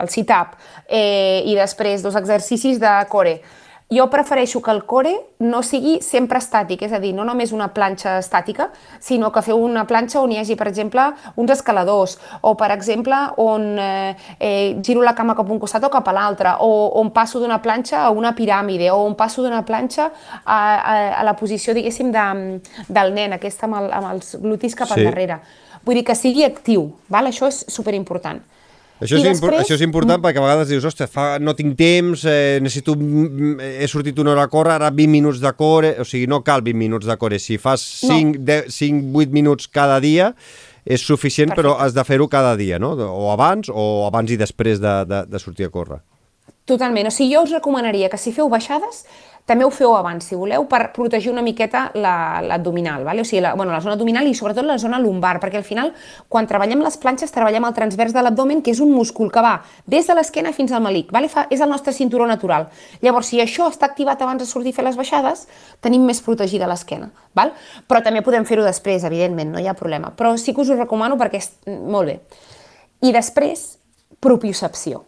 [0.00, 0.56] el sit-up
[0.88, 3.38] eh, i després dos exercicis de core
[3.90, 7.70] jo prefereixo que el core no sigui sempre estàtic, és a dir, no només una
[7.72, 8.68] planxa estàtica,
[9.00, 11.06] sinó que feu una planxa on hi hagi, per exemple,
[11.40, 15.86] uns escaladors, o, per exemple, on eh, eh, giro la cama cap a un costat
[15.88, 19.46] o cap a l'altre, o on passo d'una planxa a una piràmide, o on passo
[19.46, 20.10] d'una planxa
[20.44, 22.28] a, a, a la posició, diguéssim, de,
[22.92, 25.00] del nen, aquesta amb, el, amb els glutis cap sí.
[25.00, 25.40] endarrere.
[25.88, 27.32] Vull dir que sigui actiu, val?
[27.32, 28.44] això és superimportant.
[28.98, 29.60] Això és, després...
[29.62, 32.96] això és important perquè a vegades dius, ostres, fa, no tinc temps, eh, necessito,
[33.62, 36.64] he sortit una hora a córrer, ara 20 minuts de core, o sigui, no cal
[36.66, 38.58] 20 minuts de core, si fas 5, no.
[38.74, 40.32] 5 8 minuts cada dia,
[40.88, 41.62] és suficient, Perfecte.
[41.62, 42.94] però has de fer-ho cada dia, no?
[42.96, 46.00] O abans o abans i després de, de, de sortir a córrer.
[46.68, 47.08] Totalment.
[47.08, 49.04] O sigui, jo us recomanaria que si feu baixades,
[49.48, 53.22] també ho feu abans, si voleu, per protegir una miqueta l'abdominal, la, vale?
[53.24, 55.94] o sigui, la, bueno, la zona abdominal i sobretot la zona lumbar, perquè al final,
[56.28, 59.54] quan treballem les planxes, treballem el transvers de l'abdomen, que és un múscul que va
[59.88, 61.32] des de l'esquena fins al malic, vale?
[61.32, 62.68] Fa, és el nostre cinturó natural.
[63.00, 65.46] Llavors, si això està activat abans de sortir a fer les baixades,
[65.80, 67.56] tenim més protegida l'esquena, val?
[67.88, 70.76] però també podem fer-ho després, evidentment, no hi ha problema, però sí que us ho
[70.76, 72.20] recomano perquè és molt bé.
[73.00, 73.78] I després,
[74.20, 75.06] propiocepció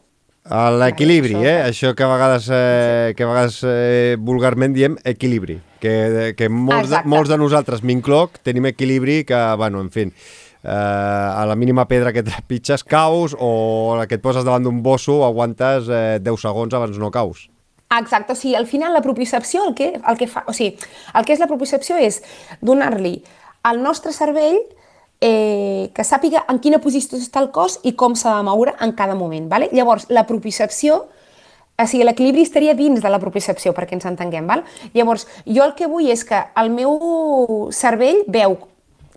[0.48, 1.62] L'equilibri, eh?
[1.68, 5.60] això- que a vegades, eh, que a vegades eh, vulgarment diem equilibri.
[5.80, 10.02] Que, que molts, de, molts de nosaltres, m'incloc, tenim equilibri que, bueno, en fi,
[10.64, 14.82] eh, a la mínima pedra que trepitges caus o la que et poses davant d'un
[14.82, 17.48] bosso aguantes eh, 10 segons abans no caus.
[17.90, 20.76] Exacte, o sigui, al final la propiocepció el que, el que fa, o sigui,
[21.14, 22.20] el que és la propiocepció és
[22.62, 23.16] donar-li
[23.66, 24.60] al nostre cervell
[25.20, 28.94] eh, que sàpiga en quina posició està el cos i com s'ha de moure en
[28.96, 29.48] cada moment.
[29.48, 29.68] Vale?
[29.72, 31.04] Llavors, la propiocepció,
[31.80, 34.48] o sigui, l'equilibri estaria dins de la propiocepció, perquè ens entenguem.
[34.48, 34.64] Val?
[34.94, 38.58] Llavors, jo el que vull és que el meu cervell veu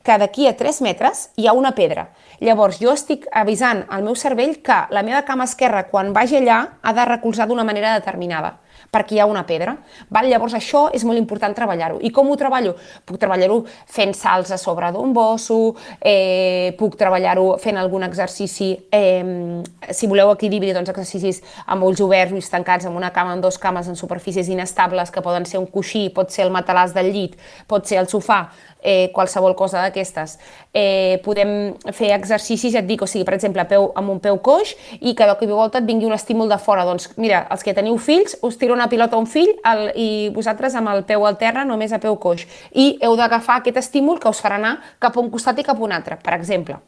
[0.03, 2.09] que d'aquí a 3 metres hi ha una pedra.
[2.43, 6.59] Llavors, jo estic avisant al meu cervell que la meva cama esquerra, quan vagi allà,
[6.81, 8.57] ha de recolzar d'una manera determinada
[8.93, 9.75] perquè hi ha una pedra.
[10.13, 10.29] Val?
[10.29, 11.97] Llavors, això és molt important treballar-ho.
[12.05, 12.75] I com ho treballo?
[13.05, 19.63] Puc treballar-ho fent salts a sobre d'un bosso, eh, puc treballar-ho fent algun exercici, eh,
[19.89, 23.57] si voleu equilibri, doncs exercicis amb ulls oberts, ulls tancats, amb una cama, amb dos
[23.57, 27.37] cames, en superfícies inestables, que poden ser un coixí, pot ser el matalàs del llit,
[27.67, 28.47] pot ser el sofà,
[28.83, 30.37] eh, qualsevol cosa d'aquestes.
[30.73, 34.37] Eh, podem fer exercicis, ja et dic, o sigui, per exemple, peu, amb un peu
[34.43, 36.85] coix i que de cop i volta et vingui un estímul de fora.
[36.85, 40.09] Doncs mira, els que teniu fills, us tiro una pilota a un fill el, i
[40.35, 42.45] vosaltres amb el peu al terra només a peu coix.
[42.75, 45.79] I heu d'agafar aquest estímul que us farà anar cap a un costat i cap
[45.79, 46.79] a un altre, per exemple.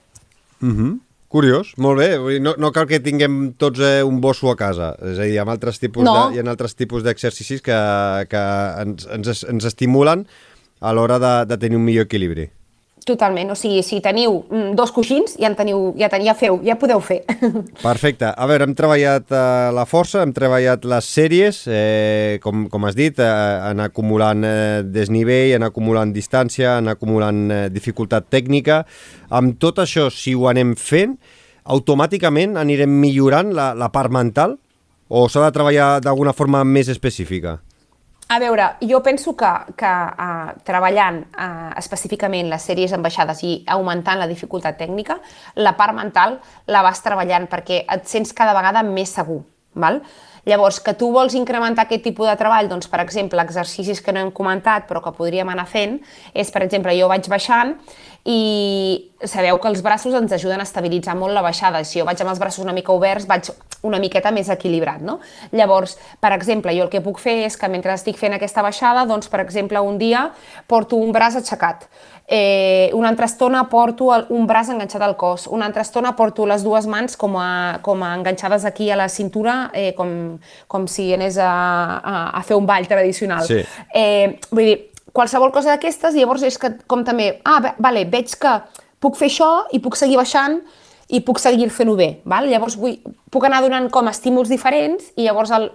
[1.35, 2.17] Curiós, molt bé.
[2.21, 4.93] Vull dir, No, no cal que tinguem tots eh, un bosso a casa.
[5.01, 6.13] És a dir, hi ha altres tipus No.
[6.29, 7.79] de, hi ha altres tipus d'exercicis que,
[8.31, 8.43] que
[8.83, 10.25] ens, ens, ens estimulen
[10.85, 12.51] a l'hora de, de tenir un millor equilibri.
[13.05, 16.55] Totalment, o sigui, si teniu mm, dos coixins, ja en teniu, ja, ten, ja feu,
[16.65, 17.19] ja podeu fer.
[17.83, 18.31] Perfecte.
[18.33, 19.41] A veure, hem treballat eh,
[19.77, 23.29] la força, hem treballat les sèries, eh, com, com has dit, eh,
[23.69, 28.81] anar acumulant eh, desnivell, anar acumulant distància, anar acumulant eh, dificultat tècnica.
[29.29, 31.13] Amb tot això, si ho anem fent,
[31.77, 34.57] automàticament anirem millorant la, la part mental
[35.13, 37.59] o s'ha de treballar d'alguna forma més específica?
[38.27, 43.59] A veure, jo penso que, que uh, treballant uh, específicament les sèries amb baixades i
[43.69, 45.19] augmentant la dificultat tècnica,
[45.61, 49.43] la part mental la vas treballant perquè et sents cada vegada més segur.
[49.75, 49.99] Val?
[50.45, 54.21] Llavors, que tu vols incrementar aquest tipus de treball, doncs, per exemple, exercicis que no
[54.23, 55.99] hem comentat però que podríem anar fent,
[56.33, 57.75] és, per exemple, jo vaig baixant
[58.25, 61.83] i sabeu que els braços ens ajuden a estabilitzar molt la baixada.
[61.85, 63.51] Si jo vaig amb els braços una mica oberts, vaig
[63.85, 65.19] una miqueta més equilibrat, no?
[65.53, 69.05] Llavors, per exemple, jo el que puc fer és que mentre estic fent aquesta baixada,
[69.05, 70.31] doncs, per exemple, un dia
[70.65, 71.85] porto un braç aixecat,
[72.25, 76.49] eh, una altra estona porto el, un braç enganxat al cos, una altra estona porto
[76.49, 80.89] les dues mans com a, com a enganxades aquí a la cintura, eh, com, com
[80.89, 81.53] si anés a,
[82.01, 83.45] a, a fer un ball tradicional.
[83.45, 83.61] Sí.
[83.93, 84.77] Eh, vull dir,
[85.15, 88.55] qualsevol cosa d'aquestes, llavors és que com també, ah, vale, veig que
[88.99, 90.59] puc fer això i puc seguir baixant
[91.07, 92.49] i puc seguir fent-ho bé, val?
[92.49, 92.97] llavors vull,
[93.31, 95.69] puc anar donant com estímuls diferents i llavors el,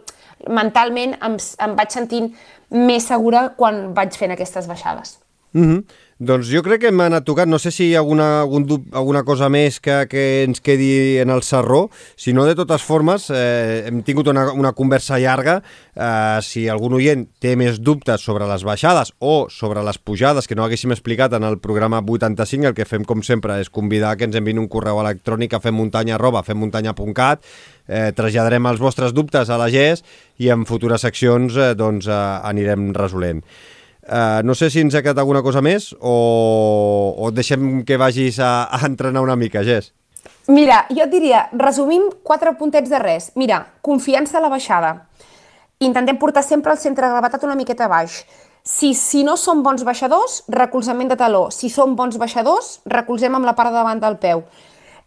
[0.48, 2.30] mentalment em, em vaig sentint
[2.70, 5.18] més segura quan vaig fent aquestes baixades.
[5.52, 5.84] Mm -hmm.
[6.20, 9.22] Doncs jo crec que hem anat tocant, no sé si hi ha alguna, algun, alguna
[9.24, 13.86] cosa més que, que ens quedi en el serró, si no, de totes formes, eh,
[13.88, 15.62] hem tingut una, una conversa llarga,
[15.96, 20.60] eh, si algun oient té més dubtes sobre les baixades o sobre les pujades que
[20.60, 24.28] no haguéssim explicat en el programa 85, el que fem com sempre és convidar que
[24.28, 27.48] ens enviïn un correu electrònic a femmuntanya arroba femmuntanya.cat,
[27.88, 30.04] eh, traslladarem els vostres dubtes a la GES
[30.44, 33.40] i en futures seccions eh, doncs, eh, anirem resolent.
[34.10, 36.14] Uh, no sé si ens ha quedat alguna cosa més o,
[37.14, 39.92] o deixem que vagis a, a entrenar una mica, Jess.
[40.50, 43.30] Mira, jo et diria, resumim quatre puntets de res.
[43.38, 44.96] Mira, confiança a la baixada.
[45.78, 48.24] Intentem portar sempre el centre de gravetat una miqueta baix.
[48.66, 51.46] Si, si no som bons baixadors, recolzament de taló.
[51.54, 54.42] Si som bons baixadors, recolzem amb la part de davant del peu.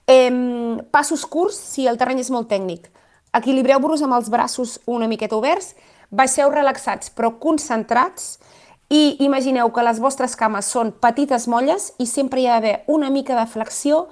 [0.07, 2.87] Em, passos curts si el terreny és molt tècnic.
[3.35, 5.73] Equilibreu-vos amb els braços una miqueta oberts,
[6.09, 8.37] baixeu relaxats però concentrats
[8.93, 13.09] i imagineu que les vostres cames són petites molles i sempre hi ha d'haver una
[13.09, 14.03] mica de flexió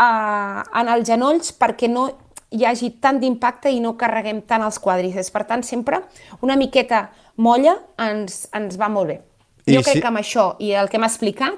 [0.00, 2.06] eh, en els genolls perquè no
[2.50, 5.28] hi hagi tant d'impacte i no carreguem tant els quadríceps.
[5.30, 6.00] Per tant, sempre
[6.42, 9.18] una miqueta molla ens, ens va molt bé.
[9.66, 11.54] I jo crec si- que amb això i el que m'ha explicat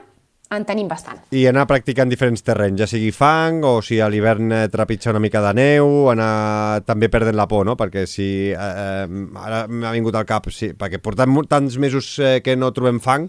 [0.57, 1.23] en tenim bastant.
[1.33, 5.23] I anar practicant diferents terrenys, ja sigui fang o si a l'hivern eh, trepitja una
[5.23, 7.77] mica de neu, anar també perdent la por, no?
[7.81, 8.29] Perquè si...
[8.53, 12.73] Eh, eh, ara m'ha vingut al cap, sí, perquè portem tants mesos eh, que no
[12.77, 13.29] trobem fang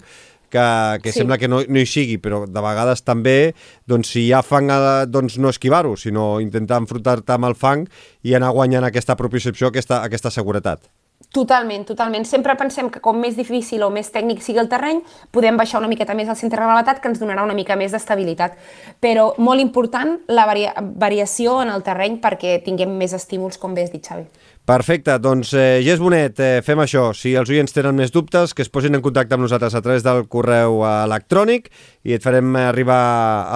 [0.54, 1.20] que, que Sí.
[1.20, 3.54] sembla que no, no hi sigui, però de vegades també,
[3.90, 4.70] doncs, si hi ha fang,
[5.10, 7.88] doncs no esquivar-ho, sinó intentar enfrontar-te amb el fang
[8.22, 10.86] i anar guanyant aquesta propiocepció, aquesta, aquesta seguretat.
[11.34, 12.28] Totalment, totalment.
[12.30, 15.00] Sempre pensem que com més difícil o més tècnic sigui el terreny,
[15.34, 17.96] podem baixar una miqueta més el centre de gravetat, que ens donarà una mica més
[17.96, 18.54] d'estabilitat.
[19.02, 23.88] Però molt important la varia variació en el terreny perquè tinguem més estímuls, com bé
[23.88, 24.28] has dit, Xavi.
[24.70, 27.10] Perfecte, doncs eh, Gés Bonet, eh, fem això.
[27.18, 30.06] Si els oients tenen més dubtes, que es posin en contacte amb nosaltres a través
[30.06, 31.72] del correu electrònic
[32.06, 33.04] i et farem arribar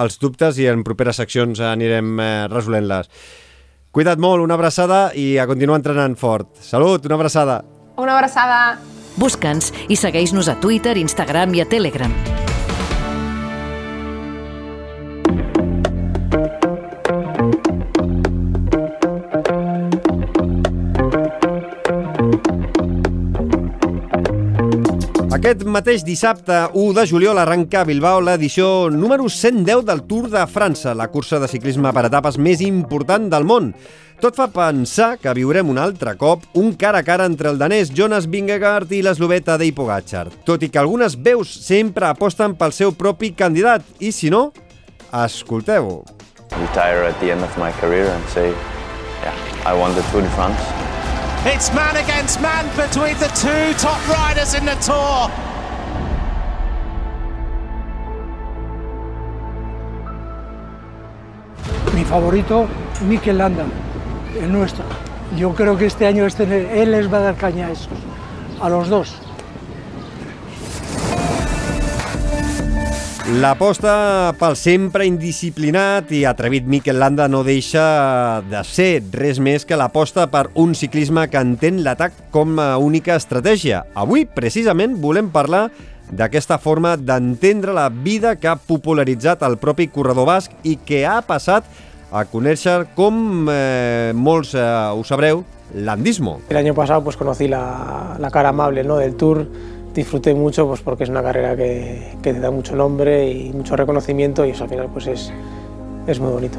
[0.02, 3.06] els dubtes i en properes seccions anirem eh, resolent-les.
[3.98, 6.52] Cuida't molt, una abraçada i a continuar entrenant fort.
[6.62, 7.56] Salut, una abraçada.
[7.98, 8.78] Una abraçada.
[9.18, 12.14] Busca'ns i segueix-nos a Twitter, Instagram i a Telegram.
[25.38, 30.42] Aquest mateix dissabte, 1 de juliol, arrenca a Bilbao l'edició número 110 del Tour de
[30.50, 33.68] França, la cursa de ciclisme per etapes més important del món.
[34.18, 37.94] Tot fa pensar que viurem un altre cop un cara a cara entre el danès
[37.94, 42.90] Jonas Vingegaard i l'eslovè Tadej Pogacar, tot i que algunes veus sempre aposten pel seu
[42.98, 44.48] propi candidat, i si no,
[45.14, 46.02] escolteu-ho.
[46.58, 48.50] retire at the end of my career and say,
[49.22, 50.87] yeah, I won the Tour de France.
[51.46, 55.30] It's man against man between the two top riders in the Tour.
[61.94, 62.66] Mi favorito,
[63.06, 63.64] Mikel Landa,
[64.40, 64.84] el nuestro.
[65.36, 67.88] Yo creo que este año este, él les va a dar caña a esos,
[68.60, 69.27] a los dos.
[73.28, 79.76] L'aposta pel sempre indisciplinat i atrevit Mikel Landa no deixa de ser res més que
[79.76, 83.82] l'aposta per un ciclisme que entén l'atac com a única estratègia.
[83.92, 85.66] Avui, precisament, volem parlar
[86.08, 91.20] d'aquesta forma d'entendre la vida que ha popularitzat el propi corredor basc i que ha
[91.20, 91.68] passat
[92.08, 95.44] a conèixer, com eh, molts eh, ho sabreu,
[95.74, 96.40] l'andismo.
[96.48, 98.96] El año pasado pues conocí la, la cara amable ¿no?
[98.96, 99.44] del Tour,
[99.98, 103.76] disfruté mucho pues porque es una carrera que, que te da mucho nombre y mucho
[103.76, 105.32] reconocimiento y eso al final pues es,
[106.06, 106.58] es muy bonito.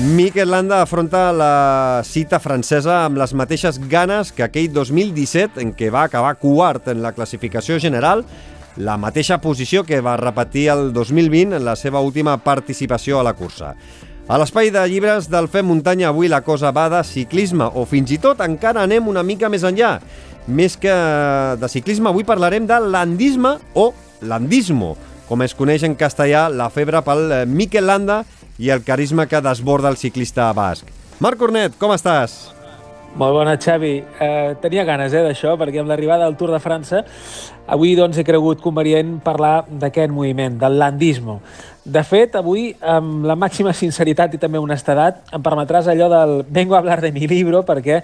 [0.00, 5.90] Mikel Landa afronta la cita francesa amb les mateixes ganes que aquell 2017 en què
[5.92, 8.24] va acabar quart en la classificació general,
[8.76, 13.34] la mateixa posició que va repetir el 2020 en la seva última participació a la
[13.36, 13.74] cursa.
[14.32, 18.14] A l'espai de llibres del Fem Muntanya avui la cosa va de ciclisme o fins
[18.14, 19.98] i tot encara anem una mica més enllà.
[20.46, 20.92] Més que
[21.60, 23.92] de ciclisme, avui parlarem de landisme o
[24.26, 24.96] landismo,
[25.28, 28.22] com es coneix en castellà la febre pel eh, Mikel Landa
[28.58, 30.88] i el carisma que desborda el ciclista basc.
[31.22, 32.52] Marc Cornet, com estàs?
[33.14, 33.92] Molt bona, Xavi.
[34.00, 37.04] Eh, tenia ganes eh, d'això, perquè amb l'arribada del Tour de França
[37.72, 41.38] avui doncs, he cregut convenient parlar d'aquest moviment, del landismo.
[41.84, 46.74] De fet, avui, amb la màxima sinceritat i també honestedat, em permetràs allò del vengo
[46.74, 48.02] a hablar de mi libro, perquè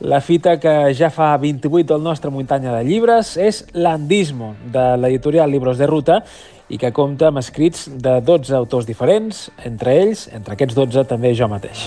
[0.00, 5.50] la fita que ja fa 28 del nostre muntanya de llibres és Landismo, de l'editorial
[5.50, 6.20] Libros de Ruta,
[6.68, 11.32] i que compta amb escrits de 12 autors diferents, entre ells, entre aquests 12, també
[11.38, 11.86] jo mateix.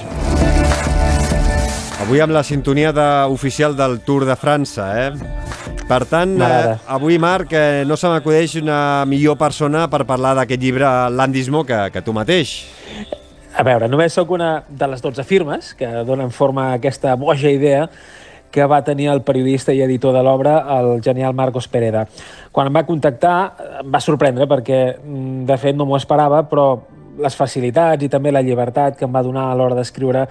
[2.00, 5.60] Avui amb la sintonia de, oficial del Tour de França, eh?
[5.90, 10.62] Per tant, eh, avui, Marc, eh, no se m'acudeix una millor persona per parlar d'aquest
[10.62, 12.60] llibre Landismo que, que tu mateix.
[13.58, 17.50] A veure, només sóc una de les 12 firmes que donen forma a aquesta boja
[17.50, 17.88] idea
[18.52, 22.06] que va tenir el periodista i editor de l'obra, el genial Marcos Pereda.
[22.52, 23.36] Quan em va contactar
[23.82, 26.82] em va sorprendre perquè, mm, de fet, no m'ho esperava, però
[27.20, 30.28] les facilitats i també la llibertat que em va donar a l'hora d'escriure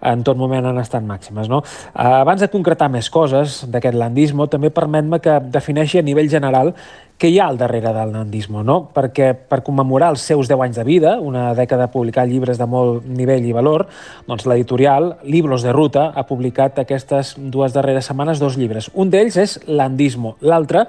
[0.00, 1.48] en tot moment han estat màximes.
[1.48, 1.62] No?
[1.94, 6.74] Abans de concretar més coses d'aquest landismo, també permet-me que defineixi a nivell general
[7.18, 8.78] què hi ha al darrere del landismo, no?
[8.94, 12.66] perquè per commemorar els seus 10 anys de vida, una dècada de publicar llibres de
[12.70, 13.88] molt nivell i valor,
[14.28, 18.92] doncs l'editorial Libros de Ruta ha publicat aquestes dues darreres setmanes dos llibres.
[18.94, 20.86] Un d'ells és Landismo, l'altre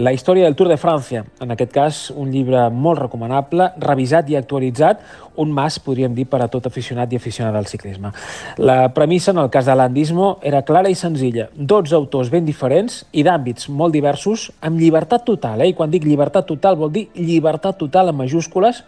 [0.00, 4.36] la història del Tour de França, en aquest cas un llibre molt recomanable, revisat i
[4.38, 5.02] actualitzat,
[5.40, 8.14] un mas, podríem dir, per a tot aficionat i aficionat al ciclisme.
[8.56, 11.50] La premissa, en el cas de l'Andismo, era clara i senzilla.
[11.52, 15.68] 12 autors ben diferents i d'àmbits molt diversos, amb llibertat total, eh?
[15.74, 18.80] i quan dic llibertat total vol dir llibertat total en majúscules,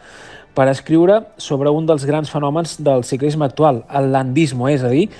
[0.56, 5.10] per escriure sobre un dels grans fenòmens del ciclisme actual, el landismo, és a dir,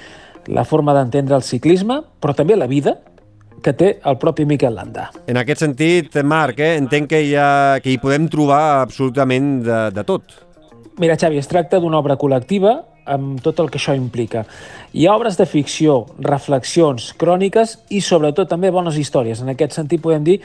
[0.48, 2.96] la forma d'entendre el ciclisme, però també la vida,
[3.62, 5.10] que té el propi Miquel Landa.
[5.30, 9.82] En aquest sentit, Marc, eh, entenc que hi, ha, que hi podem trobar absolutament de,
[9.94, 10.40] de tot.
[11.00, 14.44] Mira, Xavi, es tracta d'una obra col·lectiva amb tot el que això implica.
[14.94, 19.42] Hi ha obres de ficció, reflexions, cròniques i sobretot també bones històries.
[19.42, 20.38] En aquest sentit podem dir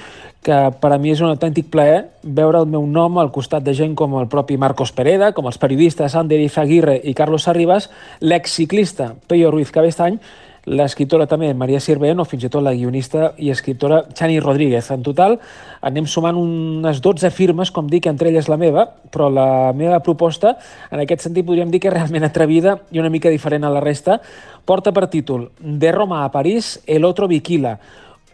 [0.45, 3.76] que per a mi és un autèntic plaer veure el meu nom al costat de
[3.77, 7.91] gent com el propi Marcos Pereda, com els periodistes Ander Ifaguirre i Carlos Arribas,
[8.22, 10.19] l'exciclista Peyo Ruiz Cabestany,
[10.68, 14.89] l'escriptora també Maria Sirvent o fins i tot la guionista i escriptora Chani Rodríguez.
[14.91, 15.38] En total
[15.80, 20.57] anem sumant unes 12 firmes, com dic, entre elles la meva, però la meva proposta,
[20.91, 23.84] en aquest sentit podríem dir que és realment atrevida i una mica diferent a la
[23.84, 24.19] resta,
[24.68, 27.77] porta per títol De Roma a París, el otro Viquila,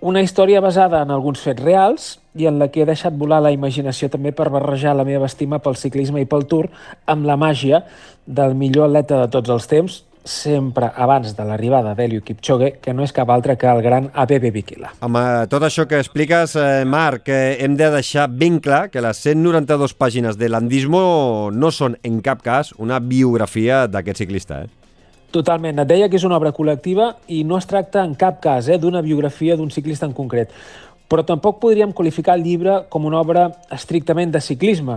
[0.02, 3.54] una història basada en alguns fets reals i en la que he deixat volar la
[3.54, 6.68] imaginació també per barrejar la meva estima pel ciclisme i pel tour
[7.06, 7.86] amb la màgia
[8.26, 13.04] del millor atleta de tots els temps, sempre abans de l'arribada d'Helio Kipchoge, que no
[13.04, 14.94] és cap altre que el gran ABB Bikila.
[15.04, 15.20] Amb
[15.52, 19.94] tot això que expliques, eh, Marc, eh, hem de deixar ben clar que les 192
[19.94, 24.64] pàgines de l'Andismo no són en cap cas una biografia d'aquest ciclista.
[24.64, 24.68] Eh?
[25.32, 25.80] Totalment.
[25.80, 28.78] Et deia que és una obra col·lectiva i no es tracta en cap cas eh,
[28.78, 30.52] d'una biografia d'un ciclista en concret
[31.14, 34.96] però tampoc podríem qualificar el llibre com una obra estrictament de ciclisme.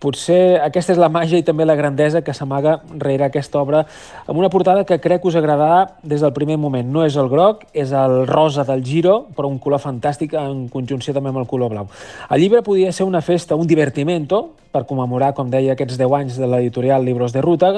[0.00, 3.82] Potser aquesta és la màgia i també la grandesa que s'amaga rere aquesta obra
[4.24, 6.88] amb una portada que crec us agradarà des del primer moment.
[6.88, 11.12] No és el groc, és el rosa del Giro, però un color fantàstic en conjunció
[11.12, 11.92] també amb el color blau.
[12.30, 16.40] El llibre podia ser una festa, un divertimento, per commemorar, com deia, aquests 10 anys
[16.40, 17.74] de l'editorial Libros de Ruta,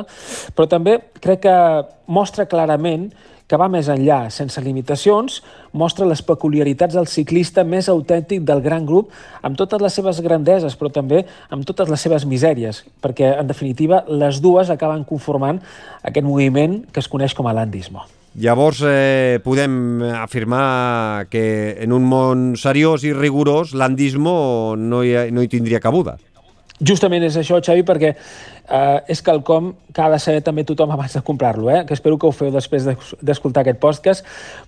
[0.54, 1.58] però també crec que
[2.06, 3.10] mostra clarament
[3.50, 5.40] que va més enllà, sense limitacions,
[5.74, 9.10] mostra les peculiaritats del ciclista més autèntic del gran grup,
[9.42, 14.04] amb totes les seves grandeses, però també amb totes les seves misèries, perquè, en definitiva,
[14.06, 15.58] les dues acaben conformant
[16.06, 18.06] aquest moviment que es coneix com a landismo.
[18.38, 25.42] Llavors, eh, podem afirmar que en un món seriós i rigorós, l'andismo no, hi, no
[25.42, 26.20] hi tindria cabuda.
[26.80, 28.14] Justament és això, Xavi, perquè
[28.70, 31.84] eh, és quelcom que ha de saber també tothom abans de comprar-lo, eh?
[31.86, 32.86] que espero que ho feu després
[33.20, 34.26] d'escoltar aquest podcast,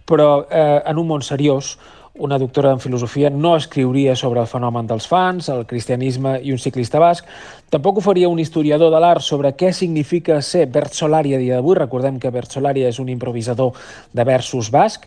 [0.09, 1.77] però eh, en un món seriós,
[2.15, 6.61] una doctora en filosofia no escriuria sobre el fenomen dels fans, el cristianisme i un
[6.61, 7.25] ciclista basc.
[7.73, 11.57] Tampoc ho faria un historiador de l'art sobre què significa ser Bert Solari a dia
[11.57, 11.79] d'avui.
[11.79, 13.73] Recordem que Bert Solari és un improvisador
[14.13, 15.07] de versos basc,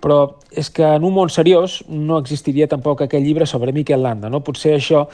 [0.00, 4.30] però és que en un món seriós no existiria tampoc aquell llibre sobre Miquel Landa.
[4.32, 4.40] No?
[4.44, 5.06] Potser això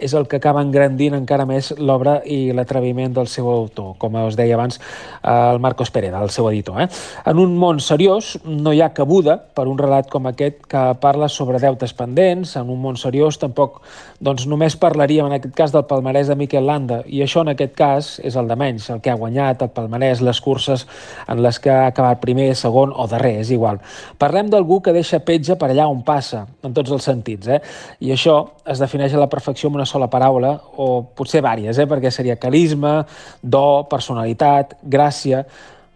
[0.00, 4.36] és el que acaba engrandint encara més l'obra i l'atreviment del seu autor, com us
[4.36, 4.80] deia abans
[5.20, 6.80] el Marcos Pereda, el seu editor.
[6.80, 6.88] Eh?
[7.28, 11.28] En un món seriós no hi ha cabuda per un relat com aquest que parla
[11.28, 13.82] sobre deutes pendents, en un món seriós tampoc
[14.20, 17.76] doncs, només parlaríem en aquest cas del palmarès de Miquel Landa, i això en aquest
[17.78, 20.82] cas és el de menys, el que ha guanyat, el palmarès, les curses
[21.30, 23.78] en les que ha acabat primer, segon o darrer, és igual.
[24.18, 27.60] Parlem d'algú que deixa petja per allà on passa, en tots els sentits, eh?
[28.02, 31.86] i això es defineix a la perfecció amb una sola paraula, o potser vàries, eh?
[31.86, 33.04] perquè seria carisma,
[33.42, 35.44] do, personalitat, gràcia,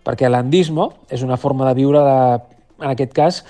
[0.04, 3.42] perquè l'andismo és una forma de viure, de, en aquest cas,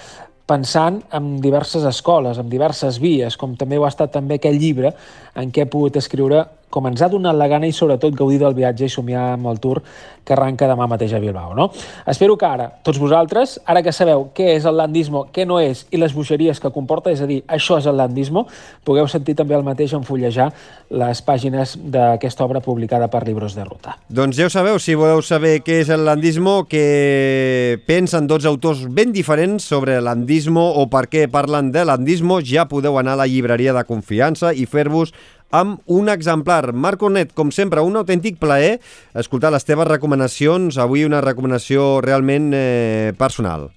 [0.47, 4.93] pensant en diverses escoles, en diverses vies, com també ho ha estat també aquell llibre
[5.41, 6.45] en què he pogut escriure
[6.75, 9.63] com ens ha donat la gana i sobretot gaudir del viatge i somiar amb el
[9.63, 9.85] tour
[10.25, 11.53] que arranca demà mateix a Bilbao.
[11.55, 11.69] No?
[12.11, 15.85] Espero que ara, tots vosaltres, ara que sabeu què és el landismo, què no és
[15.93, 18.47] i les bogeries que comporta, és a dir, això és el landismo,
[18.85, 20.49] pugueu sentir també el mateix en fullejar
[20.91, 23.99] les pàgines d'aquesta obra publicada per Libros de Ruta.
[24.09, 28.87] Doncs ja ho sabeu, si voleu saber què és el landismo, que pensen dos autors
[28.89, 33.31] ben diferents sobre landismo o per què parlen de landismo, ja podeu anar a la
[33.31, 35.13] llibreria de confiança i fer-vos
[35.51, 36.73] amb un exemplar.
[36.73, 38.79] Marc Cornet, com sempre, un autèntic plaer
[39.15, 40.79] escoltar les teves recomanacions.
[40.79, 43.71] Avui una recomanació realment eh, personal.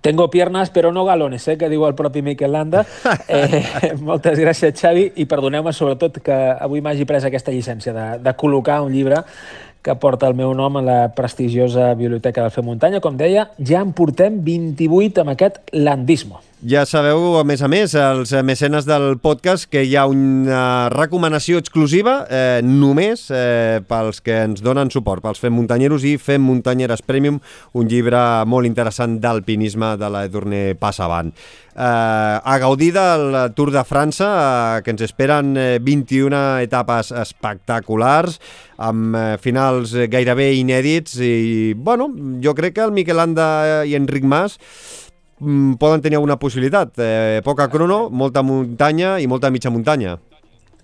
[0.00, 2.84] Tengo piernas, però no galones, eh, que diu el propi Miquel Landa.
[3.28, 8.32] Eh, moltes gràcies, Xavi, i perdoneu-me sobretot que avui m'hagi pres aquesta llicència de, de
[8.38, 9.20] col·locar un llibre
[9.84, 13.02] que porta el meu nom a la prestigiosa Biblioteca del Fer Muntanya.
[13.04, 16.42] Com deia, ja en portem 28 amb aquest landismo.
[16.58, 21.60] Ja sabeu, a més a més, els mecenes del podcast, que hi ha una recomanació
[21.62, 27.06] exclusiva eh, només eh, pels que ens donen suport, pels Fem Muntanyeros i Fem Muntanyeres
[27.06, 27.38] Premium,
[27.78, 28.18] un llibre
[28.50, 31.30] molt interessant d'alpinisme de l'Edurne Passavant.
[31.30, 36.34] Eh, a gaudir del Tour de França, eh, que ens esperen eh, 21
[36.66, 38.40] etapes espectaculars,
[38.82, 42.10] amb eh, finals gairebé inèdits, i, bueno,
[42.42, 44.58] jo crec que el Miquel Anda i Enric Mas
[45.78, 46.94] poden tenir alguna possibilitat.
[46.98, 50.18] Eh, poca crono, molta muntanya i molta mitja muntanya.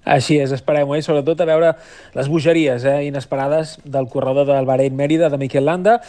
[0.04, 1.02] Així és, esperem-ho, eh?
[1.02, 1.72] sobretot a veure
[2.14, 2.98] les bogeries eh?
[3.08, 6.00] inesperades del corredor del Bahrein Mèrida de Miquel Landa.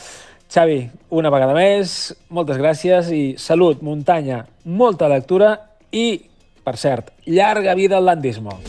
[0.52, 0.84] Xavi,
[1.16, 5.56] una vegada més, moltes gràcies i salut, muntanya, molta lectura
[5.92, 6.22] i,
[6.64, 8.60] per cert, llarga vida al landismo.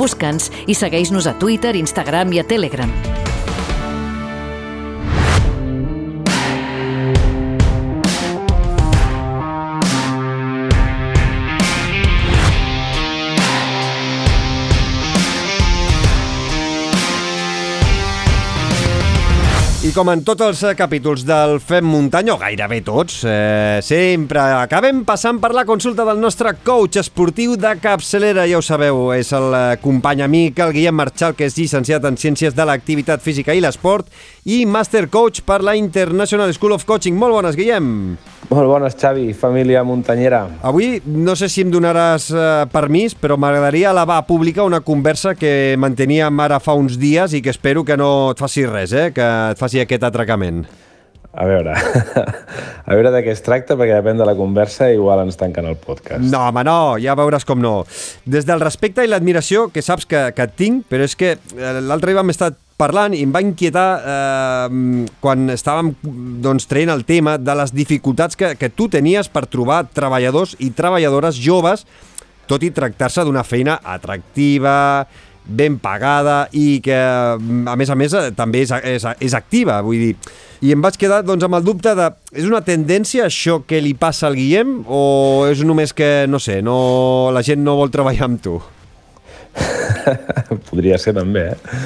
[0.00, 3.19] Busca'ns i segueix-nos a Twitter, Instagram i a Telegram.
[20.00, 25.02] Com en tots els eh, capítols del Fem Muntanya, o gairebé tots, eh, sempre acabem
[25.04, 29.52] passant per la consulta del nostre coach esportiu de capçalera, ja ho sabeu, és el
[29.52, 33.60] eh, company amic, el Guillem Marchal, que és llicenciat en Ciències de l'Activitat Física i
[33.60, 34.08] l'Esport
[34.44, 37.16] i Master Coach per la International School of Coaching.
[37.18, 38.16] Molt bones, Guillem!
[38.50, 40.42] Molt bones, Xavi, família muntanyera.
[40.66, 45.36] Avui no sé si em donaràs eh, permís, però m'agradaria elevar a pública una conversa
[45.38, 49.10] que manteníem ara fa uns dies i que espero que no et faci res, eh?
[49.14, 50.64] que et faci aquest atracament.
[51.30, 51.76] A veure,
[52.90, 55.76] a veure de què es tracta, perquè depèn de la conversa, igual ens tanquen el
[55.78, 56.24] podcast.
[56.26, 57.84] No, home, no, ja veuràs com no.
[58.26, 62.10] Des del respecte i l'admiració, que saps que, que tinc, però és que eh, l'altre
[62.10, 62.50] dia vam estar
[62.80, 65.92] parlant i em va inquietar eh, quan estàvem
[66.42, 70.72] doncs, traient el tema de les dificultats que, que tu tenies per trobar treballadors i
[70.74, 71.86] treballadores joves,
[72.50, 75.06] tot i tractar-se d'una feina atractiva,
[75.44, 80.00] ben pagada i que, a més a més, eh, també és, és, és activa, vull
[80.00, 80.12] dir.
[80.60, 83.94] I em vaig quedar doncs, amb el dubte de, és una tendència això que li
[83.98, 85.02] passa al Guillem o
[85.48, 88.58] és només que, no sé, no, la gent no vol treballar amb tu?
[90.70, 91.82] Podria ser també, eh?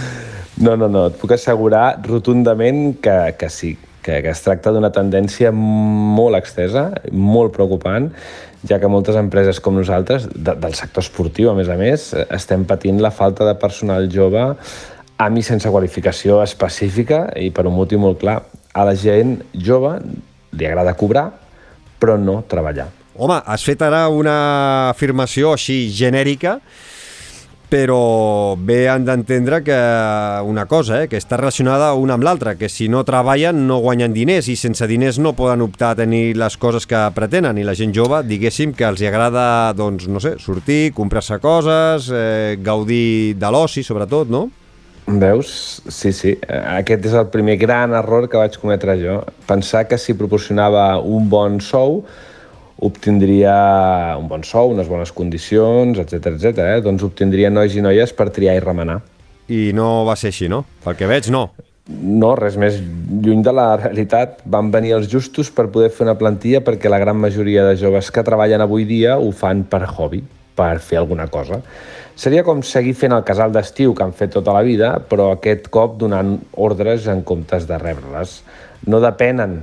[0.62, 3.72] No, no, no, et puc assegurar rotundament que, que sí,
[4.04, 8.12] que, que es tracta d'una tendència molt extesa, molt preocupant,
[8.68, 12.64] ja que moltes empreses com nosaltres, de, del sector esportiu, a més a més, estem
[12.68, 14.44] patint la falta de personal jove
[15.24, 18.40] amb i sense qualificació específica i per un motiu molt clar.
[18.74, 19.96] A la gent jove
[20.54, 21.28] li agrada cobrar,
[22.00, 22.88] però no treballar.
[23.14, 26.58] Home, has fet ara una afirmació així genèrica,
[27.74, 29.76] però bé han d'entendre que
[30.46, 34.12] una cosa, eh, que està relacionada una amb l'altra, que si no treballen no guanyen
[34.14, 37.74] diners i sense diners no poden optar a tenir les coses que pretenen i la
[37.74, 43.34] gent jove, diguéssim, que els hi agrada, doncs, no sé, sortir, comprar-se coses, eh, gaudir
[43.42, 44.44] de l'oci, sobretot, no?
[45.08, 45.82] Veus?
[45.90, 46.36] Sí, sí.
[46.46, 49.18] Aquest és el primer gran error que vaig cometre jo.
[49.50, 52.04] Pensar que si proporcionava un bon sou
[52.84, 53.54] obtindria
[54.20, 56.64] un bon sou, unes bones condicions, etc etc.
[56.76, 56.80] Eh?
[56.84, 59.00] doncs obtindria nois i noies per triar i remenar.
[59.48, 60.64] I no va ser així, no?
[60.84, 61.48] Pel que veig, no.
[61.84, 64.38] No, res més lluny de la realitat.
[64.48, 68.08] Van venir els justos per poder fer una plantilla perquè la gran majoria de joves
[68.12, 70.22] que treballen avui dia ho fan per hobby,
[70.56, 71.60] per fer alguna cosa.
[72.16, 75.66] Seria com seguir fent el casal d'estiu que han fet tota la vida, però aquest
[75.74, 78.38] cop donant ordres en comptes de rebre-les.
[78.88, 79.58] No depenen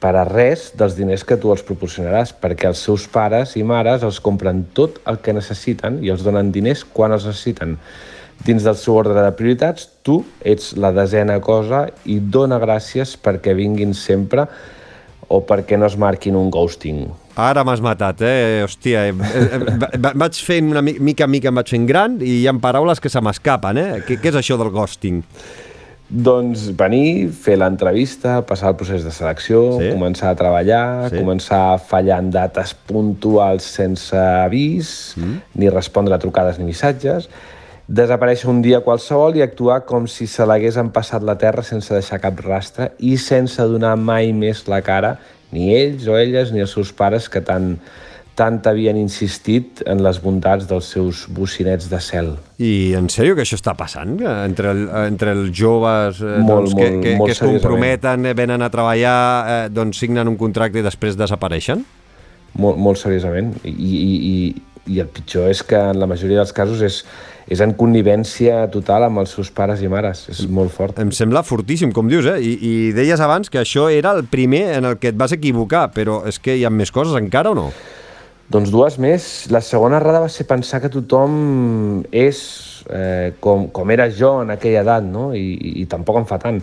[0.00, 4.04] per a res dels diners que tu els proporcionaràs, perquè els seus pares i mares
[4.06, 7.76] els compren tot el que necessiten i els donen diners quan els necessiten.
[8.40, 13.52] Dins del seu ordre de prioritats, tu ets la desena cosa i dona gràcies perquè
[13.56, 14.46] vinguin sempre
[15.30, 17.04] o perquè no es marquin un ghosting.
[17.40, 18.64] Ara m'has matat, eh?
[18.64, 23.00] Hòstia, vaig fent una mica en mica, em vaig fent gran i hi ha paraules
[23.00, 23.90] que se m'escapen, eh?
[24.08, 25.20] Què, què és això del ghosting?
[26.10, 29.92] Doncs venir, fer l'entrevista, passar el procés de selecció, sí.
[29.94, 31.20] començar a treballar, sí.
[31.20, 35.36] començar fallant dates puntuals sense avís, mm.
[35.62, 37.30] ni respondre a trucades ni missatges,
[37.86, 42.20] desaparèixer un dia qualsevol i actuar com si se l'hagués passat la terra sense deixar
[42.22, 45.16] cap rastre i sense donar mai més la cara
[45.50, 47.74] ni ells o elles ni els seus pares que tant
[48.40, 52.32] tant havien insistit en les bondats dels seus bocinets de cel.
[52.56, 54.16] I en sèrio que això està passant?
[54.16, 58.30] Entre, el, entre els joves eh, molt, doncs, que, molt, que, molt que es comprometen,
[58.30, 61.84] eh, venen a treballar, eh, doncs signen un contracte i després desapareixen?
[62.60, 63.52] Molt, molt seriosament.
[63.68, 64.34] I, i, i,
[64.90, 67.02] I el pitjor és que en la majoria dels casos és,
[67.52, 70.24] és en connivència total amb els seus pares i mares.
[70.32, 70.98] És molt fort.
[71.04, 72.40] Em sembla fortíssim, com dius, eh?
[72.40, 75.90] I, I deies abans que això era el primer en el que et vas equivocar,
[75.92, 77.70] però és que hi ha més coses encara o no?
[78.50, 79.24] Doncs dues més.
[79.54, 81.34] La segona errada va ser pensar que tothom
[82.10, 82.40] és
[82.90, 85.28] eh, com, com era jo en aquella edat, no?
[85.38, 86.58] I, i, i tampoc em fa tant.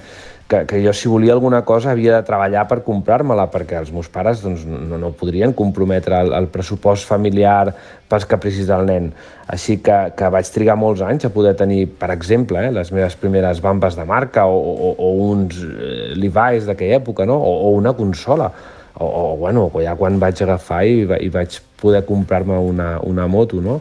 [0.48, 4.08] Que, que jo, si volia alguna cosa, havia de treballar per comprar-me-la, perquè els meus
[4.12, 7.74] pares doncs, no, no podrien comprometre el, el pressupost familiar
[8.12, 9.12] pels capricis del nen.
[9.52, 13.16] Així que, que vaig trigar molts anys a poder tenir, per exemple, eh, les meves
[13.20, 17.40] primeres bambes de marca o, o, o uns eh, Levi's d'aquella època, no?
[17.40, 18.52] o, o una consola
[18.99, 23.61] o, o bueno, ja quan vaig agafar i, i vaig poder comprar-me una, una moto,
[23.61, 23.80] no?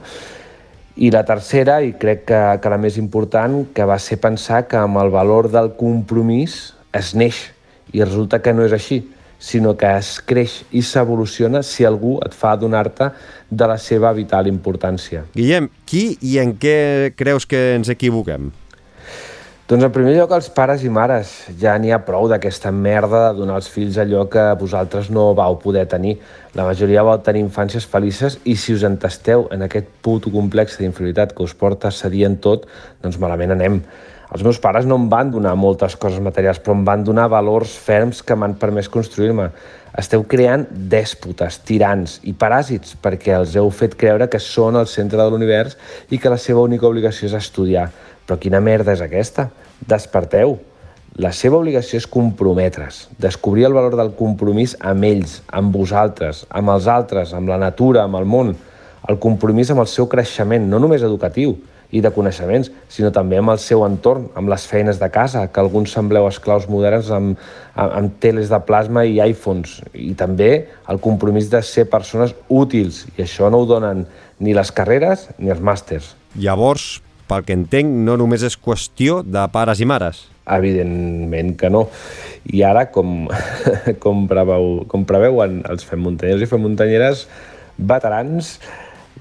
[0.96, 4.78] I la tercera, i crec que, que la més important, que va ser pensar que
[4.80, 7.42] amb el valor del compromís es neix,
[7.92, 9.02] i resulta que no és així,
[9.38, 13.10] sinó que es creix i s'evoluciona si algú et fa adonar-te
[13.50, 15.26] de la seva vital importància.
[15.36, 18.48] Guillem, qui i en què creus que ens equivoquem?
[19.66, 21.30] Doncs en primer lloc els pares i mares.
[21.58, 25.56] Ja n'hi ha prou d'aquesta merda de donar als fills allò que vosaltres no vau
[25.58, 26.12] poder tenir.
[26.54, 31.34] La majoria vau tenir infàncies felices i si us entesteu en aquest puto complex d'inferioritat
[31.34, 32.70] que us porta a cedir en tot,
[33.02, 33.82] doncs malament anem.
[34.30, 37.74] Els meus pares no em van donar moltes coses materials, però em van donar valors
[37.74, 39.50] ferms que m'han permès construir-me.
[39.98, 45.18] Esteu creant dèspotes, tirants i paràsits perquè els heu fet creure que són el centre
[45.18, 45.74] de l'univers
[46.10, 47.90] i que la seva única obligació és estudiar.
[48.26, 49.50] Però quina merda és aquesta?
[49.86, 50.58] Desperteu!
[51.16, 56.74] La seva obligació és comprometre's, descobrir el valor del compromís amb ells, amb vosaltres, amb
[56.74, 58.52] els altres, amb la natura, amb el món,
[59.08, 61.54] el compromís amb el seu creixement, no només educatiu,
[61.94, 65.62] i de coneixements, sinó també amb el seu entorn, amb les feines de casa, que
[65.62, 67.40] alguns sembleu esclaus moderns amb,
[67.74, 70.50] amb, amb teles de plasma i iPhones, i també
[70.90, 74.04] el compromís de ser persones útils, i això no ho donen
[74.42, 76.12] ni les carreres ni els màsters.
[76.36, 76.98] Llavors,
[77.28, 80.24] pel que entenc, no només és qüestió de pares i mares.
[80.46, 81.86] Evidentment que no.
[82.54, 83.26] I ara, com,
[84.04, 87.26] com, preveu, com preveuen els fem muntanyers i fem muntanyeres
[87.76, 88.56] veterans,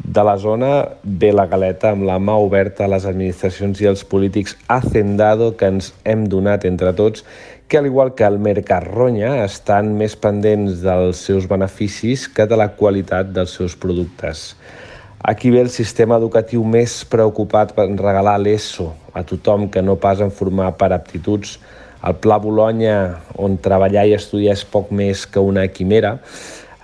[0.04, 0.70] de la zona
[1.04, 5.70] ve la galeta amb la mà oberta a les administracions i els polítics hacendado que
[5.72, 7.24] ens hem donat entre tots,
[7.68, 12.74] que al igual que el Mercarronya estan més pendents dels seus beneficis que de la
[12.78, 14.52] qualitat dels seus productes.
[15.28, 20.20] Aquí ve el sistema educatiu més preocupat per regalar l'ESO a tothom que no pas
[20.22, 21.56] en formar per aptituds.
[22.06, 26.20] El Pla Bologna, on treballar i estudiar és poc més que una quimera,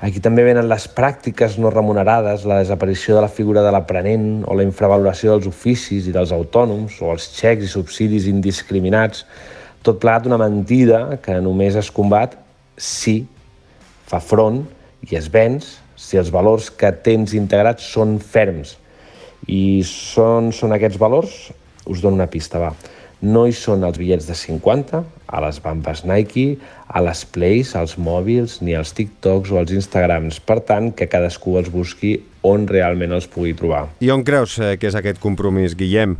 [0.01, 4.55] Aquí també venen les pràctiques no remunerades, la desaparició de la figura de l'aprenent o
[4.57, 9.27] la infravaloració dels oficis i dels autònoms o els xecs i subsidis indiscriminats,
[9.85, 12.33] tot plegat una mentida que només es combat
[12.81, 13.19] si
[14.09, 14.63] fa front
[15.05, 18.75] i es venç si els valors que tens integrats són ferms.
[19.47, 21.35] I són, són aquests valors?
[21.85, 22.73] Us dono una pista, va.
[23.21, 26.57] No hi són els bitllets de 50, a les bambes Nike,
[26.89, 30.39] a les Plays, als mòbils, ni als TikToks o als Instagrams.
[30.41, 33.85] Per tant, que cadascú els busqui on realment els pugui trobar.
[34.01, 36.17] I on creus eh, que és aquest compromís, Guillem?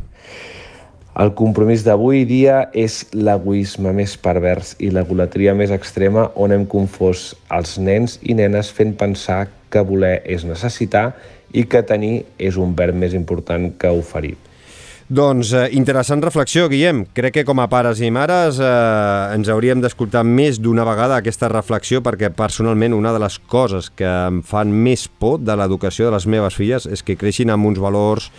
[1.21, 7.31] El compromís d'avui dia és l'egoisme més pervers i l'egolatria més extrema on hem confós
[7.51, 9.41] els nens i nenes fent pensar
[9.71, 11.11] que voler és necessitar
[11.51, 14.37] i que tenir és un verb més important que oferir.
[15.11, 17.01] Doncs eh, interessant reflexió, Guillem.
[17.11, 18.67] Crec que com a pares i mares eh,
[19.35, 24.07] ens hauríem d'escoltar més d'una vegada aquesta reflexió perquè personalment una de les coses que
[24.07, 27.83] em fan més por de l'educació de les meves filles és que creixin amb uns
[27.83, 28.29] valors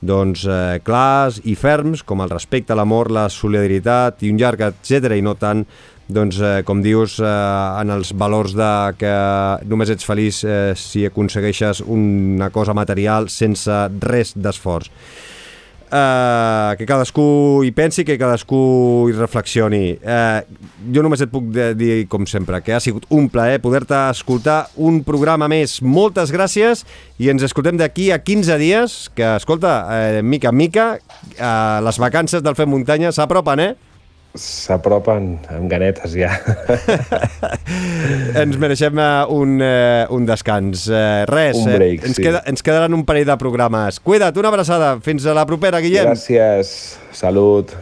[0.00, 5.12] doncs, eh, clars i ferms com el respecte, l'amor, la solidaritat i un llarg, etc
[5.18, 5.66] i no tant
[6.08, 7.26] doncs, eh, com dius, eh,
[7.82, 9.12] en els valors de que
[9.68, 14.90] només ets feliç eh, si aconsegueixes una cosa material sense res d'esforç
[15.92, 19.82] eh, que cadascú hi pensi, que cadascú hi reflexioni.
[20.00, 20.40] Eh,
[20.94, 25.02] jo només et puc dir, com sempre, que ha sigut un plaer poder-te escoltar un
[25.06, 25.80] programa més.
[25.82, 26.86] Moltes gràcies
[27.22, 30.88] i ens escoltem d'aquí a 15 dies, que, escolta, eh, mica en mica,
[31.36, 33.91] eh, les vacances del Fem Muntanya s'apropen, eh?
[34.34, 36.30] S'apropen amb ganetes ja.
[38.42, 40.88] ens mereixem uh, un, uh, un descans.
[40.88, 42.26] Uh, res, un break, eh, ens, sí.
[42.26, 44.00] queda, ens quedaran un parell de programes.
[44.00, 44.94] Cuida't, una abraçada.
[45.04, 46.12] Fins a la propera, Guillem.
[46.12, 46.76] Gràcies.
[47.12, 47.76] Salut.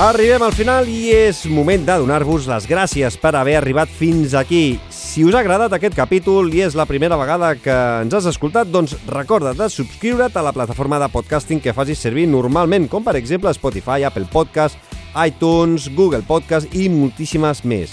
[0.00, 4.80] Arribem al final i és moment de donar-vos les gràcies per haver arribat fins aquí.
[4.88, 8.70] Si us ha agradat aquest capítol i és la primera vegada que ens has escoltat,
[8.72, 13.18] doncs recorda de subscriure't a la plataforma de podcasting que facis servir normalment, com per
[13.20, 14.80] exemple Spotify, Apple Podcast,
[15.12, 17.92] iTunes, Google Podcast i moltíssimes més.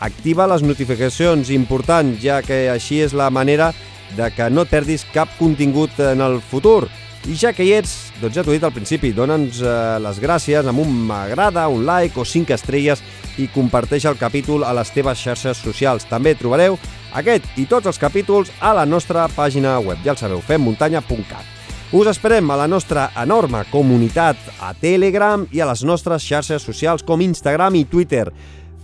[0.00, 3.74] Activa les notificacions, important, ja que així és la manera
[4.16, 6.86] de que no et perdis cap contingut en el futur.
[7.24, 9.68] I ja que hi ets, doncs ja t'ho he dit al principi, dona'ns eh,
[10.04, 13.00] les gràcies amb un m'agrada, un like o 5 estrelles
[13.40, 16.04] i comparteix el capítol a les teves xarxes socials.
[16.10, 16.76] També trobareu
[17.16, 20.02] aquest i tots els capítols a la nostra pàgina web.
[20.04, 21.48] Ja el sabeu, femmuntanya.cat.
[21.96, 27.06] Us esperem a la nostra enorme comunitat a Telegram i a les nostres xarxes socials
[27.08, 28.26] com Instagram i Twitter.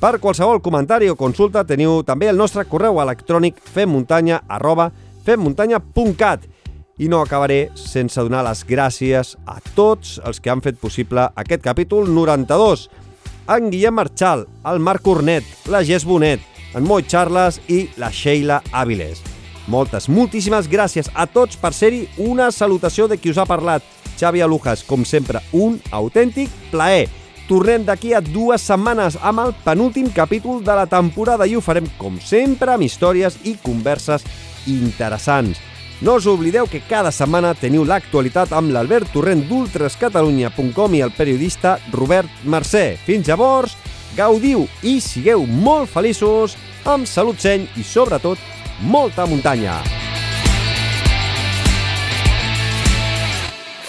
[0.00, 4.88] Per qualsevol comentari o consulta teniu també el nostre correu electrònic femmuntanya arroba
[5.28, 6.48] femmuntanya.cat
[7.00, 11.64] i no acabaré sense donar les gràcies a tots els que han fet possible aquest
[11.64, 12.88] capítol 92.
[13.50, 16.44] En Guillem Marchal, el Marc Cornet, la Gés Bonet,
[16.76, 19.24] en Moi Charles i la Sheila Avilés.
[19.70, 23.82] Moltes, moltíssimes gràcies a tots per ser-hi una salutació de qui us ha parlat.
[24.20, 27.08] Xavi Alujas, com sempre, un autèntic plaer.
[27.48, 31.88] Tornem d'aquí a dues setmanes amb el penúltim capítol de la temporada i ho farem,
[31.98, 34.26] com sempre, amb històries i converses
[34.68, 35.69] interessants.
[36.00, 41.76] No us oblideu que cada setmana teniu l'actualitat amb l'Albert Torrent d'ultrascatalunya.com i el periodista
[41.92, 42.96] Robert Mercè.
[43.04, 43.76] Fins llavors,
[44.16, 46.56] gaudiu i sigueu molt feliços,
[46.88, 48.40] amb salut seny i, sobretot,
[48.80, 49.76] molta muntanya.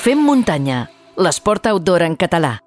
[0.01, 2.57] Fem muntanya, l'esport outdoor en català.